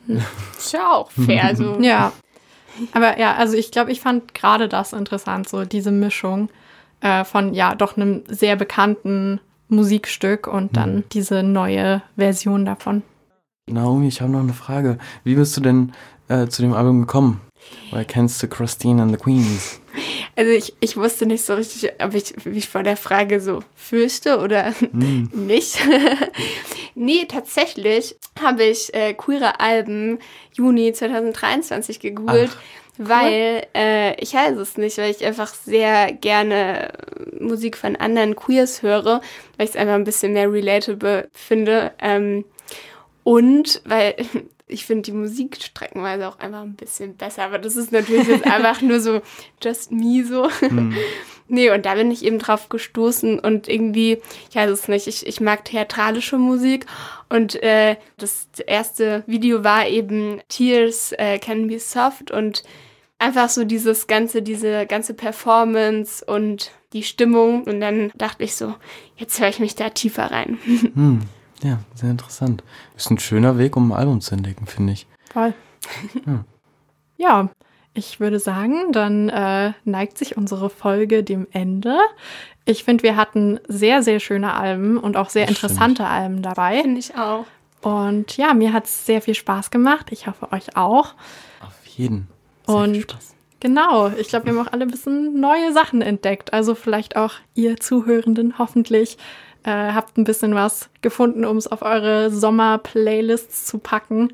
Ist 0.06 0.72
ja 0.72 0.92
auch 0.92 1.10
fair. 1.10 1.56
So. 1.56 1.78
Ja. 1.80 2.12
Aber 2.92 3.18
ja, 3.18 3.34
also 3.34 3.54
ich 3.56 3.70
glaube, 3.70 3.92
ich 3.92 4.00
fand 4.00 4.32
gerade 4.32 4.68
das 4.68 4.92
interessant, 4.92 5.48
so 5.48 5.64
diese 5.64 5.90
Mischung 5.90 6.48
äh, 7.00 7.24
von 7.24 7.52
ja 7.52 7.74
doch 7.74 7.96
einem 7.96 8.22
sehr 8.28 8.56
bekannten 8.56 9.40
Musikstück 9.72 10.46
und 10.46 10.76
dann 10.76 11.04
diese 11.12 11.42
neue 11.42 12.02
Version 12.16 12.64
davon. 12.64 13.02
Naomi, 13.66 14.08
ich 14.08 14.20
habe 14.20 14.30
noch 14.30 14.40
eine 14.40 14.52
Frage. 14.52 14.98
Wie 15.24 15.34
bist 15.34 15.56
du 15.56 15.60
denn 15.60 15.92
äh, 16.28 16.46
zu 16.46 16.62
dem 16.62 16.74
Album 16.74 17.00
gekommen? 17.00 17.40
Woher 17.90 18.04
kennst 18.04 18.42
du 18.42 18.48
Christine 18.48 19.02
and 19.02 19.12
the 19.12 19.18
Queens? 19.18 19.80
Also 20.34 20.50
ich, 20.50 20.72
ich 20.80 20.96
wusste 20.96 21.26
nicht 21.26 21.44
so 21.44 21.52
richtig, 21.52 21.92
ob 22.02 22.14
ich 22.14 22.46
mich 22.46 22.66
vor 22.66 22.82
der 22.82 22.96
Frage 22.96 23.38
so 23.38 23.62
fürchte 23.74 24.38
oder 24.38 24.72
nicht. 24.92 25.78
nee, 26.94 27.26
tatsächlich 27.28 28.16
habe 28.40 28.64
ich 28.64 28.94
äh, 28.94 29.12
queere 29.12 29.60
Alben 29.60 30.20
Juni 30.54 30.94
2023 30.94 32.00
gegoogelt, 32.00 32.56
weil 32.98 33.66
äh, 33.74 34.14
ich 34.20 34.34
weiß 34.34 34.56
es 34.58 34.76
nicht, 34.76 34.98
weil 34.98 35.10
ich 35.10 35.24
einfach 35.24 35.54
sehr 35.54 36.12
gerne 36.12 36.92
Musik 37.38 37.76
von 37.76 37.96
anderen 37.96 38.36
Queers 38.36 38.82
höre, 38.82 39.20
weil 39.56 39.64
ich 39.64 39.70
es 39.70 39.76
einfach 39.76 39.94
ein 39.94 40.04
bisschen 40.04 40.34
mehr 40.34 40.52
relatable 40.52 41.28
finde. 41.32 41.92
Ähm, 42.00 42.44
und 43.24 43.80
weil 43.84 44.14
ich 44.66 44.86
finde 44.86 45.02
die 45.02 45.12
Musik 45.12 45.56
streckenweise 45.60 46.28
auch 46.28 46.38
einfach 46.38 46.62
ein 46.62 46.74
bisschen 46.74 47.16
besser, 47.16 47.44
aber 47.44 47.58
das 47.58 47.76
ist 47.76 47.92
natürlich 47.92 48.28
jetzt 48.28 48.46
einfach 48.46 48.80
nur 48.80 49.00
so 49.00 49.20
just 49.62 49.92
me 49.92 50.24
so. 50.24 50.48
Nee, 51.48 51.70
und 51.70 51.84
da 51.84 51.96
bin 51.96 52.10
ich 52.10 52.24
eben 52.24 52.38
drauf 52.38 52.70
gestoßen 52.70 53.38
und 53.38 53.68
irgendwie, 53.68 54.22
ich 54.48 54.56
weiß 54.56 54.70
es 54.70 54.88
nicht, 54.88 55.06
ich, 55.06 55.26
ich 55.26 55.38
mag 55.38 55.66
theatralische 55.66 56.38
Musik 56.38 56.86
und 57.28 57.62
äh, 57.62 57.96
das 58.16 58.48
erste 58.66 59.22
Video 59.26 59.62
war 59.62 59.86
eben 59.86 60.40
Tears 60.48 61.12
äh, 61.12 61.38
Can 61.38 61.66
Be 61.66 61.78
Soft 61.78 62.30
und 62.30 62.62
einfach 63.18 63.50
so 63.50 63.64
dieses 63.64 64.06
ganze, 64.06 64.40
diese 64.40 64.86
ganze 64.86 65.12
Performance 65.12 66.24
und 66.24 66.70
die 66.94 67.02
Stimmung 67.02 67.64
und 67.64 67.80
dann 67.80 68.12
dachte 68.14 68.44
ich 68.44 68.54
so, 68.54 68.74
jetzt 69.16 69.38
höre 69.38 69.48
ich 69.48 69.58
mich 69.58 69.74
da 69.74 69.90
tiefer 69.90 70.30
rein. 70.30 70.58
Hm. 70.64 71.20
Ja, 71.62 71.78
sehr 71.94 72.10
interessant. 72.10 72.62
Ist 72.96 73.10
ein 73.10 73.18
schöner 73.18 73.56
Weg, 73.58 73.76
um 73.76 73.92
ein 73.92 73.96
Album 73.98 74.20
zu 74.20 74.34
entdecken, 74.34 74.66
finde 74.66 74.92
ich. 74.94 75.06
Voll. 75.32 75.54
Ja. 76.26 76.44
Ja, 77.18 77.50
ich 77.94 78.18
würde 78.18 78.40
sagen, 78.40 78.90
dann 78.90 79.28
äh, 79.28 79.74
neigt 79.84 80.18
sich 80.18 80.36
unsere 80.36 80.70
Folge 80.70 81.22
dem 81.22 81.46
Ende. 81.52 81.98
Ich 82.64 82.82
finde, 82.82 83.04
wir 83.04 83.14
hatten 83.14 83.60
sehr, 83.68 84.02
sehr 84.02 84.18
schöne 84.18 84.54
Alben 84.54 84.96
und 84.96 85.16
auch 85.16 85.28
sehr 85.30 85.46
Das 85.46 85.58
stimmt. 85.58 85.72
interessante 85.72 86.06
Alben 86.08 86.42
dabei. 86.42 86.80
Finde 86.82 86.98
ich 86.98 87.16
auch. 87.16 87.44
Und 87.80 88.36
ja, 88.36 88.54
mir 88.54 88.72
hat 88.72 88.86
es 88.86 89.06
sehr 89.06 89.22
viel 89.22 89.34
Spaß 89.36 89.70
gemacht. 89.70 90.08
Ich 90.10 90.26
hoffe, 90.26 90.50
euch 90.50 90.76
auch. 90.76 91.14
Auf 91.60 91.86
jeden. 91.86 92.26
Sehr 92.66 92.74
viel 92.74 92.84
Und 92.94 93.02
Spaß. 93.02 93.34
genau, 93.60 94.08
ich 94.08 94.26
glaube, 94.26 94.46
wir 94.46 94.54
haben 94.58 94.66
auch 94.66 94.72
alle 94.72 94.82
ein 94.84 94.90
bisschen 94.90 95.38
neue 95.38 95.72
Sachen 95.72 96.02
entdeckt. 96.02 96.52
Also 96.52 96.74
vielleicht 96.74 97.14
auch 97.14 97.34
ihr 97.54 97.76
Zuhörenden 97.76 98.58
hoffentlich 98.58 99.16
äh, 99.64 99.92
habt 99.92 100.18
ein 100.18 100.24
bisschen 100.24 100.54
was 100.54 100.88
gefunden, 101.00 101.44
um 101.44 101.56
es 101.56 101.66
auf 101.66 101.82
eure 101.82 102.30
Sommer-Playlists 102.30 103.66
zu 103.66 103.78
packen. 103.78 104.32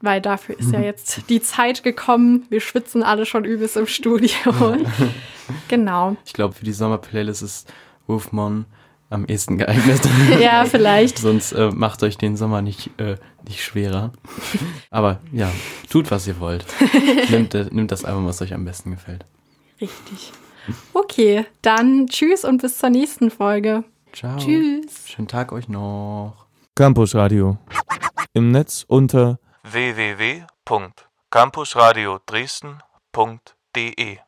Weil 0.00 0.20
dafür 0.20 0.56
ist 0.56 0.72
ja 0.72 0.80
jetzt 0.80 1.28
die 1.28 1.42
Zeit 1.42 1.82
gekommen. 1.82 2.46
Wir 2.50 2.60
schwitzen 2.60 3.02
alle 3.02 3.26
schon 3.26 3.44
übelst 3.44 3.76
im 3.76 3.88
Studio. 3.88 4.30
genau. 5.68 6.16
Ich 6.24 6.34
glaube, 6.34 6.54
für 6.54 6.64
die 6.64 6.72
Sommerplaylist 6.72 7.42
ist 7.42 7.72
Wolfmon 8.06 8.66
am 9.10 9.26
ehesten 9.26 9.58
geeignet. 9.58 10.00
Ja, 10.40 10.64
vielleicht. 10.66 11.18
Sonst 11.18 11.52
äh, 11.52 11.70
macht 11.70 12.02
euch 12.02 12.16
den 12.16 12.36
Sommer 12.36 12.62
nicht, 12.62 12.90
äh, 12.98 13.16
nicht 13.46 13.64
schwerer. 13.64 14.12
Aber 14.90 15.20
ja, 15.32 15.50
tut, 15.90 16.10
was 16.10 16.26
ihr 16.28 16.38
wollt. 16.38 16.64
Nimmt, 17.30 17.54
äh, 17.54 17.66
nimmt 17.70 17.90
das 17.90 18.04
Album, 18.04 18.26
was 18.26 18.40
euch 18.42 18.54
am 18.54 18.64
besten 18.64 18.92
gefällt. 18.92 19.24
Richtig. 19.80 20.32
Okay, 20.92 21.46
dann 21.62 22.06
tschüss 22.08 22.44
und 22.44 22.60
bis 22.60 22.78
zur 22.78 22.90
nächsten 22.90 23.30
Folge. 23.30 23.84
Ciao. 24.18 24.36
Tschüss. 24.36 25.06
Schönen 25.06 25.28
Tag 25.28 25.52
euch 25.52 25.68
noch. 25.68 26.48
Campus 26.74 27.14
Radio. 27.14 27.56
Im 28.32 28.50
Netz 28.50 28.84
unter 28.88 29.38
www.campusradio 29.62 32.18
Dresden.de 32.26 34.18